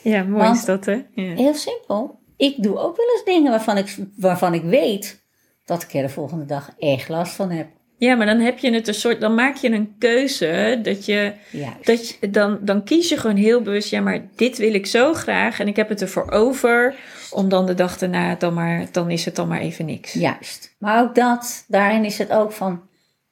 Ja, 0.02 0.24
mooi 0.24 0.44
Want- 0.44 0.58
is 0.58 0.66
dat, 0.66 0.86
hè? 0.86 1.02
Ja. 1.14 1.36
Heel 1.36 1.54
simpel. 1.54 2.20
Ik 2.38 2.64
doe 2.64 2.78
ook 2.78 2.98
wel 2.98 3.06
eens 3.14 3.24
dingen 3.26 3.52
waarvan 3.52 3.78
ik, 3.78 3.96
waarvan 4.18 4.54
ik 4.54 4.64
weet 4.64 5.24
dat 5.66 5.84
ik 5.84 5.94
er 5.94 6.02
de 6.02 6.10
volgende 6.10 6.46
dag 6.46 6.76
echt 6.80 7.10
last 7.10 7.36
van 7.36 7.52
heb. 7.52 7.68
ja, 7.98 8.16
maar 8.16 8.26
dan 8.26 8.40
heb 8.40 8.58
je 8.58 8.72
het 8.74 8.88
een 8.88 8.94
soort, 8.94 9.22
dan 9.22 9.36
maak 9.36 9.56
je 9.56 9.70
een 9.72 9.96
keuze 10.00 10.80
dat 10.84 11.06
je 11.06 11.34
Juist. 11.52 11.86
Dat 11.86 12.10
je, 12.10 12.30
dan, 12.30 12.60
dan 12.62 12.84
kies 12.84 13.10
je 13.10 13.18
gewoon 13.18 13.36
heel 13.36 13.62
bewust, 13.62 13.90
ja, 13.90 14.02
maar 14.02 14.28
dit 14.36 14.58
wil 14.58 14.74
ik 14.74 14.86
zo 14.86 15.14
graag 15.14 15.60
en 15.60 15.68
ik 15.68 15.76
heb 15.76 15.90
het 15.90 16.02
ervoor 16.02 16.32
over. 16.32 16.96
Om 17.36 17.50
dan 17.50 17.66
de 17.66 17.74
dag 17.74 17.98
daarna, 17.98 18.36
dan, 18.36 18.54
maar, 18.54 18.86
dan 18.92 19.10
is 19.12 19.26
het 19.26 19.36
dan 19.36 19.48
maar 19.48 19.60
even 19.60 19.86
niks. 19.86 20.14
Juist. 20.14 20.76
Maar 20.80 21.02
ook 21.02 21.16
dat, 21.16 21.66
daarin 21.68 22.06
is 22.06 22.18
het 22.18 22.32
ook 22.32 22.52
van, 22.52 22.82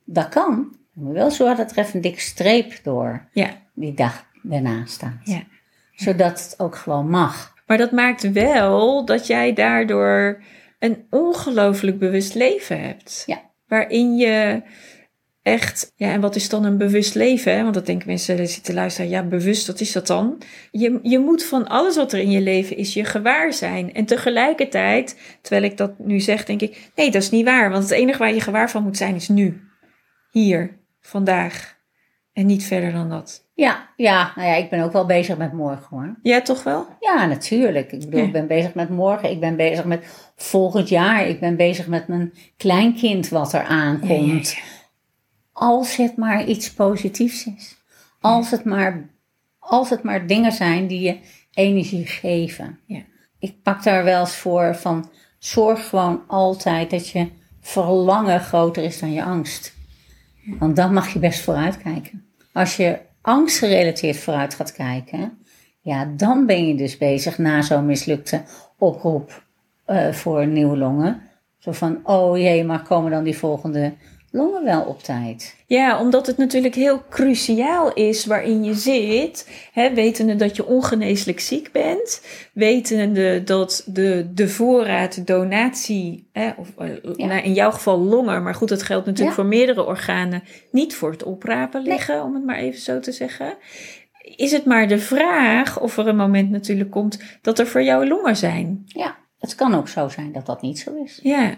dat 0.06 0.30
kan. 0.30 0.76
Je 0.93 1.01
moet 1.01 1.14
wel 1.14 1.32
zorgen 1.32 1.58
dat 1.58 1.72
er 1.72 1.78
even 1.78 1.95
een 1.95 2.01
dikke 2.01 2.20
streep 2.22 2.80
door 2.84 3.28
Ja, 3.32 3.49
die 3.74 3.93
dag 3.93 4.26
daarna 4.41 4.86
staat. 4.86 5.20
ja. 5.24 5.41
Zodat 5.95 6.43
het 6.43 6.56
ook 6.58 6.76
gewoon 6.76 7.10
mag. 7.10 7.54
Maar 7.68 7.78
dat 7.78 7.91
maakt 7.91 8.32
wel 8.32 9.06
dat 9.06 9.28
jij 9.28 9.54
daardoor 9.54 10.43
een 10.80 11.06
ongelooflijk 11.10 11.99
bewust 11.99 12.34
leven 12.34 12.82
hebt. 12.82 13.24
Ja. 13.26 13.41
Waarin 13.68 14.16
je 14.16 14.62
echt, 15.43 15.93
ja, 15.95 16.11
en 16.11 16.21
wat 16.21 16.35
is 16.35 16.49
dan 16.49 16.63
een 16.63 16.77
bewust 16.77 17.15
leven? 17.15 17.55
Hè? 17.55 17.61
Want 17.61 17.73
dat 17.73 17.85
denken 17.85 18.07
mensen 18.07 18.37
die 18.37 18.45
zitten 18.45 18.73
luisteren, 18.73 19.09
ja, 19.09 19.23
bewust, 19.23 19.67
wat 19.67 19.79
is 19.79 19.91
dat 19.91 20.07
dan? 20.07 20.41
Je, 20.71 20.99
je 21.01 21.19
moet 21.19 21.43
van 21.43 21.67
alles 21.67 21.95
wat 21.95 22.13
er 22.13 22.19
in 22.19 22.31
je 22.31 22.41
leven 22.41 22.77
is, 22.77 22.93
je 22.93 23.05
gewaar 23.05 23.53
zijn. 23.53 23.93
En 23.93 24.05
tegelijkertijd, 24.05 25.17
terwijl 25.41 25.63
ik 25.71 25.77
dat 25.77 25.99
nu 25.99 26.19
zeg, 26.19 26.45
denk 26.45 26.61
ik, 26.61 26.91
nee, 26.95 27.11
dat 27.11 27.21
is 27.21 27.29
niet 27.29 27.45
waar. 27.45 27.69
Want 27.69 27.83
het 27.83 27.91
enige 27.91 28.17
waar 28.17 28.33
je 28.33 28.41
gewaar 28.41 28.69
van 28.69 28.83
moet 28.83 28.97
zijn, 28.97 29.15
is 29.15 29.27
nu. 29.27 29.61
Hier, 30.31 30.79
vandaag. 31.01 31.81
En 32.33 32.45
niet 32.45 32.63
verder 32.63 32.91
dan 32.91 33.09
dat. 33.09 33.47
Ja, 33.53 33.89
ja, 33.95 34.31
nou 34.35 34.47
ja, 34.47 34.55
ik 34.55 34.69
ben 34.69 34.83
ook 34.83 34.91
wel 34.91 35.05
bezig 35.05 35.37
met 35.37 35.53
morgen 35.53 35.87
hoor. 35.89 36.15
Ja, 36.21 36.41
toch 36.41 36.63
wel? 36.63 36.87
Ja, 36.99 37.25
natuurlijk. 37.25 37.91
Ik 37.91 37.99
bedoel, 37.99 38.19
Ja. 38.19 38.25
ik 38.25 38.31
ben 38.31 38.47
bezig 38.47 38.73
met 38.73 38.89
morgen. 38.89 39.31
Ik 39.31 39.39
ben 39.39 39.55
bezig 39.55 39.85
met 39.85 40.31
volgend 40.35 40.89
jaar. 40.89 41.27
Ik 41.27 41.39
ben 41.39 41.55
bezig 41.55 41.87
met 41.87 42.07
mijn 42.07 42.33
kleinkind 42.57 43.29
wat 43.29 43.53
er 43.53 43.63
aankomt. 43.63 44.55
Als 45.54 45.95
het 45.95 46.18
maar 46.18 46.45
iets 46.45 46.74
positiefs 46.74 47.45
is. 47.45 47.78
Als, 48.20 48.51
het 48.51 48.66
maar, 48.66 49.10
als 49.60 49.89
het 49.89 50.04
maar 50.04 50.28
dingen 50.28 50.51
zijn 50.51 50.88
die 50.88 51.01
je 51.01 51.18
energie 51.54 52.06
geven. 52.06 52.80
Ja. 52.86 53.01
Ik 53.39 53.62
pak 53.64 53.84
daar 53.84 54.04
wel 54.04 54.20
eens 54.20 54.36
voor 54.36 54.76
van 54.76 55.10
zorg 55.39 55.89
gewoon 55.89 56.22
altijd 56.28 56.89
dat 56.89 57.10
je 57.10 57.30
verlangen 57.62 58.39
groter 58.39 58.84
is 58.84 58.99
dan 58.99 59.14
je 59.14 59.24
angst. 59.24 59.74
Want 60.60 60.76
dan 60.76 60.93
mag 60.93 61.14
je 61.14 61.20
best 61.20 61.39
vooruit 61.39 61.78
kijken. 61.78 62.26
Als 62.54 62.76
je 62.76 62.99
angstgerelateerd 63.22 64.18
vooruit 64.18 64.54
gaat 64.54 64.72
kijken, 64.72 65.38
ja, 65.82 66.06
dan 66.06 66.45
ben 66.45 66.68
je 66.68 66.76
dus 66.76 66.97
bezig 66.97 67.38
na 67.38 67.62
zo'n 67.62 67.86
mislukte 67.86 68.41
oproep 68.78 69.43
eh, 69.86 70.12
voor 70.12 70.47
nieuwe 70.47 70.78
longen. 70.78 71.22
Zo 71.60 71.72
van, 71.72 71.99
oh 72.04 72.38
jee, 72.38 72.64
maar 72.64 72.82
komen 72.82 73.12
dan 73.12 73.24
die 73.24 73.38
volgende 73.38 73.93
longen 74.34 74.63
wel 74.63 74.81
op 74.81 75.03
tijd? 75.03 75.55
Ja, 75.67 75.99
omdat 75.99 76.27
het 76.27 76.38
natuurlijk 76.38 76.75
heel 76.75 77.03
cruciaal 77.09 77.93
is 77.93 78.25
waarin 78.25 78.63
je 78.63 78.73
zit. 78.73 79.49
Hè, 79.73 79.93
wetende 79.93 80.36
dat 80.36 80.55
je 80.55 80.65
ongeneeslijk 80.65 81.39
ziek 81.39 81.71
bent. 81.71 82.21
Wetende 82.53 83.43
dat 83.43 83.84
de, 83.86 84.27
de 84.34 84.49
voorraad 84.49 85.27
donatie, 85.27 86.29
hè, 86.31 86.49
of 86.57 86.67
eh, 86.77 86.89
Ja. 87.15 87.25
nou, 87.25 87.41
in 87.41 87.53
jouw 87.53 87.71
geval 87.71 87.99
longen, 87.99 88.43
maar 88.43 88.55
goed, 88.55 88.69
dat 88.69 88.84
geldt 88.84 89.05
natuurlijk 89.05 89.36
Ja. 89.38 89.41
voor 89.41 89.49
meerdere 89.51 89.86
organen, 89.86 90.43
niet 90.71 90.95
voor 90.95 91.11
het 91.11 91.23
oprapen 91.23 91.81
liggen, 91.81 92.23
om 92.23 92.34
het 92.34 92.45
maar 92.45 92.57
even 92.57 92.79
zo 92.81 92.99
te 92.99 93.11
zeggen. 93.11 93.53
Is 94.36 94.51
het 94.51 94.65
maar 94.65 94.88
de 94.88 94.99
vraag 94.99 95.79
of 95.79 95.97
er 95.97 96.07
een 96.07 96.15
moment 96.15 96.49
natuurlijk 96.49 96.91
komt 96.91 97.19
dat 97.41 97.59
er 97.59 97.67
voor 97.67 97.84
jou 97.84 98.07
longen 98.07 98.38
zijn? 98.38 98.84
Ja, 98.86 99.15
het 99.39 99.55
kan 99.55 99.73
ook 99.75 99.88
zo 99.88 100.07
zijn 100.09 100.31
dat 100.31 100.45
dat 100.45 100.61
niet 100.61 100.79
zo 100.79 101.03
is. 101.03 101.19
Ja. 101.23 101.53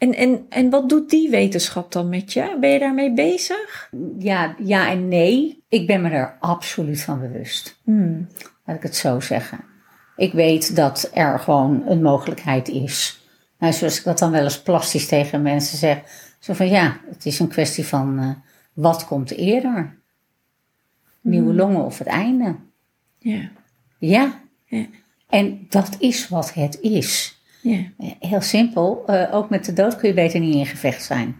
En, 0.00 0.14
en, 0.14 0.46
en 0.48 0.70
wat 0.70 0.88
doet 0.88 1.10
die 1.10 1.30
wetenschap 1.30 1.92
dan 1.92 2.08
met 2.08 2.32
je? 2.32 2.56
Ben 2.60 2.70
je 2.70 2.78
daarmee 2.78 3.12
bezig? 3.12 3.90
Ja, 4.18 4.54
ja 4.58 4.90
en 4.90 5.08
nee. 5.08 5.64
Ik 5.68 5.86
ben 5.86 6.02
me 6.02 6.10
er 6.10 6.36
absoluut 6.40 7.02
van 7.02 7.20
bewust. 7.20 7.80
Hmm. 7.84 8.28
Laat 8.64 8.76
ik 8.76 8.82
het 8.82 8.96
zo 8.96 9.20
zeggen. 9.20 9.60
Ik 10.16 10.32
weet 10.32 10.76
dat 10.76 11.10
er 11.14 11.38
gewoon 11.38 11.82
een 11.86 12.02
mogelijkheid 12.02 12.68
is. 12.68 13.26
Nou, 13.58 13.72
zoals 13.72 13.98
ik 13.98 14.04
dat 14.04 14.18
dan 14.18 14.30
wel 14.30 14.42
eens 14.42 14.62
plastisch 14.62 15.06
tegen 15.06 15.42
mensen 15.42 15.78
zeg. 15.78 16.02
Zo 16.38 16.52
van 16.52 16.68
ja, 16.68 17.00
het 17.10 17.26
is 17.26 17.38
een 17.38 17.48
kwestie 17.48 17.86
van 17.86 18.18
eh, 18.18 18.30
wat 18.72 19.06
komt 19.06 19.30
eerder? 19.30 19.98
Nieuwe 21.20 21.54
longen 21.54 21.84
of 21.84 21.98
het 21.98 22.08
einde? 22.08 22.56
Ja. 23.18 23.50
Ja. 23.98 24.40
Ja. 24.64 24.86
En 25.28 25.66
dat 25.68 25.96
is 25.98 26.28
wat 26.28 26.54
het 26.54 26.80
is. 26.80 27.39
Ja. 27.62 27.78
Heel 28.18 28.40
simpel. 28.40 29.02
eh, 29.06 29.34
ook 29.34 29.50
met 29.50 29.64
de 29.64 29.72
dood 29.72 29.96
kun 29.96 30.08
je 30.08 30.14
beter 30.14 30.40
niet 30.40 30.54
in 30.54 30.66
gevecht 30.66 31.02
zijn. 31.02 31.36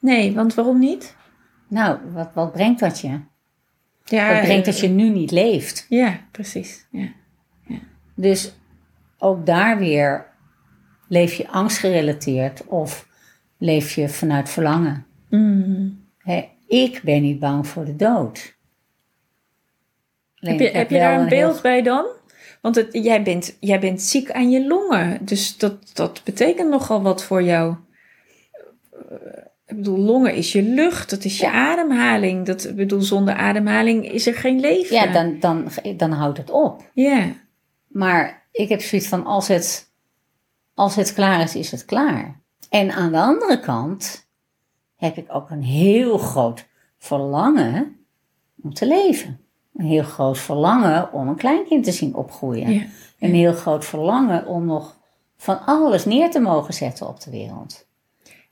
Nee, 0.00 0.34
want 0.34 0.54
waarom 0.54 0.78
niet? 0.78 1.16
Nou, 1.68 1.98
wat, 2.12 2.30
wat 2.34 2.52
brengt 2.52 2.80
dat 2.80 3.00
je? 3.00 3.20
Ja, 4.04 4.32
Wat 4.34 4.42
brengt 4.42 4.64
dat 4.66 4.74
eh, 4.74 4.80
je 4.80 4.88
nu 4.88 5.08
niet 5.08 5.30
leeft? 5.30 5.86
Ja, 5.88 6.20
precies. 6.30 6.86
Ja. 6.90 7.08
Dus 8.14 8.54
ook 9.18 9.46
daar 9.46 9.78
weer 9.78 10.26
leef 11.08 11.34
je 11.34 11.48
angstgerelateerd 11.48 12.66
of 12.66 13.08
leef 13.58 13.94
je 13.94 14.08
vanuit 14.08 14.48
verlangen. 14.50 15.06
Mm. 15.28 16.04
Hè, 16.18 16.48
ik 16.66 17.00
ben 17.04 17.22
niet 17.22 17.38
bang 17.38 17.66
voor 17.66 17.84
de 17.84 17.96
dood. 17.96 18.56
Alleen 20.38 20.58
Heb 20.58 20.72
je, 20.72 20.78
heb 20.78 20.90
je 20.90 20.98
daar 20.98 21.12
een 21.20 21.28
heel- 21.28 21.28
beeld 21.28 21.62
bij 21.62 21.82
dan? 21.82 22.06
Want 22.62 22.74
het, 22.76 22.88
jij, 22.92 23.22
bent, 23.22 23.56
jij 23.60 23.80
bent 23.80 24.02
ziek 24.02 24.30
aan 24.30 24.50
je 24.50 24.66
longen. 24.66 25.24
Dus 25.24 25.58
dat, 25.58 25.90
dat 25.94 26.20
betekent 26.24 26.68
nogal 26.70 27.02
wat 27.02 27.24
voor 27.24 27.42
jou. 27.42 27.74
Ik 29.66 29.76
bedoel, 29.76 29.98
longen 29.98 30.34
is 30.34 30.52
je 30.52 30.62
lucht, 30.62 31.10
dat 31.10 31.24
is 31.24 31.38
je 31.38 31.44
Ja. 31.46 31.52
ademhaling. 31.52 32.46
Dat, 32.46 32.64
ik 32.64 32.76
bedoel, 32.76 33.00
zonder 33.00 33.34
ademhaling 33.34 34.12
is 34.12 34.26
er 34.26 34.34
geen 34.34 34.60
leven. 34.60 34.94
Ja, 34.96 35.12
dan, 35.12 35.38
dan, 35.40 35.68
dan 35.96 36.10
houdt 36.12 36.38
het 36.38 36.50
op. 36.50 36.90
Ja, 36.94 37.32
Maar 37.88 38.46
ik 38.52 38.68
heb 38.68 38.80
zoiets 38.80 39.08
van, 39.08 39.24
als 39.24 39.48
het, 39.48 39.90
als 40.74 40.94
het 40.96 41.14
klaar 41.14 41.42
is, 41.42 41.54
is 41.56 41.70
het 41.70 41.84
klaar. 41.84 42.40
En 42.70 42.90
aan 42.90 43.12
de 43.12 43.18
andere 43.20 43.60
kant 43.60 44.28
heb 44.96 45.16
ik 45.16 45.26
ook 45.28 45.50
een 45.50 45.62
heel 45.62 46.18
groot 46.18 46.66
verlangen 46.98 47.96
om 48.62 48.74
te 48.74 48.86
leven. 48.86 49.40
Een 49.74 49.86
heel 49.86 50.02
groot 50.02 50.38
verlangen 50.38 51.12
om 51.12 51.28
een 51.28 51.36
kleinkind 51.36 51.84
te 51.84 51.92
zien 51.92 52.14
opgroeien. 52.14 52.72
ja. 52.72 52.82
Een 53.18 53.34
heel 53.34 53.52
groot 53.52 53.84
verlangen 53.84 54.46
om 54.46 54.64
nog 54.64 54.96
van 55.36 55.64
alles 55.66 56.04
neer 56.04 56.30
te 56.30 56.40
mogen 56.40 56.74
zetten 56.74 57.08
op 57.08 57.20
de 57.20 57.30
wereld. 57.30 57.86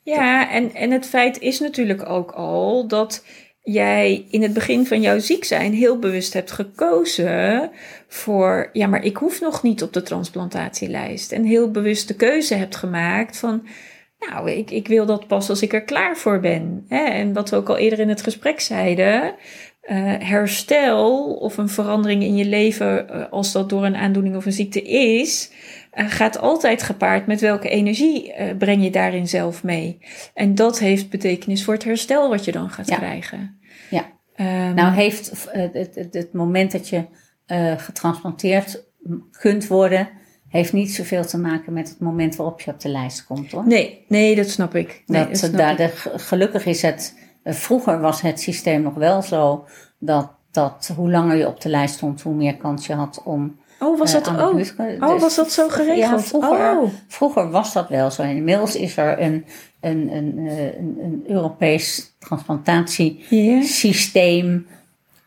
Ja, 0.03 0.51
en, 0.51 0.75
en 0.75 0.91
het 0.91 1.07
feit 1.07 1.39
is 1.39 1.61
natuurlijk 1.61 2.09
ook 2.09 2.31
al 2.31 2.87
dat 2.87 3.25
jij 3.62 4.27
in 4.31 4.43
het 4.43 4.53
begin 4.53 4.87
van 4.87 5.01
jouw 5.01 5.18
ziek 5.18 5.45
zijn 5.45 5.73
heel 5.73 5.99
bewust 5.99 6.33
hebt 6.33 6.51
gekozen 6.51 7.71
voor, 8.09 8.71
ja, 8.73 8.87
maar 8.87 9.05
ik 9.05 9.16
hoef 9.16 9.41
nog 9.41 9.62
niet 9.62 9.83
op 9.83 9.93
de 9.93 10.03
transplantatielijst. 10.03 11.33
En 11.33 11.45
heel 11.45 11.71
bewust 11.71 12.09
de 12.09 12.14
keuze 12.14 12.55
hebt 12.55 12.77
gemaakt 12.77 13.37
van, 13.39 13.66
nou, 14.18 14.51
ik, 14.51 14.71
ik 14.71 14.89
wil 14.89 15.07
dat 15.07 15.27
pas 15.27 15.49
als 15.49 15.62
ik 15.62 15.73
er 15.73 15.83
klaar 15.83 16.16
voor 16.16 16.41
ben. 16.41 16.85
En 16.89 17.33
wat 17.33 17.51
we 17.51 17.57
ook 17.57 17.68
al 17.68 17.77
eerder 17.77 17.99
in 17.99 18.09
het 18.09 18.23
gesprek 18.23 18.61
zeiden, 18.61 19.35
eh, 19.91 20.14
herstel 20.18 21.34
of 21.34 21.57
een 21.57 21.68
verandering 21.68 22.22
in 22.22 22.36
je 22.36 22.45
leven, 22.45 23.09
eh, 23.09 23.32
als 23.32 23.53
dat 23.53 23.68
door 23.68 23.84
een 23.84 23.97
aandoening 23.97 24.36
of 24.36 24.47
een 24.47 24.53
ziekte 24.53 24.82
is, 24.82 25.51
eh, 25.91 26.05
gaat 26.09 26.38
altijd 26.38 26.82
gepaard 26.82 27.26
met 27.26 27.41
welke 27.41 27.68
energie 27.68 28.32
breng 28.59 28.82
je 28.84 28.91
daarin 28.91 29.28
zelf 29.28 29.62
mee. 29.64 29.99
En 30.34 30.55
dat 30.55 30.78
heeft 30.78 31.11
betekenis 31.11 31.64
voor 31.64 31.74
het 31.74 31.84
herstel 31.84 32.28
wat 32.28 32.45
je 32.45 32.53
dan 32.53 32.70
gaat 32.70 32.88
Ja. 32.88 32.97
krijgen. 32.97 33.59
Ja. 33.91 34.07
Ehm, 34.34 34.74
Nou 34.74 34.95
heeft 34.95 35.49
het, 35.51 35.95
het, 35.95 36.14
het 36.14 36.32
moment 36.32 36.72
dat 36.72 36.88
je 36.88 37.05
getransplanteerd 37.76 38.84
kunt 39.30 39.66
worden, 39.66 40.09
heeft 40.49 40.72
niet 40.72 40.95
zoveel 40.95 41.24
te 41.26 41.38
maken 41.38 41.72
met 41.72 41.88
het 41.88 42.01
moment 42.01 42.36
waarop 42.36 42.61
je 42.61 42.70
op 42.70 42.80
de 42.80 42.88
lijst 42.88 43.24
komt 43.24 43.51
hoor. 43.51 43.66
nee, 43.66 44.05
nee, 44.09 44.34
dat 44.36 44.49
snap 44.49 44.74
ik. 44.74 45.03
Nee, 45.07 45.26
dat, 45.26 45.38
snap 45.38 45.53
daar 45.53 45.70
ik. 45.70 45.76
de, 45.76 46.18
gelukkig 46.18 46.66
is 46.66 46.82
het, 46.82 47.14
vroeger 47.45 48.01
was 48.01 48.20
het 48.20 48.41
systeem 48.41 48.82
nog 48.82 48.95
wel 48.95 49.22
zo 49.22 49.64
dat, 49.99 50.30
dat 50.51 50.93
hoe 50.97 51.11
langer 51.11 51.36
je 51.36 51.47
op 51.47 51.61
de 51.61 51.68
lijst 51.68 51.95
stond, 51.95 52.22
hoe 52.22 52.34
meer 52.34 52.57
kans 52.57 52.86
je 52.86 52.95
had 52.95 53.22
om 53.24 53.59
Oh, 53.82 53.99
was 53.99 54.14
eh, 54.14 54.24
dat 54.24 54.41
ook? 54.41 54.51
Oh, 54.51 54.57
Dus 54.57 54.74
was 54.99 55.36
dat 55.36 55.53
zo 55.53 55.68
geregeld? 55.68 55.99
Ja, 55.99 56.18
vroeger, 56.18 56.78
Oh. 56.78 56.88
vroeger 57.09 57.51
was 57.51 57.72
dat 57.72 57.88
wel 57.88 58.11
zo. 58.11 58.22
Inmiddels 58.22 58.76
is 58.76 58.97
er 58.97 59.20
een, 59.22 59.45
een, 59.80 60.12
een, 60.16 60.47
eh, 60.47 60.64
een, 60.64 60.99
een 61.03 61.24
Europees 61.26 62.12
transplantatiesysteem. 62.18 64.66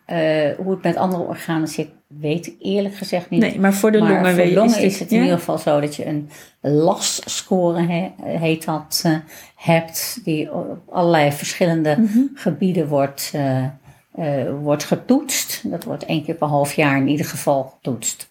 Eh, 0.06 0.56
hoe 0.58 0.72
het 0.72 0.84
met 0.84 0.96
andere 0.96 1.24
organen 1.24 1.68
zit, 1.68 1.90
weet 2.20 2.48
ik 2.48 2.56
eerlijk 2.60 2.96
gezegd 2.96 3.30
niet. 3.30 3.40
Nee, 3.40 3.60
maar 3.60 3.74
voor 3.74 3.92
de 3.92 4.00
maar 4.00 4.10
longen 4.24 4.70
voor 4.72 4.82
is 4.84 5.00
het 5.00 5.12
in 5.12 5.18
ja? 5.18 5.24
ieder 5.24 5.38
geval 5.40 5.58
zo 5.58 5.80
dat 5.80 5.96
je 5.96 6.06
een 6.06 6.30
LAS-score, 6.62 7.82
he- 7.82 8.12
heet 8.38 8.66
dat, 8.66 9.02
eh, 9.06 9.16
hebt, 9.56 10.20
die 10.24 10.54
op 10.54 10.78
allerlei 10.90 11.32
verschillende 11.32 11.96
Mhm. 12.00 12.20
gebieden 12.34 12.88
wordt, 12.88 13.32
eh, 13.34 13.64
eh, 13.64 14.50
wordt 14.62 14.84
getoetst. 14.84 15.62
Dat 15.72 15.84
wordt 15.84 16.06
één 16.06 16.24
keer 16.24 16.36
per 16.36 16.48
half 16.48 16.74
jaar 16.74 16.98
in 16.98 17.08
ieder 17.08 17.26
geval 17.26 17.64
getoetst. 17.64 18.30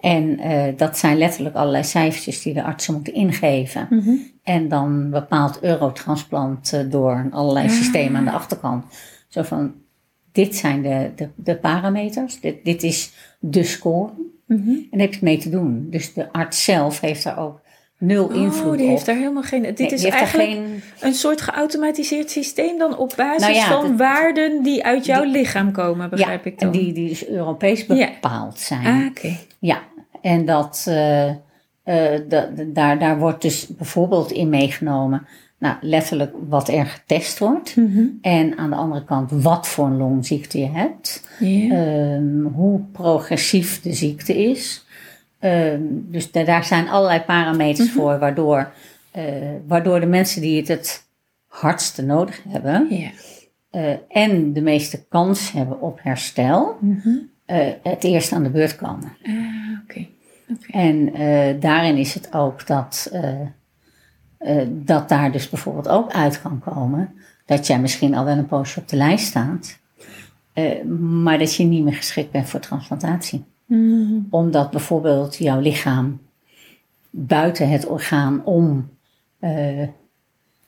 En 0.00 0.40
dat 0.76 0.98
zijn 0.98 1.18
letterlijk 1.18 1.54
allerlei 1.54 1.84
cijfertjes 1.84 2.42
die 2.42 2.54
de 2.54 2.62
artsen 2.62 2.94
moeten 2.94 3.14
ingeven. 3.14 3.86
Mhm. 3.90 4.10
En 4.42 4.68
dan 4.68 5.10
bepaalt 5.10 5.58
Eurotransplant 5.62 6.90
door 6.90 7.26
allerlei 7.30 7.66
Ah. 7.66 7.72
systemen 7.72 8.16
aan 8.16 8.24
de 8.24 8.30
achterkant. 8.30 8.84
Zo 9.28 9.42
van, 9.42 9.72
dit 10.36 10.56
zijn 10.56 10.82
de, 10.82 11.10
de, 11.16 11.28
de 11.34 11.56
parameters, 11.56 12.40
dit, 12.40 12.64
dit 12.64 12.82
is 12.82 13.12
de 13.38 13.62
score. 13.62 14.10
Mhm. 14.46 14.68
En 14.68 14.86
daar 14.90 15.00
heb 15.00 15.12
je 15.14 15.18
mee 15.22 15.38
te 15.38 15.50
doen. 15.50 15.86
Dus 15.90 16.12
de 16.12 16.32
arts 16.32 16.64
zelf 16.64 17.00
heeft 17.00 17.24
daar 17.24 17.38
ook 17.38 17.60
nul 17.98 18.30
invloed 18.30 18.70
Oh, 18.72 18.76
die 18.76 18.82
op. 18.86 18.90
heeft 18.90 19.06
daar 19.06 19.16
helemaal 19.16 19.42
geen. 19.42 19.62
Dit 19.62 19.78
Nee, 19.78 19.88
is 19.88 20.00
die 20.00 20.10
eigenlijk 20.10 20.50
geen... 20.50 20.82
een 21.00 21.14
soort 21.14 21.40
geautomatiseerd 21.40 22.30
systeem 22.30 22.78
dan 22.78 22.96
op 22.98 23.12
basis 23.16 23.42
Nou 23.42 23.54
ja, 23.54 23.66
van 23.66 23.88
dat- 23.88 23.98
waarden 23.98 24.62
die 24.62 24.84
uit 24.84 25.06
jouw 25.06 25.24
lichaam 25.24 25.72
komen, 25.72 26.10
begrijp 26.10 26.44
ja, 26.44 26.50
ik 26.50 26.58
dan. 26.58 26.72
en 26.72 26.78
die, 26.78 26.92
die 26.92 27.08
dus 27.08 27.28
Europees 27.28 27.86
Ja. 27.86 27.94
bepaald 28.10 28.58
zijn. 28.58 28.86
Ah, 28.86 29.06
oké. 29.08 29.36
Ja, 29.58 29.82
en 30.20 30.44
dat, 30.44 30.84
eh, 30.88 31.28
eh, 31.28 31.36
da- 31.84 32.20
da- 32.28 32.64
daar, 32.66 32.98
daar 32.98 33.18
wordt 33.18 33.42
dus 33.42 33.66
bijvoorbeeld 33.66 34.30
in 34.32 34.48
meegenomen 34.48 35.26
nou, 35.58 35.76
letterlijk 35.80 36.34
wat 36.48 36.68
er 36.68 36.86
getest 36.86 37.38
wordt. 37.38 37.76
Mhm. 37.76 38.04
En 38.20 38.58
aan 38.58 38.70
de 38.70 38.76
andere 38.76 39.04
kant 39.04 39.30
wat 39.30 39.68
voor 39.68 39.86
een 39.86 39.96
longziekte 39.96 40.58
je 40.58 40.68
hebt. 40.70 41.28
Ehm, 41.70 42.42
hoe 42.42 42.80
progressief 42.92 43.80
de 43.82 43.92
ziekte 43.92 44.36
is. 44.50 44.86
Ehm, 45.38 45.80
dus 45.88 46.30
da- 46.32 46.44
daar 46.44 46.64
zijn 46.64 46.88
allerlei 46.88 47.20
parameters 47.20 47.88
Mhm. 47.88 47.96
voor, 47.98 48.18
waardoor, 48.18 48.72
eh, 49.10 49.24
waardoor 49.66 50.00
de 50.00 50.06
mensen 50.06 50.40
die 50.40 50.56
het 50.56 50.68
het 50.68 51.04
hardste 51.46 52.02
nodig 52.04 52.42
hebben 52.48 52.86
eh, 53.70 53.92
en 54.08 54.52
de 54.52 54.60
meeste 54.60 55.04
kans 55.08 55.52
hebben 55.52 55.80
op 55.80 55.98
herstel, 56.02 56.76
Mhm. 56.80 57.08
eh, 57.44 57.66
het 57.82 58.04
eerst 58.04 58.32
aan 58.32 58.42
de 58.42 58.50
beurt 58.50 58.76
komen. 58.76 59.12
Ah. 59.26 59.34
En 60.70 61.12
daarin 61.60 61.96
is 61.96 62.14
het 62.14 62.34
ook 62.34 62.66
dat, 62.66 63.10
eh, 64.46 64.66
dat 64.70 65.08
daar 65.08 65.32
dus 65.32 65.48
bijvoorbeeld 65.48 65.88
ook 65.88 66.12
uit 66.12 66.42
kan 66.42 66.58
komen 66.58 67.14
dat 67.46 67.66
jij 67.66 67.80
misschien 67.80 68.14
al 68.14 68.24
wel 68.24 68.36
een 68.36 68.46
poosje 68.46 68.80
op 68.80 68.88
de 68.88 68.96
lijst 68.96 69.26
staat, 69.26 69.78
eh, 70.52 70.84
maar 71.00 71.38
dat 71.38 71.54
je 71.54 71.64
niet 71.64 71.84
meer 71.84 71.94
geschikt 71.94 72.30
bent 72.30 72.48
voor 72.48 72.60
transplantatie. 72.60 73.44
Mhm. 73.66 74.18
Omdat 74.30 74.70
bijvoorbeeld 74.70 75.36
jouw 75.36 75.60
lichaam 75.60 76.20
buiten 77.10 77.68
het 77.68 77.86
orgaan 77.86 78.44
om 78.44 78.88
eh, 79.38 79.88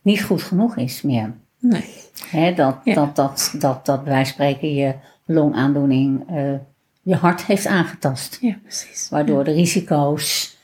niet 0.02 0.22
goed 0.22 0.42
genoeg 0.42 0.76
is 0.76 1.02
meer. 1.02 1.34
Nee. 1.58 1.94
Hè, 2.30 2.54
dat, 2.54 2.76
Ja. 2.84 2.94
dat, 2.94 3.16
dat, 3.16 3.54
dat, 3.58 3.86
dat 3.86 4.04
bij 4.04 4.12
wijze 4.12 4.34
van 4.34 4.46
spreken 4.46 4.74
je 4.74 4.94
longaandoening 5.24 6.24
eh, 6.28 6.54
je 7.02 7.14
hart 7.14 7.44
heeft 7.44 7.66
aangetast. 7.66 8.38
Ja, 8.40 8.56
precies. 8.62 9.08
Waardoor 9.08 9.44
de 9.44 9.52
risico's, 9.52 10.56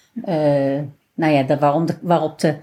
nou 1.15 1.33
ja, 1.33 1.43
de, 1.43 1.59
waarom 1.59 1.87
de, 1.87 1.97
waarop 2.01 2.39
de 2.39 2.57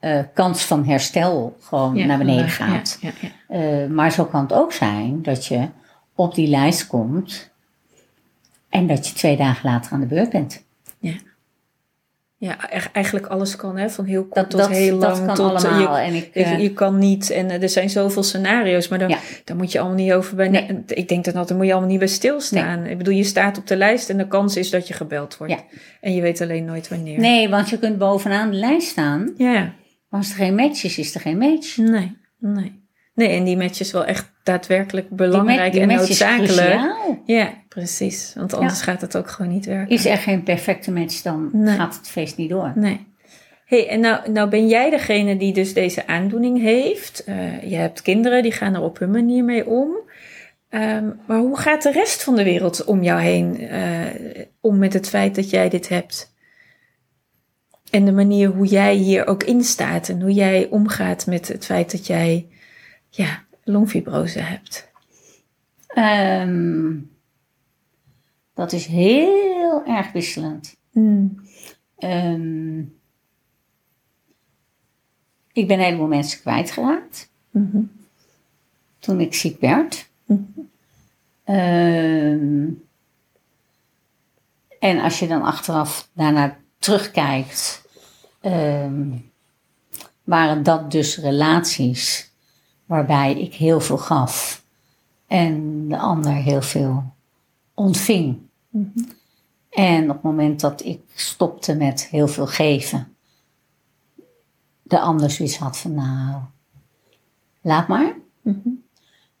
eh, 0.00 0.18
kans 0.34 0.64
van 0.64 0.84
herstel 0.84 1.56
gewoon 1.60 1.94
Ja, 1.96 2.06
naar 2.06 2.18
beneden 2.18 2.48
gaat. 2.48 2.98
Ja, 3.00 3.10
ja, 3.20 3.28
ja. 3.48 3.82
Eh, 3.82 3.88
maar 3.90 4.12
zo 4.12 4.24
kan 4.24 4.42
het 4.42 4.52
ook 4.52 4.72
zijn 4.72 5.22
dat 5.22 5.46
je 5.46 5.68
op 6.14 6.34
die 6.34 6.48
lijst 6.48 6.86
komt 6.86 7.50
en 8.68 8.86
dat 8.86 9.06
je 9.08 9.14
twee 9.14 9.36
dagen 9.36 9.70
later 9.70 9.92
aan 9.92 10.00
de 10.00 10.06
beurt 10.06 10.30
bent. 10.30 10.62
Ja, 10.98 11.12
ja 12.36 12.70
eigenlijk 12.92 13.26
alles 13.26 13.56
kan, 13.56 13.76
hè? 13.76 13.90
van 13.90 14.04
heel 14.04 14.22
kort 14.22 14.34
Dat, 14.34 14.50
tot 14.50 14.60
dat, 14.60 14.68
heel 14.70 14.96
lang. 14.96 15.16
dat 15.16 15.26
kan 15.26 15.34
tot, 15.34 15.64
eh, 15.64 15.70
allemaal. 15.72 15.96
Je, 15.98 16.02
en 16.04 16.14
ik, 16.14 16.30
je, 16.34 16.62
je 16.62 16.72
kan 16.72 16.98
niet, 16.98 17.30
en 17.30 17.50
er 17.62 17.68
zijn 17.68 17.90
zoveel 17.90 18.22
scenario's, 18.22 18.88
maar 18.88 18.98
dan, 18.98 19.08
Ja. 19.08 19.18
daar 19.44 19.56
moet 19.56 19.72
je 19.72 19.78
allemaal 19.78 19.96
niet 19.96 20.12
over 20.12 20.36
bij. 20.36 20.48
Nee. 20.48 20.82
Ik 20.86 21.08
denk 21.08 21.24
dat 21.24 21.48
daar 21.48 21.56
moet 21.56 21.66
je 21.66 21.72
allemaal 21.72 21.90
niet 21.90 21.98
bij 21.98 22.08
stilstaan. 22.08 22.86
Ik 22.86 22.98
bedoel, 22.98 23.14
je 23.14 23.24
staat 23.24 23.58
op 23.58 23.66
de 23.66 23.76
lijst 23.76 24.10
en 24.10 24.16
de 24.16 24.26
kans 24.28 24.56
is 24.56 24.70
dat 24.70 24.88
je 24.88 24.94
gebeld 24.94 25.36
wordt. 25.36 25.52
Ja. 25.52 25.58
En 26.00 26.14
je 26.14 26.20
weet 26.20 26.40
alleen 26.40 26.64
nooit 26.64 26.88
wanneer. 26.88 27.18
nee, 27.18 27.48
want 27.48 27.68
je 27.68 27.78
kunt 27.78 27.98
bovenaan 27.98 28.50
de 28.50 28.56
lijst 28.56 28.88
staan, 28.88 29.34
Ja, 29.36 29.72
maar 30.10 30.20
als 30.20 30.30
er 30.30 30.36
geen 30.36 30.54
match 30.54 30.84
is, 30.84 30.98
is 30.98 31.14
er 31.14 31.20
geen 31.20 31.38
match. 31.38 31.76
nee, 31.76 32.16
nee. 32.38 32.78
Nee, 33.14 33.28
en 33.28 33.44
die 33.44 33.56
match 33.56 33.80
is 33.80 33.92
wel 33.92 34.04
echt 34.04 34.30
daadwerkelijk 34.42 35.06
Die 35.08 35.16
belangrijk 35.16 35.58
ma- 35.58 35.70
die 35.70 35.80
en 35.80 35.88
noodzakelijk. 35.96 36.80
Ja, 37.24 37.52
precies. 37.68 38.32
Want 38.36 38.54
anders 38.54 38.82
gaat 38.82 39.00
het 39.00 39.16
ook 39.16 39.30
gewoon 39.30 39.52
niet 39.52 39.66
werken. 39.66 39.88
Is 39.94 40.06
er 40.06 40.16
geen 40.16 40.42
perfecte 40.42 40.92
match, 40.92 41.22
dan 41.22 41.50
Nee. 41.52 41.74
gaat 41.76 41.96
het 41.96 42.08
feest 42.08 42.36
niet 42.36 42.50
door. 42.50 42.72
Nee. 42.74 43.06
hey, 43.64 43.88
en 43.88 44.00
nou, 44.00 44.30
nou 44.30 44.48
ben 44.50 44.68
jij 44.68 44.90
degene 44.90 45.36
die 45.36 45.52
dus 45.52 45.74
deze 45.74 46.06
aandoening 46.06 46.60
heeft. 46.60 47.24
Eh, 47.24 47.62
je 47.70 47.76
hebt 47.76 48.02
kinderen, 48.02 48.42
die 48.42 48.52
gaan 48.52 48.74
er 48.74 48.80
op 48.82 48.98
hun 48.98 49.10
manier 49.10 49.44
mee 49.44 49.66
om. 49.66 49.90
Ehm, 50.68 51.08
maar 51.26 51.38
hoe 51.38 51.58
gaat 51.58 51.82
de 51.82 51.92
rest 51.92 52.22
van 52.22 52.36
de 52.36 52.44
wereld 52.44 52.84
om 52.84 53.02
jou 53.02 53.20
heen 53.20 53.58
eh, 53.68 53.82
om 54.60 54.78
met 54.78 54.92
het 54.92 55.08
feit 55.08 55.34
dat 55.34 55.50
jij 55.50 55.68
dit 55.68 55.88
hebt? 55.88 56.34
En 57.90 58.04
de 58.04 58.12
manier 58.12 58.48
hoe 58.48 58.66
jij 58.66 58.94
hier 58.94 59.26
ook 59.26 59.42
in 59.42 59.64
staat 59.64 60.08
en 60.08 60.20
hoe 60.20 60.32
jij 60.32 60.68
omgaat 60.68 61.26
met 61.26 61.48
het 61.48 61.64
feit 61.64 61.90
dat 61.90 62.06
jij 62.06 62.48
ja, 63.08 63.44
longfibrose 63.64 64.40
hebt. 64.40 64.88
Ehm, 65.86 66.96
dat 68.54 68.72
is 68.72 68.86
heel 68.86 69.84
erg 69.86 70.12
wisselend. 70.12 70.76
Hmm. 70.90 71.40
Ehm, 71.96 72.78
ik 75.52 75.66
ben 75.66 75.78
een 75.78 75.84
heleboel 75.84 76.06
mensen 76.06 76.40
kwijtgeraakt 76.40 77.30
Mhm. 77.50 77.82
toen 78.98 79.20
ik 79.20 79.34
ziek 79.34 79.60
werd. 79.60 80.08
Mhm. 80.24 80.42
Ehm, 81.44 82.66
en 84.78 84.98
als 85.00 85.18
je 85.18 85.26
dan 85.26 85.42
achteraf 85.42 86.08
daarna 86.12 86.56
terugkijkt, 86.78 87.79
ehm, 88.40 89.18
waren 90.24 90.62
dat 90.62 90.90
dus 90.90 91.18
relaties 91.18 92.32
waarbij 92.86 93.40
ik 93.40 93.54
heel 93.54 93.80
veel 93.80 93.98
gaf 93.98 94.64
en 95.26 95.88
de 95.88 95.98
ander 95.98 96.32
heel 96.32 96.62
veel 96.62 97.04
ontving. 97.74 98.38
En 99.70 100.02
op 100.02 100.14
het 100.14 100.22
moment 100.22 100.60
dat 100.60 100.84
ik 100.84 101.00
stopte 101.14 101.74
met 101.74 102.06
heel 102.06 102.28
veel 102.28 102.46
geven, 102.46 103.16
de 104.82 105.00
ander 105.00 105.30
zoiets 105.30 105.56
had 105.56 105.78
van 105.78 105.94
nou, 105.94 106.42
laat 107.60 107.88
maar. 107.88 108.16
Mhm. 108.42 108.68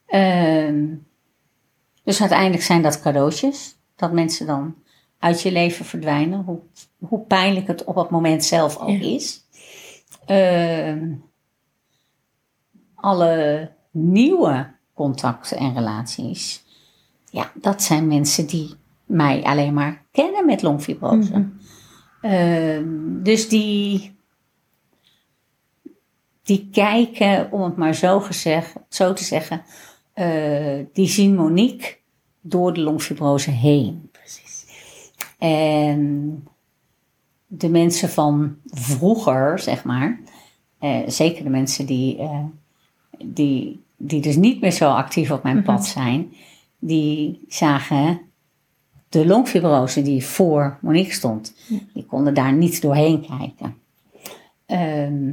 Ehm, 0.06 0.94
dus 2.02 2.20
uiteindelijk 2.20 2.62
zijn 2.62 2.82
dat 2.82 3.00
cadeautjes, 3.00 3.76
dat 3.96 4.12
mensen 4.12 4.46
dan 4.46 4.74
uit 5.18 5.42
je 5.42 5.52
leven 5.52 5.84
verdwijnen, 5.84 6.40
hoe, 6.44 6.60
hoe 7.00 7.20
pijnlijk 7.20 7.66
het 7.66 7.84
op 7.84 7.94
het 7.94 8.10
moment 8.10 8.44
zelf 8.44 8.78
ook 8.78 8.88
Ja. 8.88 9.00
is. 9.00 9.44
Ehm, 10.26 11.12
alle 12.94 13.70
nieuwe 13.90 14.70
contacten 14.94 15.56
en 15.56 15.74
relaties, 15.74 16.64
ja, 17.30 17.52
dat 17.54 17.82
zijn 17.82 18.06
mensen 18.06 18.46
die 18.46 18.74
mij 19.04 19.42
alleen 19.42 19.74
maar 19.74 20.04
kennen 20.12 20.46
met 20.46 20.62
longfibrose. 20.62 21.30
Mhm. 21.38 21.48
Ehm, 22.20 23.22
dus 23.22 23.48
die, 23.48 24.16
die 26.42 26.68
kijken, 26.72 27.52
om 27.52 27.62
het 27.62 27.76
maar 27.76 27.94
zo, 27.94 28.20
gezegd, 28.20 28.74
zo 28.88 29.12
te 29.12 29.24
zeggen, 29.24 29.62
eh, 30.12 30.78
die 30.92 31.06
zien 31.08 31.34
Monique 31.34 31.96
door 32.40 32.74
de 32.74 32.80
longfibrose 32.80 33.50
heen. 33.50 34.08
Precies. 34.12 34.66
En 35.38 36.48
de 37.52 37.68
mensen 37.68 38.08
van 38.08 38.56
vroeger, 38.64 39.58
zeg 39.58 39.84
maar, 39.84 40.20
eh, 40.78 40.98
zeker 41.06 41.44
de 41.44 41.50
mensen 41.50 41.86
die, 41.86 42.18
eh, 42.18 42.44
die, 43.24 43.80
die 43.96 44.20
dus 44.20 44.36
niet 44.36 44.60
meer 44.60 44.70
zo 44.70 44.90
actief 44.90 45.30
op 45.30 45.42
mijn 45.42 45.62
pad 45.62 45.86
zijn, 45.86 46.32
die 46.78 47.44
zagen 47.48 48.20
de 49.08 49.26
longfibrose 49.26 50.02
die 50.02 50.24
voor 50.24 50.78
Monique 50.80 51.12
stond, 51.12 51.54
die 51.94 52.04
konden 52.04 52.34
daar 52.34 52.52
niet 52.52 52.82
doorheen 52.82 53.26
kijken. 53.26 53.76
Ehm, 54.66 55.32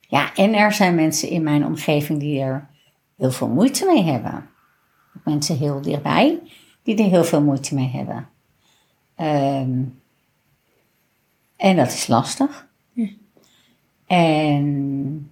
ja, 0.00 0.34
en 0.34 0.54
er 0.54 0.72
zijn 0.72 0.94
mensen 0.94 1.28
in 1.28 1.42
mijn 1.42 1.66
omgeving 1.66 2.20
die 2.20 2.40
er 2.40 2.68
heel 3.16 3.30
veel 3.30 3.48
moeite 3.48 3.86
mee 3.86 4.02
hebben. 4.02 4.46
Mensen 5.24 5.58
heel 5.58 5.80
dichtbij 5.80 6.38
die 6.82 6.96
er 6.96 7.10
heel 7.10 7.24
veel 7.24 7.42
moeite 7.42 7.74
mee 7.74 7.88
hebben. 7.88 8.28
Ehm, 9.14 9.82
en 11.58 11.76
dat 11.76 11.86
is 11.86 12.06
lastig. 12.06 12.68
Ja. 12.92 13.08
En 14.06 15.30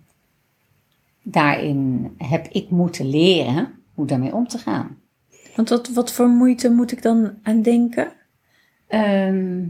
daarin 1.23 2.15
heb 2.19 2.49
ik 2.49 2.71
moeten 2.71 3.09
leren 3.09 3.83
hoe 3.95 4.07
daarmee 4.07 4.35
om 4.35 4.49
te 4.49 4.59
gaan. 4.59 4.99
Want 5.57 5.69
wat, 5.69 5.89
wat 5.89 6.13
voor 6.13 6.29
moeite 6.29 6.71
moet 6.71 6.93
ik 6.93 7.03
dan 7.03 7.39
aan 7.43 7.63
denken? 7.63 8.13
Ehm, 8.87 9.65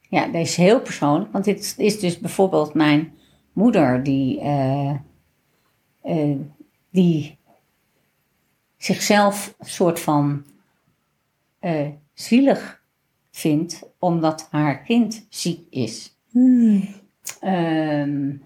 ja, 0.00 0.26
deze 0.26 0.38
is 0.38 0.56
heel 0.56 0.80
persoonlijk, 0.80 1.32
want 1.32 1.44
dit 1.44 1.74
is 1.78 2.00
dus 2.00 2.18
bijvoorbeeld 2.18 2.74
mijn 2.74 3.12
moeder 3.52 4.02
die, 4.02 4.40
eh, 4.40 4.94
eh, 6.00 6.38
die 6.90 7.38
zichzelf 8.76 9.54
een 9.58 9.66
soort 9.66 10.00
van 10.00 10.44
eh, 11.58 11.88
zielig 12.14 12.82
vindt 13.30 13.82
omdat 13.98 14.48
haar 14.50 14.82
kind 14.82 15.26
ziek 15.28 15.66
is. 15.70 16.16
Hmm. 16.30 16.88
Ehm, 17.40 18.36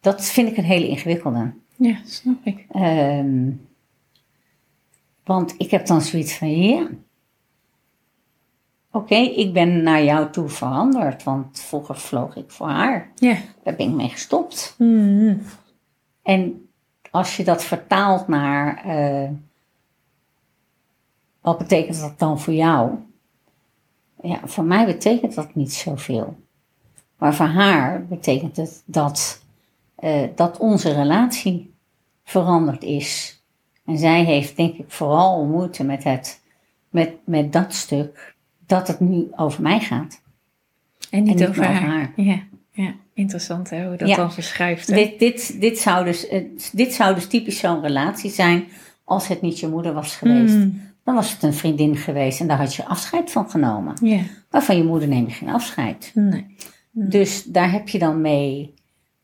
dat 0.00 0.24
vind 0.24 0.48
ik 0.50 0.56
een 0.56 0.64
hele 0.64 0.88
ingewikkelde. 0.88 1.52
Ja, 1.76 1.96
snap 2.04 2.44
ik. 2.44 2.66
Ehm, 2.70 3.50
want 5.24 5.54
ik 5.58 5.70
heb 5.70 5.86
dan 5.86 6.00
zoiets 6.00 6.36
van, 6.36 6.50
ja, 6.50 6.88
oké, 8.90 9.14
ik 9.14 9.52
ben 9.52 9.82
naar 9.82 10.04
jou 10.04 10.30
toe 10.30 10.48
veranderd, 10.48 11.22
want 11.22 11.60
vroeger 11.60 11.96
vloog 11.96 12.36
ik 12.36 12.50
voor 12.50 12.68
haar. 12.68 13.12
Ja. 13.14 13.36
Daar 13.62 13.76
ben 13.76 13.88
ik 13.88 13.94
mee 13.94 14.08
gestopt. 14.08 14.74
Hmm. 14.76 15.40
En 16.22 16.68
als 17.10 17.36
je 17.36 17.44
dat 17.44 17.64
vertaalt 17.64 18.28
naar, 18.28 18.84
eh, 18.84 19.30
wat 21.40 21.58
betekent 21.58 22.00
dat 22.00 22.18
dan 22.18 22.40
voor 22.40 22.54
jou? 22.54 22.90
ja, 24.22 24.40
voor 24.44 24.64
mij 24.64 24.86
betekent 24.86 25.34
dat 25.34 25.54
niet 25.54 25.72
zoveel. 25.72 26.36
Maar 27.18 27.34
voor 27.34 27.46
haar 27.46 28.06
betekent 28.06 28.56
het 28.56 28.82
dat, 28.84 29.42
eh, 29.94 30.22
dat 30.34 30.58
onze 30.58 30.92
relatie 30.92 31.74
veranderd 32.24 32.82
is. 32.82 33.40
En 33.84 33.98
zij 33.98 34.24
heeft 34.24 34.56
denk 34.56 34.74
ik 34.78 34.84
vooral 34.88 35.44
moeite 35.44 35.84
met, 35.84 36.04
het, 36.04 36.40
met, 36.90 37.12
met 37.24 37.52
dat 37.52 37.74
stuk 37.74 38.34
dat 38.66 38.88
het 38.88 39.00
nu 39.00 39.28
over 39.36 39.62
mij 39.62 39.80
gaat. 39.80 40.20
En 41.10 41.22
niet, 41.22 41.32
En 41.32 41.38
niet 41.40 41.48
over, 41.48 41.62
over 41.68 41.74
haar. 41.74 42.12
Ja, 42.16 42.42
ja, 42.72 42.94
interessant 43.14 43.70
hè, 43.70 43.86
hoe 43.86 43.96
dat 43.96 44.08
Ja. 44.08 44.16
dan 44.16 44.32
verschuift. 44.32 44.86
hè? 44.86 44.94
Dit, 44.94 45.18
dit, 45.18 45.60
dit, 45.60 45.78
zou 45.78 46.04
dus, 46.04 46.28
eh, 46.28 46.44
dit 46.72 46.92
zou 46.92 47.14
dus 47.14 47.26
typisch 47.26 47.58
zo'n 47.58 47.80
relatie 47.82 48.30
zijn 48.30 48.64
als 49.04 49.28
het 49.28 49.40
niet 49.40 49.58
je 49.60 49.68
moeder 49.68 49.92
was 49.92 50.16
geweest. 50.16 50.54
Hmm. 50.54 50.88
Dan 51.10 51.18
was 51.18 51.32
het 51.32 51.42
een 51.42 51.54
vriendin 51.54 51.96
geweest 51.96 52.40
en 52.40 52.46
daar 52.46 52.58
had 52.58 52.74
je 52.74 52.84
afscheid 52.84 53.30
van 53.30 53.50
genomen. 53.50 53.94
Ja, 54.02 54.20
Maar 54.50 54.62
van 54.62 54.76
je 54.76 54.84
moeder 54.84 55.08
neem 55.08 55.26
je 55.26 55.32
geen 55.32 55.48
afscheid. 55.48 56.10
nee. 56.14 56.46
Dus 56.92 57.44
daar 57.44 57.72
heb 57.72 57.88
je 57.88 57.98
dan 57.98 58.20
mee 58.20 58.74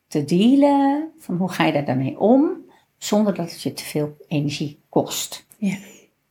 te 0.09 0.25
dealen. 0.25 1.11
Van 1.19 1.37
hoe 1.37 1.49
ga 1.49 1.65
je 1.65 1.73
daar 1.73 1.85
daarmee 1.85 2.19
om? 2.19 2.51
Zonder 2.99 3.35
dat 3.35 3.51
het 3.51 3.63
je 3.63 3.73
te 3.73 3.85
veel 3.85 4.17
energie 4.29 4.81
kost. 4.89 5.47
Ja, 5.57 5.77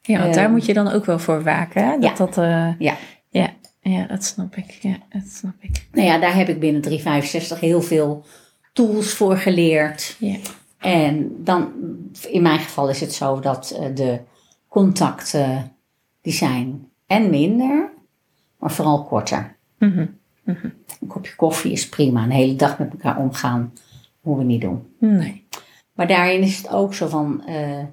ja 0.02 0.20
want 0.20 0.34
daar 0.34 0.44
Ehm, 0.44 0.52
moet 0.54 0.66
je 0.66 0.74
dan 0.74 0.88
ook 0.92 1.06
wel 1.06 1.20
voor 1.20 1.44
waken. 1.44 1.84
Hè? 1.86 1.92
Dat 2.00 2.04
ja. 2.04 2.26
dat, 2.26 2.38
eh, 2.38 2.80
Ja. 2.80 2.98
ja, 3.30 3.50
ja, 3.82 4.06
dat 4.08 4.24
snap 4.24 4.56
ik. 4.56 4.72
Ja, 4.82 4.98
dat 5.10 5.28
snap 5.28 5.56
ik. 5.60 5.88
Nou 5.92 6.08
ja, 6.08 6.18
daar 6.20 6.36
heb 6.36 6.50
ik 6.50 6.60
binnen 6.60 6.82
365 6.82 7.60
heel 7.60 7.82
veel 7.82 8.26
tools 8.74 9.14
voor 9.14 9.38
geleerd. 9.38 10.16
Ja, 10.20 10.38
En 10.78 11.36
dan, 11.44 11.72
in 12.30 12.42
mijn 12.42 12.60
geval 12.60 12.90
is 12.90 13.00
het 13.00 13.14
zo 13.14 13.40
dat 13.40 13.72
eh, 13.80 13.96
de 13.96 14.20
contacten, 14.76 15.72
die 16.22 16.34
zijn 16.34 16.90
en 17.06 17.30
minder, 17.30 17.90
maar 18.58 18.72
vooral 18.72 19.04
korter. 19.04 19.56
Mhm. 19.78 20.06
Een 20.44 21.08
kopje 21.08 21.36
koffie 21.36 21.72
is 21.72 21.90
prima, 21.90 22.24
een 22.24 22.30
hele 22.32 22.56
dag 22.56 22.80
met 22.80 22.92
elkaar 22.92 23.18
omgaan, 23.18 23.74
moeten 24.22 24.46
we 24.46 24.52
niet 24.52 24.62
doen. 24.62 24.96
nee. 24.98 25.44
Maar 25.94 26.08
daarin 26.08 26.42
is 26.42 26.58
het 26.58 26.70
ook 26.70 26.94
zo 26.94 27.08
van, 27.08 27.46
eh, 27.46 27.84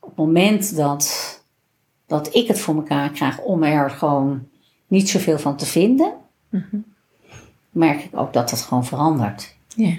op 0.00 0.08
het 0.08 0.16
moment 0.16 0.76
dat, 0.76 1.04
dat 2.06 2.34
ik 2.34 2.48
het 2.48 2.60
voor 2.60 2.74
elkaar 2.74 3.10
krijg 3.10 3.40
om 3.40 3.62
er 3.62 3.90
gewoon 3.90 4.48
niet 4.86 5.08
zoveel 5.08 5.38
van 5.38 5.56
te 5.56 5.66
vinden, 5.66 6.12
Mhm. 6.48 6.76
merk 7.70 8.04
ik 8.04 8.16
ook 8.16 8.32
dat 8.32 8.50
het 8.50 8.60
gewoon 8.60 8.84
verandert. 8.84 9.56
Ja. 9.68 9.96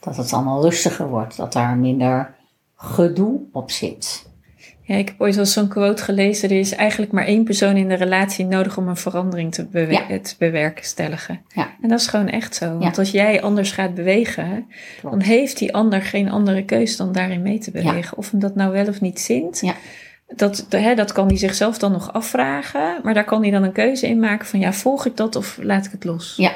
Dat 0.00 0.16
het 0.16 0.32
allemaal 0.32 0.62
rustiger 0.62 1.08
wordt, 1.08 1.36
dat 1.36 1.52
daar 1.52 1.76
minder 1.76 2.34
gedoe 2.82 3.40
op 3.52 3.70
zit. 3.70 4.28
Ja, 4.82 4.96
ik 4.96 5.08
heb 5.08 5.20
ooit 5.20 5.34
wel 5.36 5.46
zo'n 5.46 5.68
quote 5.68 6.02
gelezen. 6.02 6.50
Er 6.50 6.58
is 6.58 6.74
eigenlijk 6.74 7.12
maar 7.12 7.24
één 7.24 7.44
persoon 7.44 7.76
in 7.76 7.88
de 7.88 7.94
relatie 7.94 8.44
nodig 8.44 8.76
om 8.76 8.88
een 8.88 8.96
verandering 8.96 9.52
te, 9.54 9.66
bewe- 9.66 9.92
Ja. 10.08 10.18
te 10.22 10.34
bewerkstelligen. 10.38 11.40
Ja. 11.54 11.70
En 11.82 11.88
dat 11.88 12.00
is 12.00 12.06
gewoon 12.06 12.28
echt 12.28 12.54
zo. 12.54 12.68
Want 12.78 12.82
Ja. 12.96 13.00
als 13.02 13.10
jij 13.10 13.42
anders 13.42 13.72
gaat 13.72 13.94
bewegen, 13.94 14.66
Klopt. 15.00 15.16
dan 15.16 15.24
heeft 15.26 15.58
die 15.58 15.74
ander 15.74 16.02
geen 16.02 16.30
andere 16.30 16.64
keus 16.64 16.96
dan 16.96 17.12
daarin 17.12 17.42
mee 17.42 17.58
te 17.58 17.70
bewegen. 17.70 18.16
Of 18.18 18.30
hem 18.30 18.40
dat 18.40 18.54
nou 18.54 18.72
wel 18.72 18.86
of 18.88 19.00
niet 19.00 19.20
zint. 19.20 19.60
Ja. 19.60 19.74
Dat, 20.36 20.66
hè, 20.68 20.94
dat 20.94 21.12
kan 21.12 21.26
hij 21.26 21.36
zichzelf 21.36 21.78
dan 21.78 21.92
nog 21.92 22.12
afvragen. 22.12 23.00
Maar 23.02 23.14
daar 23.14 23.24
kan 23.24 23.42
hij 23.42 23.50
dan 23.50 23.62
een 23.62 23.72
keuze 23.72 24.08
in 24.08 24.18
maken 24.20 24.46
van 24.46 24.60
ja, 24.60 24.72
volg 24.72 25.06
ik 25.06 25.16
dat 25.16 25.36
of 25.36 25.58
laat 25.62 25.86
ik 25.86 25.92
het 25.92 26.04
los? 26.04 26.34
Ja. 26.36 26.52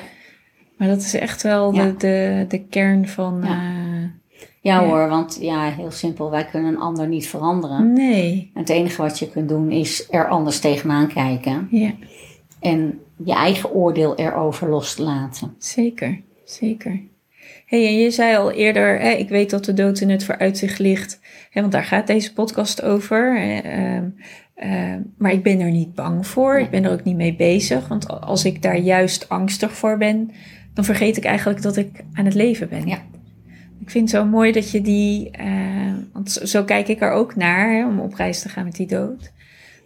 Maar 0.77 0.89
dat 0.89 1.01
is 1.01 1.14
echt 1.14 1.43
wel 1.43 1.72
de, 1.72 1.95
de, 1.99 2.45
de 2.49 2.64
kern 2.64 3.09
van... 3.09 3.41
Ja. 3.45 3.61
Ja, 4.64 4.80
Ja. 4.80 4.86
hoor, 4.88 5.08
want 5.08 5.38
ja, 5.40 5.70
heel 5.70 5.90
simpel, 5.90 6.30
wij 6.30 6.44
kunnen 6.44 6.74
een 6.74 6.80
ander 6.80 7.08
niet 7.08 7.28
veranderen. 7.28 7.92
nee. 7.92 8.50
Het 8.54 8.68
enige 8.68 9.02
wat 9.02 9.18
je 9.18 9.30
kunt 9.30 9.48
doen 9.48 9.70
is 9.70 10.06
er 10.10 10.28
anders 10.28 10.58
tegenaan 10.60 11.08
kijken 11.08 11.68
Ja, 11.70 11.90
en 12.60 12.98
je 13.24 13.32
eigen 13.34 13.72
oordeel 13.72 14.14
erover 14.16 14.68
los 14.68 14.94
te 14.94 15.02
laten. 15.02 15.54
zeker. 15.58 16.20
Zeker. 16.44 17.00
hey, 17.66 17.86
en 17.86 17.96
je 17.98 18.10
zei 18.10 18.36
al 18.36 18.50
eerder, 18.52 19.00
hè, 19.00 19.10
ik 19.10 19.28
weet 19.28 19.50
dat 19.50 19.64
de 19.64 19.74
dood 19.74 20.00
in 20.00 20.10
het 20.10 20.24
vooruitzicht 20.24 20.78
ligt. 20.78 21.20
Hè, 21.50 21.60
want 21.60 21.72
daar 21.72 21.84
gaat 21.84 22.06
deze 22.06 22.32
podcast 22.32 22.82
over. 22.82 23.38
hè, 23.40 23.58
ehm, 23.58 24.08
ehm, 24.54 25.00
maar 25.18 25.32
ik 25.32 25.42
ben 25.42 25.60
er 25.60 25.70
niet 25.70 25.94
bang 25.94 26.26
voor. 26.26 26.58
Ik 26.58 26.70
ben 26.70 26.84
er 26.84 26.92
ook 26.92 27.04
niet 27.04 27.16
mee 27.16 27.36
bezig. 27.36 27.88
Want 27.88 28.08
als 28.20 28.44
ik 28.44 28.62
daar 28.62 28.78
juist 28.78 29.28
angstig 29.28 29.72
voor 29.72 29.98
ben, 29.98 30.30
dan 30.74 30.84
vergeet 30.84 31.16
ik 31.16 31.24
eigenlijk 31.24 31.62
dat 31.62 31.76
ik 31.76 32.04
aan 32.12 32.24
het 32.24 32.34
leven 32.34 32.68
ben. 32.68 32.86
Ja. 32.88 32.98
Ik 33.81 33.91
vind 33.91 34.11
het 34.11 34.20
zo 34.20 34.27
mooi 34.27 34.53
dat 34.53 34.70
je 34.70 34.81
die, 34.81 35.31
eh, 35.31 35.93
want 36.12 36.31
zo, 36.31 36.45
zo 36.45 36.64
kijk 36.64 36.89
ik 36.89 37.01
er 37.01 37.11
ook 37.11 37.37
naar, 37.37 37.70
hè, 37.72 37.87
om 37.87 38.01
op 38.01 38.14
reis 38.14 38.41
te 38.43 38.49
gaan 38.49 38.64
met 38.64 38.77
die 38.77 38.87
dood. 38.87 39.33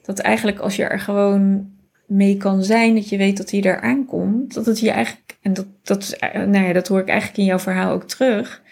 Dat 0.03 0.19
eigenlijk 0.19 0.59
als 0.59 0.77
je 0.77 0.85
er 0.85 1.01
gewoon 1.01 1.71
mee 2.07 2.37
kan 2.37 2.63
zijn, 2.65 2.95
dat 2.95 3.09
je 3.09 3.17
weet 3.17 3.37
dat 3.37 3.51
hij 3.51 3.63
er 3.63 3.81
aankomt, 3.81 4.55
dat 4.55 4.67
het 4.67 4.81
je 4.81 4.91
eigenlijk, 4.91 5.37
en 5.43 5.53
dat, 5.55 5.67
dat, 5.83 6.03
is, 6.03 6.17
eh, 6.17 6.43
nou 6.43 6.67
ja, 6.67 6.73
dat 6.73 6.89
hoor 6.89 7.01
ik 7.01 7.09
eigenlijk 7.09 7.39
in 7.39 7.45
jouw 7.45 7.59
verhaal 7.59 7.93
ook 7.93 8.05
terug, 8.05 8.63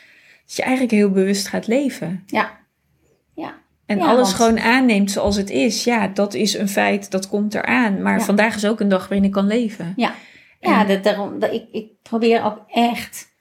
dat 0.47 0.57
je 0.57 0.62
eigenlijk 0.62 0.93
heel 0.93 1.11
bewust 1.11 1.49
gaat 1.49 1.67
leven. 1.67 2.23
Ja. 2.27 2.51
Ja. 3.35 3.55
En 3.87 3.99
Ja, 3.99 4.05
alles 4.07 4.21
want- 4.23 4.35
gewoon 4.35 4.59
aanneemt 4.61 5.11
zoals 5.11 5.37
het 5.37 5.51
is. 5.51 5.85
Ja, 5.85 6.09
dat 6.09 6.35
is 6.35 6.55
een 6.59 6.69
feit, 6.69 7.11
dat 7.11 7.29
komt 7.29 7.55
eraan. 7.55 8.03
Maar 8.03 8.19
Ja. 8.19 8.25
vandaag 8.25 8.55
is 8.57 8.67
ook 8.67 8.81
een 8.81 8.89
dag 8.89 9.09
waarin 9.09 9.25
ik 9.27 9.33
kan 9.33 9.47
leven. 9.47 9.93
Ja, 9.97 10.14
ja 10.61 10.81
En- 10.81 10.89
dat, 10.89 11.05
daarom, 11.05 11.39
dat, 11.39 11.53
ik, 11.53 11.64
ik 11.73 11.87
probeer 12.03 12.45
ook 12.45 12.64
echt 12.69 13.35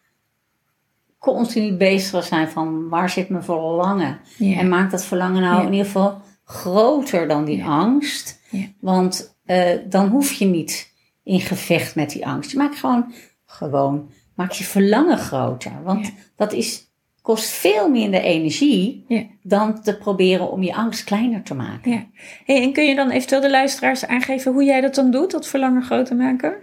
continu 1.33 1.73
bezig 1.73 2.23
zijn 2.23 2.47
van 2.49 2.89
waar 2.89 3.09
zit 3.09 3.29
mijn 3.29 3.43
verlangen? 3.43 4.19
Ja. 4.37 4.57
En 4.57 4.69
maak 4.69 4.91
dat 4.91 5.05
verlangen 5.05 5.41
nou 5.41 5.55
Ja. 5.55 5.65
in 5.65 5.71
ieder 5.71 5.85
geval 5.85 6.21
groter 6.43 7.27
dan 7.27 7.45
die 7.45 7.57
Ja. 7.57 7.65
angst. 7.65 8.39
Want 8.79 9.37
eh, 9.45 9.69
dan 9.89 10.07
hoef 10.07 10.31
je 10.31 10.45
niet 10.45 10.93
in 11.23 11.39
gevecht 11.39 11.95
met 11.95 12.09
die 12.09 12.27
angst. 12.27 12.51
Je 12.51 12.57
maakt 12.57 12.75
gewoon, 12.79 13.13
gewoon, 13.45 14.09
maak 14.35 14.51
je 14.51 14.63
verlangen 14.63 15.17
groter. 15.17 15.71
Want 15.83 16.11
dat 16.35 16.53
is, 16.53 16.91
kost 17.21 17.49
veel 17.49 17.89
minder 17.89 18.21
energie 18.21 19.05
dan 19.43 19.81
te 19.81 19.97
proberen 19.97 20.51
om 20.51 20.63
je 20.63 20.75
angst 20.75 21.03
kleiner 21.03 21.43
te 21.43 21.55
maken. 21.55 22.11
Hey, 22.45 22.61
en 22.61 22.73
kun 22.73 22.85
je 22.85 22.95
dan 22.95 23.09
eventueel 23.09 23.41
de 23.41 23.49
luisteraars 23.49 24.05
aangeven 24.05 24.53
hoe 24.53 24.63
jij 24.63 24.81
dat 24.81 24.95
dan 24.95 25.11
doet, 25.11 25.31
dat 25.31 25.47
verlangen 25.47 25.83
groter 25.83 26.15
maken? 26.15 26.53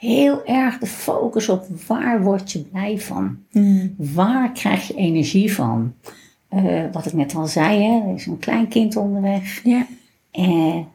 Heel 0.00 0.46
erg 0.46 0.78
de 0.78 0.86
focus 0.86 1.48
op 1.48 1.66
waar 1.86 2.22
word 2.22 2.52
je 2.52 2.60
blij 2.60 2.98
van? 2.98 3.38
Hmm. 3.50 3.94
Waar 3.96 4.52
krijg 4.52 4.88
je 4.88 4.94
energie 4.94 5.54
van? 5.54 5.94
Eh, 6.48 6.84
wat 6.92 7.06
ik 7.06 7.12
net 7.12 7.34
al 7.34 7.46
zei, 7.46 7.82
hè, 7.82 8.08
er 8.08 8.14
is 8.14 8.26
een 8.26 8.38
klein 8.38 8.68
kind 8.68 8.96
onderweg. 8.96 9.60
Ja. 9.64 9.86
En 10.30 10.88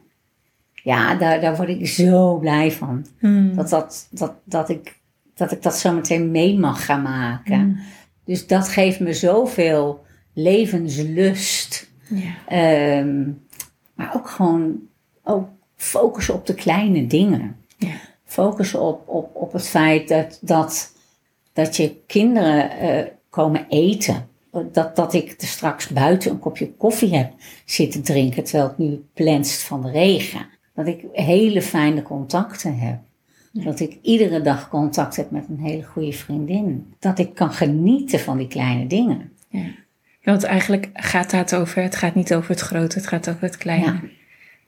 ja, 0.73 1.15
daar, 1.15 1.41
daar 1.41 1.55
word 1.55 1.69
ik 1.69 1.87
zo 1.87 2.37
blij 2.37 2.71
van. 2.71 3.05
Hmm. 3.19 3.55
Dat, 3.55 3.69
dat, 3.69 4.07
dat, 4.11 4.33
dat, 4.43 4.69
ik, 4.69 4.99
dat 5.35 5.51
ik 5.51 5.61
dat 5.61 5.77
zo 5.77 5.93
meteen 5.93 6.31
mee 6.31 6.59
mag 6.59 6.85
gaan 6.85 7.01
maken. 7.01 7.59
Hmm. 7.59 7.77
Dus 8.23 8.47
dat 8.47 8.67
geeft 8.67 8.99
me 8.99 9.13
zoveel 9.13 10.05
levenslust. 10.33 11.89
Ja. 12.07 12.33
Ehm, 12.47 13.23
maar 13.93 14.15
ook 14.15 14.29
gewoon 14.29 14.75
ook 15.23 15.47
focussen 15.75 16.33
op 16.33 16.45
de 16.45 16.55
kleine 16.55 17.07
dingen. 17.07 17.55
Ja. 17.77 17.95
Focussen 18.35 18.81
op, 18.81 19.09
op, 19.09 19.35
op 19.35 19.53
het 19.53 19.67
feit 19.67 20.07
dat, 20.07 20.39
dat, 20.41 20.91
dat 21.53 21.75
je 21.75 21.95
kinderen 22.05 22.71
eh, 22.71 23.05
komen 23.29 23.65
eten. 23.69 24.27
Dat, 24.71 24.95
dat 24.95 25.13
ik 25.13 25.41
er 25.41 25.47
straks 25.47 25.87
buiten 25.87 26.31
een 26.31 26.39
kopje 26.39 26.71
koffie 26.71 27.15
heb 27.15 27.33
zitten 27.65 28.01
drinken 28.01 28.43
terwijl 28.43 28.67
het 28.67 28.77
nu 28.77 29.05
plenst 29.13 29.61
van 29.61 29.81
de 29.81 29.91
regen. 29.91 30.47
Dat 30.73 30.87
ik 30.87 31.05
hele 31.11 31.61
fijne 31.61 32.01
contacten 32.01 32.77
heb. 32.77 32.99
Dat 33.51 33.79
ik 33.79 33.97
iedere 34.01 34.41
dag 34.41 34.69
contact 34.69 35.15
heb 35.15 35.31
met 35.31 35.45
een 35.49 35.59
hele 35.59 35.83
goede 35.83 36.13
vriendin. 36.13 36.93
Dat 36.99 37.19
ik 37.19 37.33
kan 37.33 37.51
genieten 37.51 38.19
van 38.19 38.37
die 38.37 38.47
kleine 38.47 38.87
dingen. 38.87 39.31
Ja. 39.49 39.59
Ja, 40.25 40.31
want 40.31 40.43
eigenlijk 40.43 40.89
gaat 40.93 41.31
het 41.31 41.55
over, 41.55 41.81
het 41.81 41.95
gaat 41.95 42.15
niet 42.15 42.33
over 42.33 42.49
het 42.49 42.59
grote, 42.59 42.97
het 42.97 43.07
gaat 43.07 43.29
over 43.29 43.41
het 43.41 43.57
kleine. 43.57 43.85
Ja. 43.85 44.01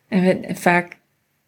En 0.08 0.22
we, 0.22 0.40
en 0.40 0.56
vaak 0.56 0.98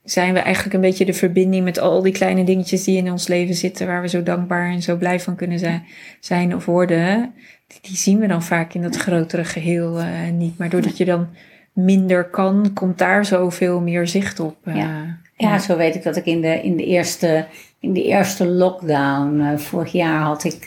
zijn 0.04 0.34
we 0.34 0.40
eigenlijk 0.40 0.76
een 0.76 0.82
beetje 0.82 1.06
de 1.06 1.14
verbinding 1.14 1.64
met 1.64 1.80
al 1.80 2.02
die 2.02 2.14
kleine 2.14 2.44
dingetjes 2.44 2.84
die 2.84 2.98
in 2.98 3.12
ons 3.12 3.28
leven 3.28 3.56
zitten, 3.56 3.88
waar 3.88 4.02
we 4.02 4.08
zo 4.08 4.24
dankbaar 4.24 4.70
en 4.72 4.82
zo 4.82 4.96
blij 4.96 5.20
van 5.20 5.36
kunnen 5.36 5.84
zijn, 6.20 6.56
of 6.56 6.66
worden. 6.66 7.34
Die, 7.82 7.96
zien 7.98 8.20
we 8.20 8.28
dan 8.28 8.44
vaak 8.44 8.74
in 8.74 8.82
dat 8.82 8.96
grotere 8.96 9.44
geheel 9.44 10.00
eh, 10.00 10.08
niet. 10.34 10.58
Maar 10.58 10.70
doordat 10.70 10.98
je 10.98 11.06
dan 11.06 11.28
minder 11.74 12.30
kan, 12.30 12.72
komt 12.74 12.98
daar 12.98 13.26
zoveel 13.26 13.82
meer 13.82 14.08
zicht 14.08 14.40
op. 14.40 14.56
eh, 14.64 14.76
Ja. 14.76 15.18
Ja, 15.38 15.60
zo 15.60 15.78
weet 15.78 15.96
ik 15.96 16.04
dat 16.04 16.16
ik 16.16 16.26
in 16.26 16.42
de, 16.42 16.62
in 16.64 16.78
de, 16.78 16.86
eerste, 16.86 17.46
in 17.80 17.94
de 17.94 18.04
eerste 18.04 18.48
lockdown, 18.48 19.40
eh, 19.42 19.58
vorig 19.58 19.92
jaar 19.92 20.22
had 20.22 20.44
ik, 20.44 20.66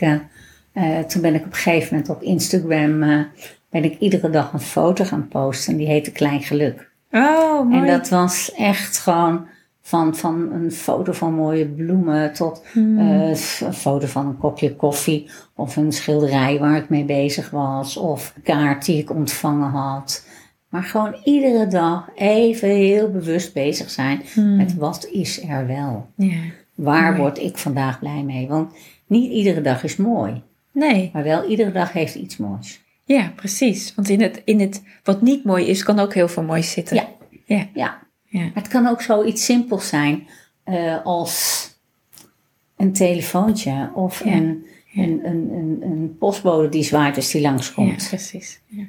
toen 1.08 1.22
ben 1.22 1.34
ik 1.34 1.40
op 1.40 1.46
een 1.46 1.54
gegeven 1.54 1.88
moment 1.90 2.10
op 2.10 2.22
Instagram, 2.22 2.98
ben 3.70 3.84
ik 3.84 3.98
iedere 3.98 4.30
dag 4.30 4.52
een 4.52 4.60
foto 4.60 5.04
gaan 5.04 5.28
posten. 5.28 5.72
En 5.72 5.78
die 5.78 5.86
heette 5.88 6.12
Klein 6.12 6.42
Geluk. 6.42 6.90
Oh, 7.12 7.68
mooi. 7.68 7.80
En 7.80 7.86
dat 7.86 8.08
was 8.08 8.52
echt 8.52 8.98
gewoon 8.98 9.46
van, 9.82 10.16
van 10.16 10.52
een 10.52 10.72
foto 10.72 11.12
van 11.12 11.34
mooie 11.34 11.66
bloemen 11.68 12.32
tot 12.32 12.62
Hmm. 12.72 12.98
eh, 12.98 13.28
een 13.60 13.74
foto 13.74 14.06
van 14.06 14.26
een 14.26 14.38
kopje 14.38 14.76
koffie 14.76 15.30
of 15.54 15.76
een 15.76 15.92
schilderij 15.92 16.58
waar 16.58 16.76
ik 16.76 16.88
mee 16.88 17.04
bezig 17.04 17.50
was 17.50 17.96
of 17.96 18.32
een 18.36 18.42
kaart 18.42 18.84
die 18.84 18.98
ik 18.98 19.10
ontvangen 19.10 19.70
had. 19.70 20.26
Maar 20.68 20.82
gewoon 20.82 21.16
iedere 21.24 21.66
dag 21.66 22.08
even 22.14 22.68
heel 22.68 23.10
bewust 23.10 23.52
bezig 23.52 23.90
zijn 23.90 24.22
Hmm. 24.32 24.56
met 24.56 24.74
wat 24.74 25.06
is 25.10 25.42
er 25.48 25.66
wel. 25.66 26.06
Ja. 26.16 26.40
Waar 26.74 27.08
Mooi. 27.10 27.16
word 27.20 27.38
ik 27.38 27.58
vandaag 27.58 27.98
blij 27.98 28.22
mee? 28.22 28.48
Want 28.48 28.72
niet 29.06 29.30
iedere 29.32 29.60
dag 29.60 29.84
is 29.84 29.96
mooi, 29.96 30.42
Nee, 30.74 31.10
maar 31.12 31.22
wel 31.22 31.44
iedere 31.48 31.72
dag 31.72 31.92
heeft 31.92 32.14
iets 32.14 32.36
moois. 32.36 32.81
Ja, 33.04 33.32
precies. 33.36 33.94
Want 33.94 34.08
in 34.08 34.20
het, 34.22 34.42
in 34.44 34.60
het 34.60 34.82
wat 35.04 35.22
niet 35.22 35.44
mooi 35.44 35.66
is, 35.66 35.82
kan 35.82 35.98
ook 35.98 36.14
heel 36.14 36.28
veel 36.28 36.42
moois 36.42 36.70
zitten. 36.70 36.96
Ja. 36.96 37.08
Ja. 37.44 37.68
Ja, 37.74 37.98
Ja. 38.24 38.40
maar 38.40 38.50
het 38.54 38.68
kan 38.68 38.86
ook 38.86 39.02
zoiets 39.02 39.44
simpels 39.44 39.88
zijn 39.88 40.28
eh, 40.64 41.04
als 41.04 41.66
een 42.76 42.92
telefoontje 42.92 43.90
of 43.94 44.24
Ja. 44.24 44.32
een, 44.32 44.66
een, 44.94 45.20
een, 45.26 45.50
een, 45.52 45.78
een 45.82 46.16
postbode 46.18 46.68
die 46.68 46.82
zwaait 46.82 47.16
als 47.16 47.30
die 47.30 47.40
Ja, 47.40 47.48
langskomt. 47.50 48.06
precies. 48.08 48.60
Ja. 48.66 48.84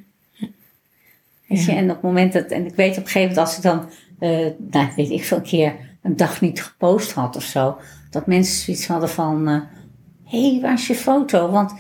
Weet 1.47 1.66
je, 1.66 1.72
Ja. 1.72 1.78
en 1.78 1.84
op 1.84 1.95
het 1.95 2.01
moment 2.01 2.34
dat, 2.34 2.45
en 2.45 2.66
ik 2.66 2.76
weet 2.76 2.91
op 2.97 3.03
een 3.03 3.09
gegeven 3.09 3.22
moment 3.22 3.38
als 3.38 3.57
ik 3.57 3.64
dan, 3.64 3.89
eh 4.20 4.47
nou 4.72 4.91
weet 4.95 5.09
ik 5.09 5.24
veel, 5.24 5.38
een 5.38 5.43
keer 5.43 5.76
een 6.01 6.16
dag 6.16 6.41
niet 6.41 6.64
gepost 6.64 7.11
had 7.11 7.36
of 7.36 7.43
zo, 7.43 7.78
dat 8.09 8.28
mensen 8.28 8.64
zoiets 8.64 8.88
hadden 8.88 9.09
van, 9.09 9.47
hé, 10.24 10.51
hey, 10.51 10.59
waar 10.61 10.74
is 10.74 10.88
je 10.88 10.95
foto? 10.95 11.49
Want, 11.51 11.74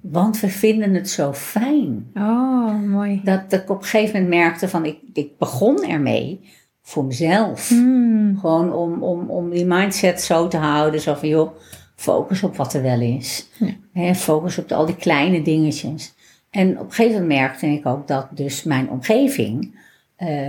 Want 0.00 0.40
we 0.40 0.48
vinden 0.48 0.94
het 0.94 1.10
zo 1.10 1.32
fijn. 1.32 2.10
Oh, 2.14 2.80
mooi. 2.80 3.20
Dat, 3.24 3.52
ik 3.52 3.70
op 3.70 3.78
een 3.78 3.84
gegeven 3.84 4.22
moment 4.22 4.40
merkte 4.40 4.68
van, 4.68 4.84
ik, 4.84 4.98
ik 5.12 5.38
begon 5.38 5.84
ermee 5.84 6.40
voor 6.82 7.04
mezelf. 7.04 7.68
Hmm. 7.68 8.38
Gewoon 8.38 8.72
om, 8.72 9.02
om, 9.02 9.30
om 9.30 9.50
die 9.50 9.66
mindset 9.66 10.20
zo 10.22 10.48
te 10.48 10.56
houden, 10.56 11.00
zo 11.00 11.14
van, 11.14 11.28
joh, 11.28 11.56
focus 11.94 12.42
op 12.42 12.56
wat 12.56 12.74
er 12.74 12.82
wel 12.82 13.00
is. 13.00 13.48
Ja. 13.92 14.14
Focus 14.14 14.58
op 14.58 14.72
al 14.72 14.86
die 14.86 14.96
kleine 14.96 15.42
dingetjes. 15.42 16.14
En 16.50 16.78
op 16.78 16.86
een 16.86 16.92
gegeven 16.92 17.20
moment 17.20 17.40
merkte 17.40 17.66
ik 17.66 17.86
ook 17.86 18.08
dat 18.08 18.26
dus 18.30 18.62
mijn 18.62 18.90
omgeving 18.90 19.78
eh, 20.16 20.46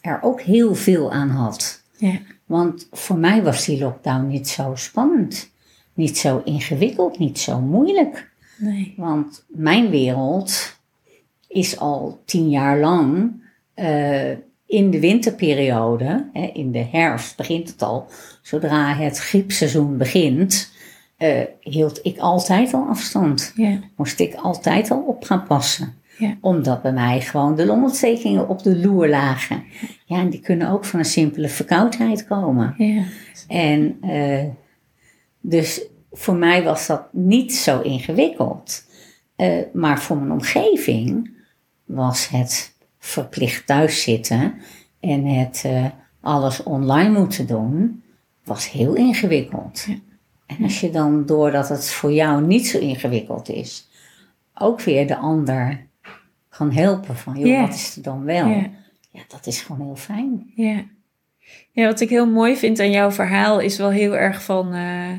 er 0.00 0.18
ook 0.20 0.40
heel 0.40 0.74
veel 0.74 1.12
aan 1.12 1.28
had. 1.28 1.82
Ja. 1.96 2.18
Want 2.46 2.88
voor 2.92 3.18
mij 3.18 3.42
was 3.42 3.64
die 3.64 3.80
lockdown 3.80 4.26
niet 4.26 4.48
zo 4.48 4.72
spannend. 4.74 5.50
Niet 5.94 6.18
zo 6.18 6.42
ingewikkeld, 6.44 7.18
niet 7.18 7.38
zo 7.38 7.60
moeilijk. 7.60 8.34
Nee. 8.56 8.94
Want 8.96 9.44
mijn 9.48 9.90
wereld 9.90 10.76
is 11.48 11.78
al 11.78 12.20
tien 12.24 12.50
jaar 12.50 12.78
lang 12.78 13.32
eh, 13.74 14.30
in 14.66 14.90
de 14.90 15.00
winterperiode, 15.00 16.28
hè, 16.32 16.50
in 16.52 16.72
de 16.72 16.86
herfst 16.90 17.36
begint 17.36 17.68
het 17.68 17.82
al, 17.82 18.06
zodra 18.42 18.94
het 18.94 19.18
griepseizoen 19.18 19.96
begint, 19.96 20.72
eh, 21.16 21.42
hield 21.60 22.00
ik 22.02 22.18
altijd 22.18 22.74
al 22.74 22.86
afstand. 22.88 23.52
Ja. 23.54 23.78
Moest 23.96 24.20
ik 24.20 24.34
altijd 24.34 24.90
al 24.90 25.00
op 25.00 25.24
gaan 25.24 25.44
passen. 25.44 25.94
Ja. 26.18 26.36
Omdat 26.40 26.82
bij 26.82 26.92
mij 26.92 27.20
gewoon 27.20 27.56
de 27.56 27.66
longontstekingen 27.66 28.48
op 28.48 28.62
de 28.62 28.78
loer 28.78 29.08
lagen. 29.08 29.64
Ja, 30.04 30.18
en 30.18 30.30
die 30.30 30.40
kunnen 30.40 30.70
ook 30.70 30.84
van 30.84 30.98
een 30.98 31.04
simpele 31.04 31.48
verkoudheid 31.48 32.26
komen. 32.26 32.74
Ja. 32.78 33.02
En 33.48 33.96
eh, 34.00 34.44
dus 35.40 35.86
voor 36.16 36.36
mij 36.36 36.62
was 36.64 36.86
dat 36.86 37.12
niet 37.12 37.54
zo 37.54 37.80
ingewikkeld. 37.80 38.84
Eh, 39.36 39.62
maar 39.72 40.00
voor 40.00 40.16
mijn 40.16 40.32
omgeving 40.32 41.30
was 41.84 42.28
het 42.28 42.74
verplicht 42.98 43.66
thuiszitten 43.66 44.54
en 45.00 45.24
het 45.24 45.62
eh, 45.64 45.84
alles 46.20 46.62
online 46.62 47.18
moeten 47.18 47.46
doen, 47.46 48.02
was 48.44 48.70
heel 48.70 48.94
ingewikkeld. 48.94 49.84
Ja. 49.88 49.94
En 50.46 50.62
als 50.62 50.80
je 50.80 50.90
dan, 50.90 51.26
doordat 51.26 51.68
het 51.68 51.90
voor 51.90 52.12
jou 52.12 52.46
niet 52.46 52.66
zo 52.66 52.78
ingewikkeld 52.78 53.48
is, 53.48 53.88
ook 54.54 54.80
weer 54.80 55.06
de 55.06 55.16
ander 55.16 55.86
kan 56.48 56.72
helpen 56.72 57.16
van, 57.16 57.38
joh, 57.38 57.60
wat 57.60 57.74
is 57.74 57.96
er 57.96 58.02
dan 58.02 58.24
wel? 58.24 58.48
Ja. 58.48 58.70
ja, 59.10 59.20
dat 59.28 59.46
is 59.46 59.60
gewoon 59.60 59.86
heel 59.86 59.96
fijn. 59.96 60.52
Ja. 60.54 60.84
ja, 61.72 61.86
wat 61.86 62.00
ik 62.00 62.08
heel 62.08 62.30
mooi 62.30 62.56
vind 62.56 62.80
aan 62.80 62.90
jouw 62.90 63.10
verhaal 63.10 63.60
is 63.60 63.78
wel 63.78 63.90
heel 63.90 64.16
erg 64.16 64.42
van 64.42 64.72
eh, 64.72 65.12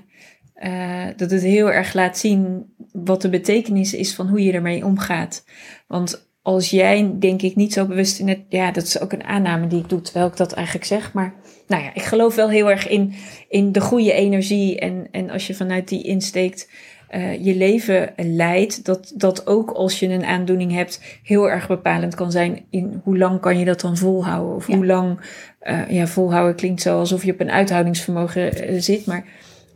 eh, 0.57 1.05
dat 1.15 1.31
het 1.31 1.41
heel 1.41 1.71
erg 1.71 1.93
laat 1.93 2.17
zien 2.17 2.65
wat 2.91 3.21
de 3.21 3.29
betekenis 3.29 3.93
is 3.93 4.15
van 4.15 4.27
hoe 4.27 4.43
je 4.43 4.51
ermee 4.51 4.85
omgaat. 4.85 5.45
Want 5.87 6.27
als 6.41 6.69
jij, 6.69 7.11
denk 7.19 7.41
ik, 7.41 7.55
niet 7.55 7.73
zo 7.73 7.85
bewust 7.85 8.19
in 8.19 8.27
het. 8.27 8.39
Ja, 8.49 8.71
dat 8.71 8.83
is 8.83 8.99
ook 8.99 9.13
een 9.13 9.23
aanname 9.23 9.67
die 9.67 9.79
ik 9.79 9.89
doe, 9.89 10.01
terwijl 10.01 10.27
ik 10.27 10.37
dat 10.37 10.53
eigenlijk 10.53 10.85
zeg. 10.85 11.13
Maar 11.13 11.33
nou 11.67 11.83
ja, 11.83 11.93
ik 11.93 12.01
geloof 12.01 12.35
wel 12.35 12.49
heel 12.49 12.69
erg 12.69 12.87
in, 12.87 13.13
in 13.49 13.71
de 13.71 13.81
goede 13.81 14.13
energie. 14.13 14.79
En, 14.79 15.07
en 15.11 15.29
als 15.29 15.47
je 15.47 15.53
vanuit 15.55 15.87
die 15.87 16.03
insteekt 16.03 16.69
eh, 17.07 17.45
je 17.45 17.55
leven 17.55 18.13
leidt, 18.17 18.85
dat 18.85 19.13
dat 19.15 19.47
ook 19.47 19.71
als 19.71 19.99
je 19.99 20.07
een 20.07 20.25
aandoening 20.25 20.71
hebt, 20.71 21.01
heel 21.23 21.49
erg 21.49 21.67
bepalend 21.67 22.15
kan 22.15 22.31
zijn 22.31 22.65
in 22.69 23.01
hoe 23.03 23.17
lang 23.17 23.39
kan 23.39 23.59
je 23.59 23.65
dat 23.65 23.81
dan 23.81 23.97
volhouden. 23.97 24.55
Of 24.55 24.67
Ja. 24.67 24.75
hoe 24.75 24.85
lang, 24.85 25.19
eh, 25.59 25.89
ja, 25.89 26.07
volhouden 26.07 26.55
klinkt 26.55 26.81
zo 26.81 26.99
alsof 26.99 27.23
je 27.23 27.31
op 27.31 27.39
een 27.39 27.51
uithoudingsvermogen 27.51 28.83
zit, 28.83 29.05
maar 29.05 29.25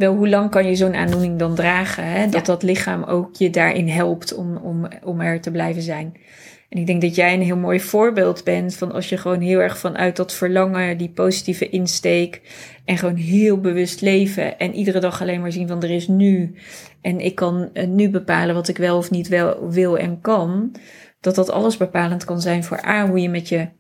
wel 0.02 0.16
hoe 0.16 0.30
lang 0.30 0.49
kan 0.49 0.68
je 0.68 0.76
zo'n 0.76 0.95
aandoening 0.95 1.39
dan 1.39 1.56
dragen? 1.56 2.04
Hè? 2.06 2.24
Dat 2.24 2.34
Ja. 2.34 2.41
dat 2.54 2.64
lichaam 2.64 3.04
ook 3.04 3.36
je 3.36 3.49
daarin 3.49 3.88
helpt 3.88 4.34
om, 4.36 4.58
om, 4.58 4.88
om 5.04 5.22
er 5.22 5.41
te 5.41 5.52
blijven 5.52 5.82
zijn. 5.82 6.14
En 6.70 6.80
ik 6.80 6.88
denk 6.88 7.02
dat 7.02 7.16
jij 7.16 7.34
een 7.34 7.41
heel 7.41 7.58
mooi 7.58 7.80
voorbeeld 7.80 8.43
bent 8.43 8.76
van 8.76 8.91
als 8.91 9.10
je 9.10 9.18
gewoon 9.18 9.39
heel 9.41 9.60
erg 9.60 9.78
vanuit 9.78 10.16
dat 10.16 10.34
verlangen, 10.34 10.97
die 10.97 11.10
positieve 11.10 11.70
insteek 11.70 12.41
en 12.86 12.97
gewoon 12.97 13.16
heel 13.16 13.60
bewust 13.60 14.02
leven 14.02 14.60
en 14.60 14.74
iedere 14.74 14.99
dag 14.99 15.22
alleen 15.22 15.41
maar 15.41 15.52
zien 15.52 15.68
van 15.68 15.84
er 15.84 15.89
is 15.91 16.08
nu 16.08 16.56
en 17.02 17.20
ik 17.20 17.36
kan 17.36 17.70
eh, 17.74 17.88
nu 17.88 18.10
bepalen 18.10 18.56
wat 18.56 18.68
ik 18.68 18.78
wel 18.78 18.97
of 18.97 19.12
niet 19.12 19.28
wel 19.28 19.70
wil 19.70 19.97
en 19.97 20.22
kan, 20.22 20.76
dat 21.22 21.36
dat 21.36 21.49
alles 21.52 21.78
bepalend 21.78 22.26
kan 22.26 22.41
zijn 22.41 22.64
voor 22.64 22.86
A, 22.86 23.08
hoe 23.08 23.20
je 23.20 23.30
met 23.30 23.49
je 23.49 23.60
aan- 23.60 23.80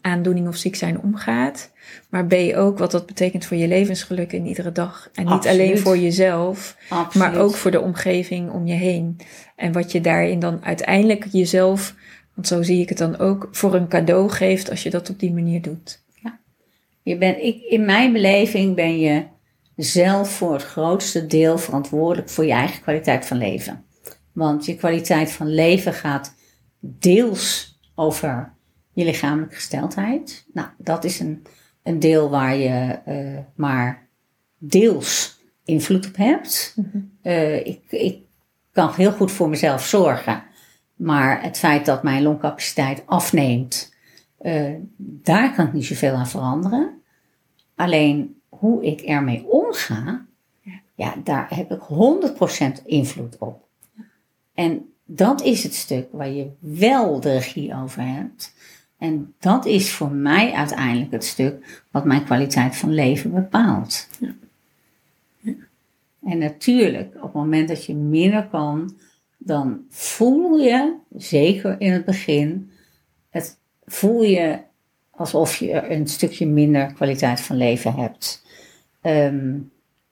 aandoening 0.00 0.48
of 0.48 0.56
ziek 0.56 0.76
zijn 0.76 1.00
omgaat, 1.00 1.72
maar 2.10 2.26
B 2.26 2.34
ook 2.54 2.78
wat 2.78 2.90
dat 2.90 3.06
betekent 3.06 3.44
voor 3.44 3.56
je 3.56 3.68
levensgeluk 3.68 4.32
in 4.32 4.46
iedere 4.46 4.72
dag. 4.72 5.10
En 5.12 5.24
niet 5.24 5.32
Absoluut. 5.32 5.60
alleen 5.60 5.78
voor 5.78 5.98
jezelf, 5.98 6.76
Absoluut. 6.88 7.14
maar 7.14 7.42
ook 7.42 7.54
voor 7.54 7.70
de 7.70 7.80
omgeving 7.80 8.50
om 8.50 8.66
je 8.66 8.74
heen. 8.74 9.16
En 9.56 9.72
wat 9.72 9.92
je 9.92 10.00
daarin 10.00 10.38
dan 10.38 10.64
uiteindelijk 10.64 11.26
jezelf, 11.30 11.94
want 12.34 12.46
zo 12.46 12.62
zie 12.62 12.80
ik 12.80 12.88
het 12.88 12.98
dan 12.98 13.18
ook, 13.18 13.48
voor 13.50 13.74
een 13.74 13.88
cadeau 13.88 14.30
geeft 14.30 14.70
als 14.70 14.82
je 14.82 14.90
dat 14.90 15.10
op 15.10 15.18
die 15.18 15.32
manier 15.32 15.62
doet. 15.62 16.00
Je 17.02 17.18
bent, 17.18 17.38
ik, 17.38 17.62
in 17.62 17.84
mijn 17.84 18.12
beleving 18.12 18.74
ben 18.74 18.98
je 18.98 19.24
zelf 19.76 20.30
voor 20.30 20.52
het 20.52 20.62
grootste 20.62 21.26
deel 21.26 21.58
verantwoordelijk 21.58 22.28
voor 22.28 22.44
je 22.44 22.52
eigen 22.52 22.82
kwaliteit 22.82 23.26
van 23.26 23.36
leven. 23.36 23.84
Want 24.32 24.64
je 24.66 24.76
kwaliteit 24.76 25.32
van 25.32 25.54
leven 25.54 25.92
gaat 25.92 26.34
deels 26.80 27.78
over 27.94 28.54
je 28.92 29.04
lichamelijke 29.04 29.54
gesteldheid. 29.54 30.44
Nou, 30.52 30.68
dat 30.76 31.04
is 31.04 31.20
een, 31.20 31.46
een 31.82 31.98
deel 31.98 32.30
waar 32.30 32.56
je 32.56 32.98
eh, 33.04 33.38
maar 33.54 34.08
deels 34.58 35.40
invloed 35.64 36.06
op 36.06 36.16
hebt. 36.16 36.76
Eh, 37.22 37.66
ik, 37.66 37.80
ik 37.88 38.18
kan 38.72 38.92
heel 38.94 39.12
goed 39.12 39.32
voor 39.32 39.48
mezelf 39.48 39.86
zorgen. 39.86 40.42
Maar 40.96 41.42
het 41.42 41.58
feit 41.58 41.86
dat 41.86 42.02
mijn 42.02 42.22
longcapaciteit 42.22 43.02
afneemt, 43.06 43.94
eh, 44.38 44.72
daar 44.96 45.54
kan 45.54 45.66
ik 45.66 45.72
niet 45.72 45.84
zoveel 45.84 46.14
aan 46.14 46.28
veranderen. 46.28 47.02
Alleen 47.74 48.40
hoe 48.48 48.84
ik 48.84 49.00
ermee 49.00 49.44
omga, 49.48 50.26
Ja. 50.60 50.80
ja, 50.94 51.14
daar 51.24 51.56
heb 51.56 51.70
ik 51.72 51.80
100% 51.80 52.82
invloed 52.84 53.38
op. 53.38 53.66
En 54.54 54.92
dat 55.04 55.42
is 55.42 55.62
het 55.62 55.74
stuk 55.74 56.08
waar 56.12 56.30
je 56.30 56.50
wel 56.58 57.20
de 57.20 57.32
regie 57.32 57.74
over 57.74 58.02
hebt. 58.02 58.54
En 59.02 59.34
dat 59.38 59.66
is 59.66 59.92
voor 59.92 60.10
mij 60.10 60.52
uiteindelijk 60.52 61.12
het 61.12 61.24
stuk 61.24 61.82
wat 61.90 62.04
mijn 62.04 62.24
kwaliteit 62.24 62.76
van 62.76 62.94
leven 62.94 63.34
bepaalt. 63.34 64.08
En 66.24 66.38
natuurlijk, 66.38 67.14
op 67.14 67.22
het 67.22 67.32
moment 67.32 67.68
dat 67.68 67.84
je 67.84 67.94
minder 67.94 68.46
kan, 68.46 68.96
dan 69.38 69.80
voel 69.88 70.58
je, 70.58 70.94
zeker 71.16 71.80
in 71.80 71.92
het 71.92 72.04
begin, 72.04 72.70
het 73.30 73.58
voel 73.84 74.22
je 74.22 74.58
alsof 75.10 75.56
je 75.56 75.90
een 75.90 76.06
stukje 76.06 76.46
minder 76.46 76.92
kwaliteit 76.92 77.40
van 77.40 77.56
leven 77.56 77.94
hebt. 77.94 78.44
Ehm, 79.00 79.58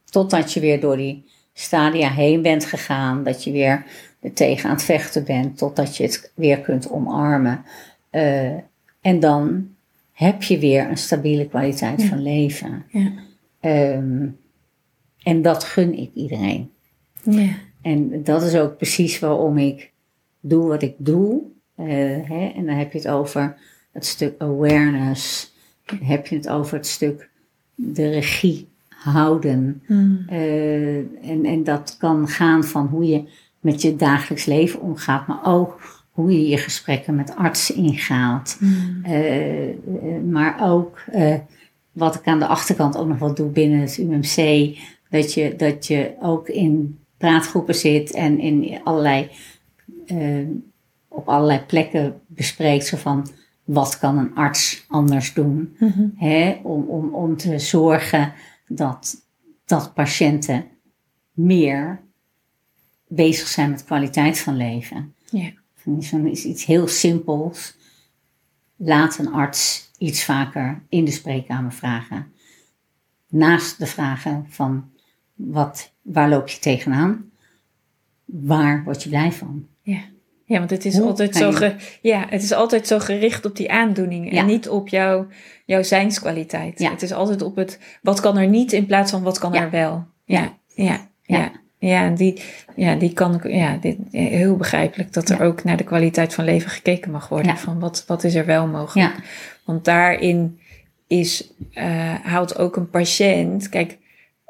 totdat 0.05 0.53
je 0.53 0.61
weer 0.61 0.81
door 0.81 0.97
die 0.97 1.25
stadia 1.53 2.11
heen 2.11 2.43
bent 2.43 2.65
gegaan, 2.65 3.25
dat 3.25 3.45
je 3.45 3.53
weer 3.53 3.87
er 4.21 4.33
tegen 4.33 4.69
aan 4.69 4.75
het 4.75 4.85
vechten 4.85 5.25
bent, 5.25 5.59
totdat 5.59 5.97
je 5.97 6.03
het 6.03 6.33
weer 6.35 6.61
kunt 6.61 6.91
omarmen. 6.91 7.65
Eh, 8.11 8.57
en 9.01 9.21
dan 9.21 9.69
heb 10.13 10.43
je 10.43 10.59
weer 10.59 10.89
een 10.89 10.97
stabiele 10.99 11.49
kwaliteit 11.49 12.03
Ja. 12.03 12.09
van 12.09 12.23
leven. 12.23 12.85
Ja. 12.89 13.13
Ehm, 13.61 14.27
en 15.23 15.43
dat 15.43 15.65
gun 15.65 15.99
ik 15.99 16.11
iedereen. 16.15 16.71
Ja. 17.23 17.49
En 17.83 18.23
dat 18.25 18.43
is 18.43 18.55
ook 18.57 18.77
precies 18.77 19.19
waarom 19.19 19.59
ik 19.59 19.91
doe 20.41 20.67
wat 20.69 20.83
ik 20.83 20.95
doe. 20.99 21.43
Eh, 21.75 21.87
hè? 22.29 22.53
En 22.57 22.67
dan 22.67 22.75
heb 22.77 22.93
je 22.93 22.99
het 22.99 23.09
over 23.09 23.57
het 23.93 24.07
stuk 24.07 24.35
awareness. 24.41 25.53
Dan 25.85 25.99
heb 25.99 26.27
je 26.27 26.37
het 26.37 26.49
over 26.49 26.77
het 26.77 26.87
stuk 26.87 27.29
de 27.75 28.09
regie 28.11 28.69
houden. 28.89 29.83
Eh, 30.29 30.97
en, 31.31 31.45
en 31.45 31.65
dat 31.65 31.97
kan 31.99 32.29
gaan 32.29 32.65
van 32.65 32.87
hoe 32.87 33.05
je 33.07 33.25
met 33.61 33.83
je 33.83 33.97
dagelijks 33.97 34.45
leven 34.45 34.81
omgaat, 34.81 35.27
maar 35.27 35.41
ook 35.45 36.00
hoe 36.21 36.33
je 36.33 36.49
je 36.49 36.59
gesprekken 36.59 37.15
met 37.15 37.37
artsen 37.37 37.75
ingaat. 37.75 38.59
Eh, 39.03 39.69
eh, 39.69 39.75
maar 40.29 40.71
ook 40.71 40.99
eh, 41.11 41.39
wat 41.93 42.15
ik 42.15 42.27
aan 42.27 42.39
de 42.39 42.47
achterkant 42.47 42.97
ook 42.97 43.09
nog 43.09 43.19
wel 43.19 43.35
doe 43.35 43.49
binnen 43.49 43.81
het 43.81 43.99
UMC. 43.99 44.77
Dat 45.11 45.35
je, 45.35 45.55
dat 45.57 45.87
je 45.87 46.15
ook 46.21 46.49
in 46.49 46.99
praatgroepen 47.17 47.75
zit 47.75 48.13
en 48.13 48.39
in 48.39 48.81
allerlei, 48.85 49.29
op 51.09 51.29
allerlei 51.29 51.61
plekken 51.67 52.21
bespreekt. 52.27 52.87
Zo 52.87 52.97
van, 52.97 53.29
wat 53.65 53.99
kan 53.99 54.19
een 54.19 54.35
arts 54.35 54.85
anders 54.89 55.35
doen? 55.35 55.77
Mhm. 55.79 56.09
Hè, 56.17 56.61
om, 56.63 56.83
om, 56.83 57.15
om 57.15 57.37
te 57.37 57.59
zorgen 57.59 58.33
dat, 58.69 59.27
dat 59.65 59.95
patiënten 59.95 60.65
meer 61.33 62.01
bezig 63.09 63.47
zijn 63.47 63.71
met 63.71 63.85
kwaliteit 63.85 64.39
van 64.39 64.57
leven. 64.57 65.15
Ja. 65.31 65.51
Is 65.99 66.45
iets 66.45 66.65
heel 66.65 66.89
simpels. 66.89 67.77
Laat 68.77 69.19
een 69.19 69.33
arts 69.33 69.91
iets 69.99 70.25
vaker 70.25 70.83
in 70.89 71.05
de 71.05 71.11
spreekkamer 71.11 71.73
vragen. 71.73 72.33
Naast 73.29 73.79
de 73.79 73.87
vragen 73.87 74.47
van 74.49 74.91
wat, 75.35 75.93
waar 76.03 76.29
loop 76.29 76.49
je 76.49 76.59
tegenaan? 76.59 77.31
Waar 78.25 78.85
word 78.85 79.03
je 79.03 79.09
blij 79.09 79.33
van? 79.33 79.67
Ja. 79.83 80.01
Ja, 80.45 80.59
want 80.59 80.71
het 80.71 80.85
is, 80.85 80.97
Hoe 80.99 81.07
altijd 81.07 81.37
zo 81.37 81.53
ge, 81.53 81.77
ja, 82.03 82.27
het 82.29 82.43
is 82.43 82.53
altijd 82.53 82.87
zo 82.87 82.99
gericht 82.99 83.45
op 83.45 83.57
die 83.57 83.71
aandoening 83.71 84.33
Ja. 84.33 84.41
en 84.41 84.47
niet 84.47 84.69
op 84.69 84.89
jouw, 84.89 85.27
jouw 85.67 85.83
zijnskwaliteit. 85.83 86.79
Ja. 86.79 86.91
Het 86.91 87.03
is 87.03 87.13
altijd 87.13 87.43
op 87.43 87.57
het 87.57 87.79
wat 88.03 88.21
kan 88.21 88.37
er 88.37 88.49
niet 88.49 88.73
in 88.73 88.87
plaats 88.87 89.11
van 89.11 89.23
wat 89.23 89.39
kan 89.39 89.53
Ja. 89.53 89.61
er 89.63 89.71
wel. 89.71 90.07
Ja, 90.25 90.59
ja, 90.75 91.09
Ja. 91.23 91.53
Ja. 91.81 92.05
En 92.05 92.15
die, 92.15 92.43
ja, 92.77 92.95
die 92.95 93.13
kan 93.13 93.35
ik, 93.35 93.47
ja, 93.49 93.77
dit, 93.77 93.97
heel 94.11 94.57
begrijpelijk 94.57 95.13
dat 95.13 95.29
er 95.29 95.39
Ja. 95.39 95.45
ook 95.45 95.65
naar 95.65 95.77
de 95.77 95.85
kwaliteit 95.85 96.35
van 96.35 96.45
leven 96.45 96.71
gekeken 96.71 97.11
mag 97.11 97.29
worden. 97.29 97.47
Ja. 97.53 97.57
Van 97.59 97.79
wat, 97.79 98.05
wat 98.07 98.25
is 98.25 98.35
er 98.35 98.47
wel 98.47 98.67
mogelijk? 98.67 99.15
Ja, 99.17 99.23
Want 99.65 99.85
daarin 99.85 100.59
is, 101.07 101.51
eh, 101.73 102.15
haalt 102.23 102.59
ook 102.59 102.77
een 102.77 102.91
patiënt, 102.91 103.69
kijk, 103.69 103.99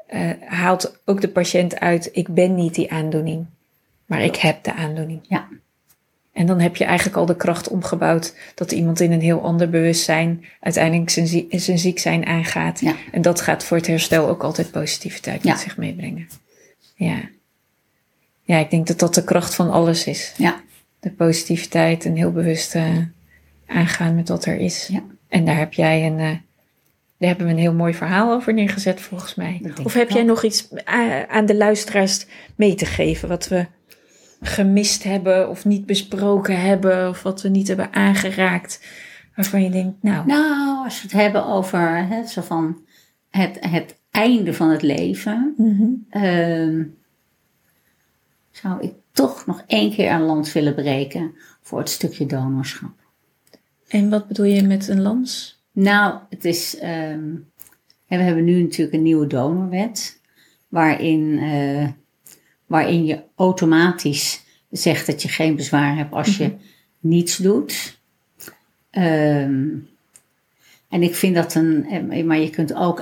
eh, 0.07 0.29
haalt 0.45 0.99
ook 1.05 1.21
de 1.21 1.29
patiënt 1.29 1.79
uit, 1.79 2.09
ik 2.11 2.27
ben 2.27 2.55
niet 2.55 2.75
die 2.75 2.91
aandoening, 2.91 3.45
maar 4.05 4.21
ik 4.21 4.35
heb 4.35 4.63
de 4.63 4.73
aandoening. 4.73 5.19
Ja. 5.27 5.47
En 6.33 6.45
dan 6.45 6.59
heb 6.59 6.75
je 6.75 6.83
eigenlijk 6.85 7.17
al 7.17 7.25
de 7.25 7.35
kracht 7.35 7.67
omgebouwd 7.67 8.35
dat 8.55 8.71
iemand 8.71 8.99
in 8.99 9.11
een 9.11 9.21
heel 9.21 9.41
ander 9.41 9.69
bewustzijn 9.69 10.45
uiteindelijk 10.59 11.09
zijn, 11.09 11.27
zie- 11.27 11.47
zijn 11.49 11.79
ziek 11.79 11.99
zijn 11.99 12.25
aangaat. 12.25 12.79
Ja. 12.79 12.93
En 13.11 13.21
dat 13.21 13.41
gaat 13.41 13.63
voor 13.63 13.77
het 13.77 13.87
herstel 13.87 14.27
ook 14.27 14.43
altijd 14.43 14.71
positiviteit 14.71 15.43
met 15.43 15.59
zich 15.59 15.77
meebrengen. 15.77 16.27
Ja. 17.05 17.19
Ja, 18.41 18.57
ik 18.57 18.69
denk 18.69 18.87
dat 18.87 18.99
dat 18.99 19.13
de 19.15 19.23
kracht 19.23 19.55
van 19.55 19.71
alles 19.71 20.05
is. 20.07 20.33
ja, 20.37 20.61
De 20.99 21.11
positiviteit 21.11 22.05
en 22.05 22.15
heel 22.15 22.31
bewust 22.31 22.75
eh, 22.75 22.97
aangaan 23.67 24.15
met 24.15 24.29
wat 24.29 24.45
er 24.45 24.57
is. 24.57 24.87
Ja. 24.87 25.03
En 25.27 25.45
daar 25.45 25.57
heb 25.57 25.73
jij 25.73 26.05
een, 26.05 26.19
eh, 26.19 26.29
daar 27.17 27.29
hebben 27.29 27.45
we 27.45 27.51
een 27.51 27.57
heel 27.59 27.73
mooi 27.73 27.93
verhaal 27.93 28.31
over 28.33 28.53
neergezet 28.53 29.01
volgens 29.01 29.35
mij. 29.35 29.61
Of 29.83 29.93
heb 29.93 30.09
jij 30.09 30.23
nog 30.23 30.43
iets 30.43 30.67
a- 30.89 31.27
aan 31.27 31.45
de 31.45 31.55
luisteraars 31.55 32.25
mee 32.55 32.75
te 32.75 32.85
geven 32.85 33.27
wat 33.29 33.47
we 33.47 33.65
gemist 34.41 35.03
hebben 35.03 35.49
of 35.49 35.65
niet 35.65 35.85
besproken 35.85 36.61
hebben 36.61 37.09
of 37.09 37.23
wat 37.23 37.41
we 37.41 37.49
niet 37.49 37.67
hebben 37.67 37.93
aangeraakt 37.93 38.79
waarvan 39.35 39.63
je 39.63 39.69
denkt, 39.69 40.03
nou, 40.03 40.25
Nou, 40.25 40.83
als 40.83 40.95
we 40.95 41.01
het 41.01 41.11
hebben 41.21 41.45
over 41.45 42.05
hè, 42.07 42.27
zo 42.27 42.41
van 42.41 42.81
het, 43.29 43.57
het 43.59 43.95
einde 44.11 44.53
van 44.53 44.69
het 44.69 44.81
leven, 44.81 45.53
mhm. 45.57 45.87
ehm, 46.09 46.83
zou 48.51 48.81
ik 48.81 48.93
toch 49.11 49.45
nog 49.45 49.63
één 49.67 49.91
keer 49.93 50.11
een 50.11 50.21
lans 50.21 50.53
willen 50.53 50.75
breken 50.75 51.35
voor 51.61 51.79
het 51.79 51.89
stukje 51.89 52.25
donorschap. 52.25 52.91
en 53.87 54.09
wat 54.09 54.27
bedoel 54.27 54.45
je 54.45 54.63
met 54.63 54.87
een 54.87 55.01
lans? 55.01 55.59
Nou, 55.71 56.19
het 56.29 56.45
is. 56.45 56.77
ehm, 56.77 57.29
hè, 58.05 58.17
we 58.17 58.23
hebben 58.23 58.43
nu 58.43 58.61
natuurlijk 58.61 58.93
een 58.97 59.03
nieuwe 59.03 59.27
donorwet, 59.27 60.21
waarin, 60.67 61.39
eh, 61.39 61.87
waarin 62.65 63.05
je 63.05 63.23
automatisch 63.35 64.43
zegt 64.69 65.05
dat 65.05 65.21
je 65.21 65.27
geen 65.27 65.55
bezwaar 65.55 65.95
hebt 65.95 66.13
als 66.13 66.37
je 66.37 66.53
niets 66.99 67.37
doet. 67.37 67.99
Ehm, 68.89 69.67
en 70.89 71.03
ik 71.03 71.15
vind 71.15 71.35
dat 71.35 71.55
een. 71.55 71.85
eh, 72.11 72.23
Maar 72.23 72.39
je 72.39 72.49
kunt 72.49 72.73
ook 72.73 73.01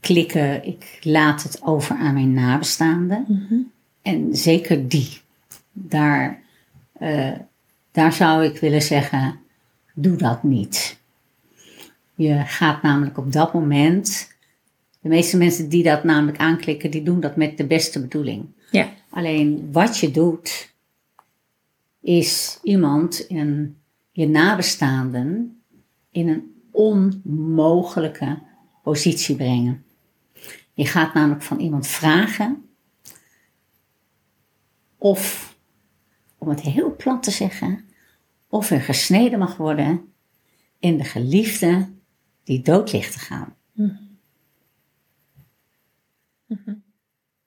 aanklikken, 0.00 0.64
ik 0.64 0.98
laat 1.02 1.42
het 1.42 1.62
over 1.62 1.96
aan 1.96 2.14
mijn 2.14 2.32
nabestaanden. 2.32 3.26
En 4.02 4.36
zeker 4.36 4.88
die. 4.88 5.20
Daar, 5.72 6.42
eh, 6.92 7.32
daar 7.92 8.12
zou 8.12 8.44
ik 8.44 8.60
willen 8.60 8.82
zeggen, 8.82 9.38
doe 9.94 10.16
dat 10.16 10.42
niet. 10.42 10.98
Je 12.14 12.42
gaat 12.44 12.82
namelijk 12.82 13.18
op 13.18 13.32
dat 13.32 13.52
moment. 13.54 14.34
De 15.00 15.08
meeste 15.08 15.36
mensen 15.36 15.68
die 15.68 15.82
dat 15.82 16.04
namelijk 16.04 16.38
aanklikken, 16.38 16.90
die 16.90 17.02
doen 17.02 17.20
dat 17.20 17.36
met 17.36 17.56
de 17.56 17.66
beste 17.66 18.00
bedoeling. 18.00 18.46
Ja, 18.70 18.88
Alleen 19.10 19.68
wat 19.72 19.98
je 19.98 20.10
doet, 20.10 20.72
is 22.00 22.58
iemand 22.62 23.20
in 23.20 23.76
je 24.12 24.28
nabestaanden 24.28 25.60
in 26.10 26.28
een 26.28 26.54
onmogelijke 26.70 28.38
positie 28.82 29.36
brengen. 29.36 29.84
Je 30.72 30.86
gaat 30.86 31.14
namelijk 31.14 31.42
van 31.42 31.58
iemand 31.58 31.86
vragen 31.86 32.64
of, 34.98 35.54
om 36.38 36.48
het 36.48 36.60
heel 36.60 36.96
plat 36.96 37.22
te 37.22 37.30
zeggen, 37.30 37.84
of 38.48 38.70
er 38.70 38.80
gesneden 38.80 39.38
mag 39.38 39.56
worden 39.56 40.12
in 40.78 40.96
de 40.98 41.04
geliefde 41.04 41.88
die 42.44 42.62
dood 42.62 42.92
ligt 42.92 43.12
te 43.12 43.18
gaan. 43.18 43.54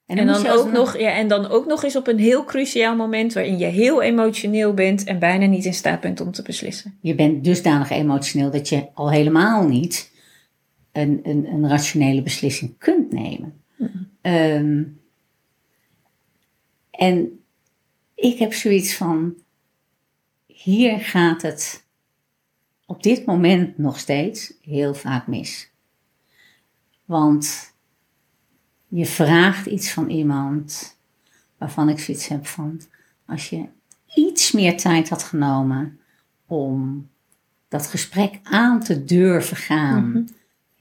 En, 0.06 0.16
moet 0.16 0.26
dan 0.34 0.42
je 0.42 0.50
als 0.50 0.60
ook 0.60 0.66
een- 0.66 0.72
nog, 0.72 0.98
ja, 0.98 1.10
en 1.12 1.28
dan 1.28 1.46
ook 1.46 1.66
nog 1.66 1.82
eens 1.84 1.96
op 1.96 2.06
een 2.06 2.18
heel 2.18 2.44
cruciaal 2.44 2.96
moment 2.96 3.32
waarin 3.32 3.58
je 3.58 3.64
heel 3.66 4.02
emotioneel 4.02 4.74
bent 4.74 5.04
en 5.04 5.18
bijna 5.18 5.46
niet 5.46 5.64
in 5.64 5.74
staat 5.74 6.00
bent 6.00 6.20
om 6.20 6.30
te 6.32 6.42
beslissen. 6.42 6.98
Je 7.00 7.14
bent 7.14 7.44
dusdanig 7.44 7.90
emotioneel 7.90 8.50
dat 8.50 8.68
je 8.68 8.88
al 8.94 9.10
helemaal 9.10 9.68
niet 9.68 10.12
een, 10.94 11.20
een, 11.22 11.46
een 11.46 11.68
rationele 11.68 12.22
beslissing 12.22 12.78
kunt 12.78 13.12
nemen. 13.12 13.62
Ehm, 14.20 14.82
en 16.90 17.40
ik 18.14 18.38
heb 18.38 18.52
zoiets 18.52 18.94
van, 18.94 19.34
hier 20.46 20.98
gaat 21.00 21.42
het 21.42 21.86
op 22.86 23.02
dit 23.02 23.26
moment 23.26 23.78
nog 23.78 23.98
steeds 23.98 24.54
heel 24.62 24.94
vaak 24.94 25.26
mis. 25.26 25.70
Want 27.04 27.74
je 28.88 29.06
vraagt 29.06 29.66
iets 29.66 29.92
van 29.92 30.10
iemand 30.10 30.96
waarvan 31.58 31.88
ik 31.88 31.98
zoiets 31.98 32.28
heb 32.28 32.46
van, 32.46 32.80
als 33.26 33.50
je 33.50 33.66
iets 34.14 34.52
meer 34.52 34.76
tijd 34.76 35.08
had 35.08 35.22
genomen 35.22 36.00
om 36.46 37.08
dat 37.68 37.86
gesprek 37.86 38.40
aan 38.42 38.80
te 38.80 39.04
durven 39.04 39.56
gaan. 39.56 40.28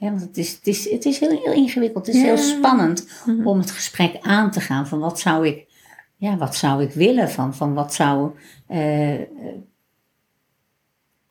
Want 0.09 0.21
het 0.21 0.37
is, 0.37 0.51
het, 0.53 0.67
is, 0.67 0.89
het 0.89 1.05
is 1.05 1.19
heel, 1.19 1.29
heel 1.43 1.53
ingewikkeld, 1.53 2.05
het 2.05 2.15
is 2.15 2.21
Ja. 2.21 2.27
heel 2.27 2.37
spannend 2.37 3.07
om 3.43 3.57
het 3.57 3.71
gesprek 3.71 4.17
aan 4.21 4.51
te 4.51 4.59
gaan. 4.61 4.87
Van 4.87 4.99
wat 4.99 5.19
zou 5.19 5.47
ik, 5.47 5.65
ja, 6.15 6.37
wat 6.37 6.55
zou 6.55 6.83
ik 6.83 6.91
willen? 6.91 7.29
Van, 7.29 7.55
van 7.55 7.73
wat, 7.73 7.93
zou, 7.93 8.31
eh, 8.67 9.19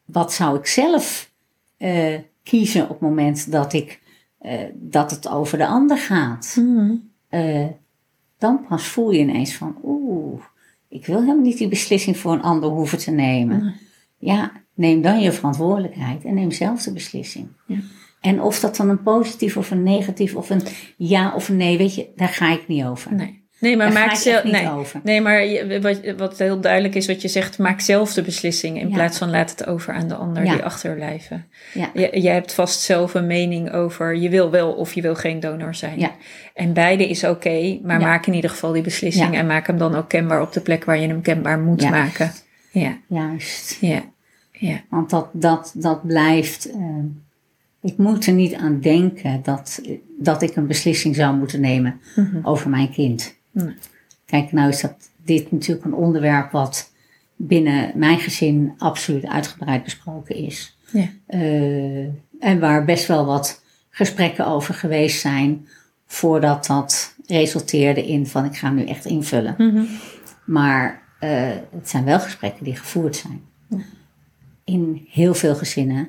wat 0.05 0.33
zou 0.33 0.59
ik 0.59 0.66
zelf 0.66 1.31
eh, 1.77 2.18
kiezen 2.43 2.83
op 2.83 2.89
het 2.89 3.01
moment 3.01 3.51
dat, 3.53 3.73
ik, 3.73 4.01
eh, 4.39 4.61
dat 4.75 5.11
het 5.11 5.29
over 5.29 5.59
de 5.59 5.66
ander 5.66 5.99
gaat? 5.99 6.55
Eh, 7.29 7.66
dan 8.39 8.66
pas 8.68 8.87
voel 8.89 9.11
je 9.11 9.18
ineens 9.18 9.55
van, 9.55 9.77
oeh, 9.85 10.43
ik 10.89 11.07
wil 11.07 11.20
helemaal 11.20 11.43
niet 11.45 11.59
die 11.59 11.68
beslissing 11.68 12.16
voor 12.16 12.33
een 12.33 12.43
ander 12.43 12.68
hoeven 12.70 12.99
te 12.99 13.11
nemen. 13.11 13.75
Ja, 14.18 14.53
neem 14.75 15.03
dan 15.03 15.20
je 15.20 15.33
verantwoordelijkheid 15.33 16.25
en 16.25 16.35
neem 16.35 16.51
zelf 16.51 16.83
de 16.83 16.93
beslissing. 16.93 17.49
Ja. 17.66 17.79
En 18.23 18.41
of 18.43 18.61
dat 18.61 18.77
dan 18.77 18.89
een 18.89 19.03
positief 19.03 19.57
of 19.57 19.70
een 19.70 19.83
negatief 19.83 20.35
of 20.35 20.51
een 20.51 20.62
ja 20.97 21.33
of 21.35 21.49
een 21.49 21.57
nee, 21.57 21.79
weet 21.79 21.95
je, 21.95 22.09
daar 22.16 22.29
ga 22.29 22.53
ik 22.53 22.68
niet 22.68 22.85
over. 22.85 23.14
Nee. 23.14 23.41
Nee, 23.59 23.77
maar 23.77 23.93
Daar 23.93 24.07
maak 24.07 24.14
zelf. 24.16 24.45
Nee. 24.45 24.70
over. 24.70 25.01
nee, 25.05 25.20
maar 25.20 25.45
je- 25.47 25.81
wat, 25.81 26.01
wat 26.16 26.39
heel 26.39 26.61
duidelijk 26.61 26.95
is, 26.95 27.07
wat 27.07 27.23
je 27.23 27.29
zegt, 27.29 27.59
maak 27.59 27.81
zelf 27.81 28.14
de 28.14 28.23
beslissing 28.23 28.81
in 28.81 28.89
Ja. 28.89 28.95
plaats 28.95 29.18
van 29.18 29.31
laat 29.31 29.51
het 29.51 29.66
over 29.66 29.95
aan 29.95 30.09
de 30.09 30.14
ander 30.14 30.45
Ja. 30.45 30.53
die 30.53 30.62
achterblijven. 30.62 31.47
Ja. 31.75 31.91
Je, 31.95 32.20
jij 32.20 32.33
hebt 32.35 32.55
vast 32.55 32.81
zelf 32.81 33.14
een 33.14 33.27
mening 33.27 33.73
over 33.73 34.16
je 34.16 34.29
wil 34.29 34.51
wel 34.51 34.73
of 34.73 34.93
je 34.93 35.03
wil 35.03 35.14
geen 35.14 35.41
donor 35.41 35.75
zijn. 35.75 35.99
Ja. 35.99 36.11
En 36.55 36.73
beide 36.73 37.09
is 37.09 37.25
oké, 37.25 37.79
maar 37.83 38.01
maak 38.01 38.27
in 38.27 38.35
ieder 38.35 38.51
geval 38.51 38.73
die 38.73 38.83
beslissing 38.83 39.35
en 39.35 39.47
maak 39.47 39.66
hem 39.66 39.79
dan 39.79 39.95
ook 39.95 40.09
kenbaar 40.09 40.41
op 40.43 40.53
de 40.53 40.61
plek 40.61 40.85
waar 40.85 40.99
je 40.99 41.07
hem 41.09 41.23
kenbaar 41.23 41.59
moet 41.59 41.91
maken. 41.91 42.33
Ja, 42.70 42.99
Juist. 43.09 43.77
ja, 43.81 44.03
ja. 44.53 44.81
Want 44.91 45.11
dat, 45.11 45.29
dat, 45.33 45.73
dat 45.77 46.07
blijft. 46.07 46.70
eh, 46.70 46.79
ik 47.83 47.97
moet 47.97 48.26
er 48.26 48.33
niet 48.33 48.55
aan 48.55 48.80
denken 48.80 49.41
dat, 49.43 49.83
dat 50.18 50.43
ik 50.43 50.57
een 50.57 50.66
beslissing 50.66 51.14
zou 51.14 51.37
moeten 51.37 51.61
nemen 51.61 52.01
over 52.43 52.70
mijn 52.70 52.91
kind. 52.91 53.35
Kijk, 54.24 54.53
nou 54.53 54.68
is 54.68 54.80
dat 54.80 54.95
dit 55.24 55.53
natuurlijk 55.53 55.87
een 55.87 55.95
onderwerp 55.95 56.51
wat 56.51 56.91
binnen 57.37 57.93
mijn 57.95 58.18
gezin 58.18 58.72
absoluut 58.78 59.26
uitgebreid 59.26 59.85
besproken 59.85 60.37
is. 60.37 60.76
Ja. 60.93 61.09
Uh, 61.28 62.07
en 62.41 62.61
waar 62.61 62.85
best 62.85 63.07
wel 63.07 63.26
wat 63.26 63.62
gesprekken 63.91 64.47
over 64.47 64.74
geweest 64.74 65.20
zijn 65.20 65.68
voordat 66.07 66.66
dat 66.66 67.14
resulteerde 67.26 68.07
in 68.07 68.26
van 68.26 68.45
ik 68.45 68.57
ga 68.57 68.70
nu 68.70 68.85
echt 68.85 69.05
invullen. 69.05 69.55
Mhm. 69.59 69.85
Maar 70.45 71.03
uh, 71.20 71.30
het 71.70 71.89
zijn 71.89 72.05
wel 72.05 72.20
gesprekken 72.20 72.64
die 72.64 72.76
gevoerd 72.76 73.16
zijn. 73.16 73.41
In 74.64 75.07
heel 75.11 75.35
veel 75.35 75.55
gezinnen 75.55 76.09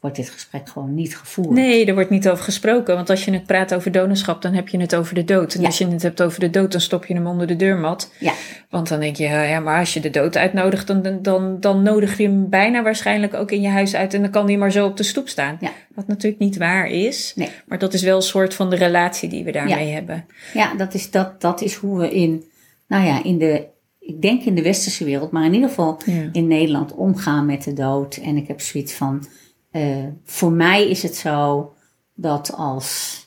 wordt 0.00 0.16
dit 0.16 0.30
gesprek 0.30 0.68
gewoon 0.68 0.94
niet 0.94 1.16
gevoerd. 1.16 1.50
Nee, 1.50 1.86
er 1.86 1.94
wordt 1.94 2.10
niet 2.10 2.28
over 2.28 2.44
gesproken. 2.44 2.94
Want 2.94 3.10
als 3.10 3.24
je 3.24 3.30
het 3.32 3.46
praat 3.46 3.74
over 3.74 3.92
donorschap, 3.92 4.42
dan 4.42 4.52
heb 4.52 4.68
je 4.68 4.78
het 4.80 4.94
over 4.94 5.14
de 5.14 5.24
dood. 5.24 5.54
En 5.54 5.60
Ja. 5.60 5.66
als 5.66 5.78
je 5.78 5.86
het 5.86 6.02
hebt 6.02 6.22
over 6.22 6.40
de 6.40 6.50
dood, 6.50 6.72
dan 6.72 6.80
stop 6.80 7.06
je 7.06 7.14
hem 7.14 7.26
onder 7.26 7.46
de 7.46 7.56
deurmat. 7.56 8.12
Ja, 8.18 8.32
Want 8.70 8.88
dan 8.88 9.00
denk 9.00 9.16
je, 9.16 9.24
ja, 9.24 9.60
maar 9.60 9.78
als 9.78 9.94
je 9.94 10.00
de 10.00 10.10
dood 10.10 10.36
uitnodigt, 10.36 10.86
dan, 10.86 11.18
dan, 11.22 11.60
dan 11.60 11.82
nodig 11.82 12.16
je 12.16 12.22
hem 12.22 12.48
bijna 12.48 12.82
waarschijnlijk 12.82 13.34
ook 13.34 13.50
in 13.50 13.60
je 13.60 13.68
huis 13.68 13.94
uit. 13.94 14.14
En 14.14 14.20
dan 14.22 14.30
kan 14.30 14.46
hij 14.46 14.56
maar 14.56 14.72
zo 14.72 14.86
op 14.86 14.96
de 14.96 15.02
stoep 15.02 15.28
staan. 15.28 15.56
Ja. 15.60 15.70
Wat 15.94 16.06
natuurlijk 16.06 16.42
niet 16.42 16.56
waar 16.56 16.86
is. 16.86 17.32
nee. 17.36 17.48
Maar 17.66 17.78
dat 17.78 17.94
is 17.94 18.02
wel 18.02 18.16
een 18.16 18.22
soort 18.22 18.54
van 18.54 18.70
de 18.70 18.76
relatie 18.76 19.28
die 19.28 19.44
we 19.44 19.52
daarmee 19.52 19.90
hebben. 19.92 20.24
Ja, 20.54 20.74
dat 20.74 20.94
is, 20.94 21.10
dat, 21.10 21.40
dat 21.40 21.60
is 21.62 21.74
hoe 21.74 21.98
we 21.98 22.10
in, 22.10 22.44
nou 22.88 23.06
ja, 23.06 23.24
in 23.24 23.38
de, 23.38 23.64
ik 24.00 24.22
denk 24.22 24.42
in 24.42 24.54
de 24.54 24.62
westerse 24.62 25.04
wereld, 25.04 25.30
maar 25.30 25.44
in 25.44 25.54
ieder 25.54 25.68
geval 25.68 25.98
Ja. 26.04 26.28
in 26.32 26.46
Nederland 26.46 26.94
omgaan 26.94 27.46
met 27.46 27.64
de 27.64 27.72
dood. 27.72 28.16
En 28.16 28.36
ik 28.36 28.48
heb 28.48 28.60
zoiets 28.60 28.92
van, 28.92 29.26
eh, 29.70 30.06
voor 30.24 30.52
mij 30.52 30.88
is 30.88 31.02
het 31.02 31.14
zo 31.16 31.72
dat 32.14 32.52
als 32.52 33.18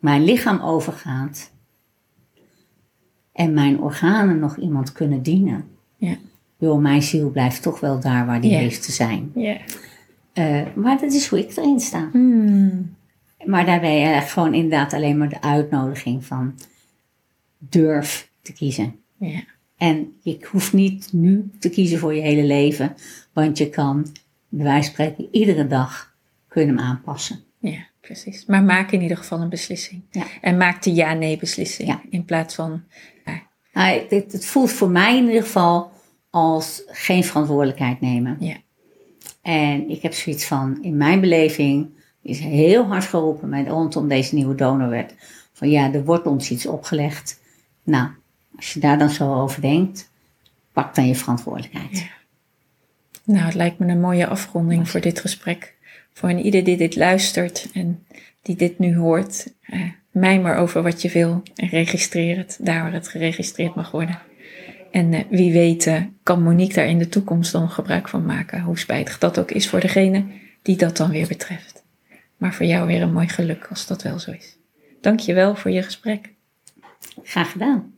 mijn 0.00 0.24
lichaam 0.24 0.60
overgaat 0.60 1.50
en 3.32 3.54
mijn 3.54 3.80
organen 3.80 4.38
nog 4.38 4.56
iemand 4.56 4.92
kunnen 4.92 5.22
dienen, 5.22 5.64
Ja. 5.96 6.16
joh, 6.58 6.80
mijn 6.80 7.02
ziel 7.02 7.30
blijft 7.30 7.62
toch 7.62 7.80
wel 7.80 8.00
daar 8.00 8.26
waar 8.26 8.40
die 8.40 8.54
heeft 8.54 8.82
te 8.84 8.92
zijn. 8.92 9.30
Ja. 9.34 9.56
Eh, 10.32 10.62
maar 10.74 11.00
dat 11.00 11.12
is 11.12 11.26
hoe 11.26 11.38
ik 11.38 11.56
erin 11.56 11.80
sta. 11.80 12.08
Hmm. 12.12 12.96
Maar 13.44 13.66
daarbij 13.66 14.14
eh, 14.14 14.22
gewoon 14.22 14.54
inderdaad 14.54 14.92
alleen 14.92 15.18
maar 15.18 15.28
de 15.28 15.42
uitnodiging 15.42 16.24
van 16.24 16.54
durf 17.58 18.30
te 18.42 18.52
kiezen. 18.52 18.94
Ja. 19.16 19.40
En 19.76 20.12
je 20.20 20.46
hoeft 20.50 20.72
niet 20.72 21.12
nu 21.12 21.50
te 21.58 21.68
kiezen 21.70 21.98
voor 21.98 22.14
je 22.14 22.20
hele 22.20 22.44
leven, 22.44 22.94
want 23.32 23.58
je 23.58 23.70
kan, 23.70 24.06
bij 24.48 24.64
wijze 24.64 24.82
van 24.82 24.92
spreken, 24.92 25.28
iedere 25.34 25.66
dag 25.66 26.16
kun 26.48 26.62
je 26.62 26.68
hem 26.68 26.78
aanpassen. 26.78 27.44
ja, 27.58 27.86
precies. 28.00 28.46
Maar 28.46 28.62
maak 28.62 28.90
in 28.92 29.02
ieder 29.02 29.16
geval 29.16 29.40
een 29.40 29.48
beslissing. 29.48 30.02
Ja. 30.10 30.24
En 30.40 30.56
maak 30.56 30.82
de 30.82 30.94
ja-nee 30.94 31.38
beslissing. 31.38 31.88
Ja. 31.88 32.00
In 32.10 32.24
plaats 32.24 32.54
van, 32.54 32.84
ja, 33.24 33.42
Nou, 33.72 34.06
het, 34.08 34.32
het 34.32 34.46
voelt 34.46 34.72
voor 34.72 34.90
mij 34.90 35.16
in 35.16 35.26
ieder 35.26 35.42
geval 35.42 35.90
als 36.30 36.82
geen 36.86 37.24
verantwoordelijkheid 37.24 38.00
nemen. 38.00 38.36
ja. 38.40 38.56
En 39.42 39.90
ik 39.90 40.02
heb 40.02 40.12
zoiets 40.12 40.46
van, 40.46 40.78
in 40.82 40.96
mijn 40.96 41.20
beleving 41.20 41.88
is 42.22 42.38
heel 42.38 42.84
hard 42.84 43.04
geroepen 43.04 43.48
met, 43.48 43.68
rondom 43.68 44.08
deze 44.08 44.34
nieuwe 44.34 44.54
donorwet. 44.54 45.14
Van 45.52 45.70
ja, 45.70 45.92
er 45.92 46.04
wordt 46.04 46.26
ons 46.26 46.50
iets 46.50 46.66
opgelegd. 46.66 47.40
Nou, 47.82 48.08
als 48.56 48.72
je 48.72 48.80
daar 48.80 48.98
dan 48.98 49.10
zo 49.10 49.34
over 49.34 49.60
denkt, 49.60 50.10
pak 50.72 50.94
dan 50.94 51.06
je 51.06 51.14
verantwoordelijkheid. 51.14 52.10
Nou, 53.28 53.44
het 53.44 53.54
lijkt 53.54 53.78
me 53.78 53.86
een 53.86 54.00
mooie 54.00 54.26
afronding 54.26 54.88
voor 54.88 55.00
dit 55.00 55.20
gesprek. 55.20 55.74
Voor 56.12 56.28
een 56.28 56.44
ieder 56.44 56.64
die 56.64 56.76
dit 56.76 56.96
luistert 56.96 57.68
en 57.74 58.06
die 58.42 58.56
dit 58.56 58.78
nu 58.78 58.96
hoort. 58.96 59.54
Eh, 59.62 59.80
mij 60.10 60.40
maar 60.40 60.56
over 60.56 60.82
wat 60.82 61.02
je 61.02 61.10
wil 61.10 61.42
en 61.54 61.68
registreer 61.68 62.36
het 62.36 62.58
daar 62.60 62.82
waar 62.82 62.92
het 62.92 63.08
geregistreerd 63.08 63.74
mag 63.74 63.90
worden. 63.90 64.18
En 64.90 65.12
eh, 65.12 65.24
wie 65.30 65.52
weet 65.52 65.86
eh, 65.86 66.02
kan 66.22 66.42
Monique 66.42 66.74
daar 66.74 66.86
in 66.86 66.98
de 66.98 67.08
toekomst 67.08 67.52
dan 67.52 67.70
gebruik 67.70 68.08
van 68.08 68.24
maken. 68.24 68.62
Hoe 68.62 68.78
spijtig 68.78 69.18
dat 69.18 69.38
ook 69.38 69.50
is 69.50 69.68
voor 69.68 69.80
degene 69.80 70.24
die 70.62 70.76
dat 70.76 70.96
dan 70.96 71.10
weer 71.10 71.28
betreft. 71.28 71.84
Maar 72.36 72.54
voor 72.54 72.66
jou 72.66 72.86
weer 72.86 73.02
een 73.02 73.12
mooi 73.12 73.28
geluk 73.28 73.66
als 73.70 73.86
dat 73.86 74.02
wel 74.02 74.18
zo 74.18 74.30
is. 74.30 74.56
Dank 75.00 75.20
je 75.20 75.34
wel 75.34 75.54
voor 75.54 75.70
je 75.70 75.82
gesprek. 75.82 76.32
Graag 77.22 77.52
gedaan. 77.52 77.92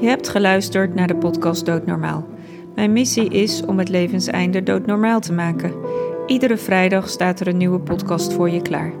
Je 0.00 0.06
hebt 0.06 0.28
geluisterd 0.28 0.94
naar 0.94 1.06
de 1.06 1.16
podcast 1.16 1.66
Doodnormaal. 1.66 2.26
Mijn 2.74 2.92
missie 2.92 3.28
is 3.28 3.64
om 3.64 3.78
het 3.78 3.88
levenseinde 3.88 4.62
doodnormaal 4.62 5.20
te 5.20 5.32
maken. 5.32 5.72
Iedere 6.26 6.56
vrijdag 6.56 7.08
staat 7.08 7.40
er 7.40 7.46
een 7.46 7.56
nieuwe 7.56 7.80
podcast 7.80 8.32
voor 8.32 8.50
je 8.50 8.62
klaar. 8.62 8.92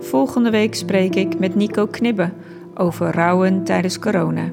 Volgende 0.00 0.50
week 0.50 0.74
spreek 0.74 1.14
ik 1.14 1.38
met 1.38 1.54
Nico 1.54 1.86
Knibbe 1.86 2.32
over 2.74 3.14
rouwen 3.14 3.64
tijdens 3.64 3.98
corona. 3.98 4.50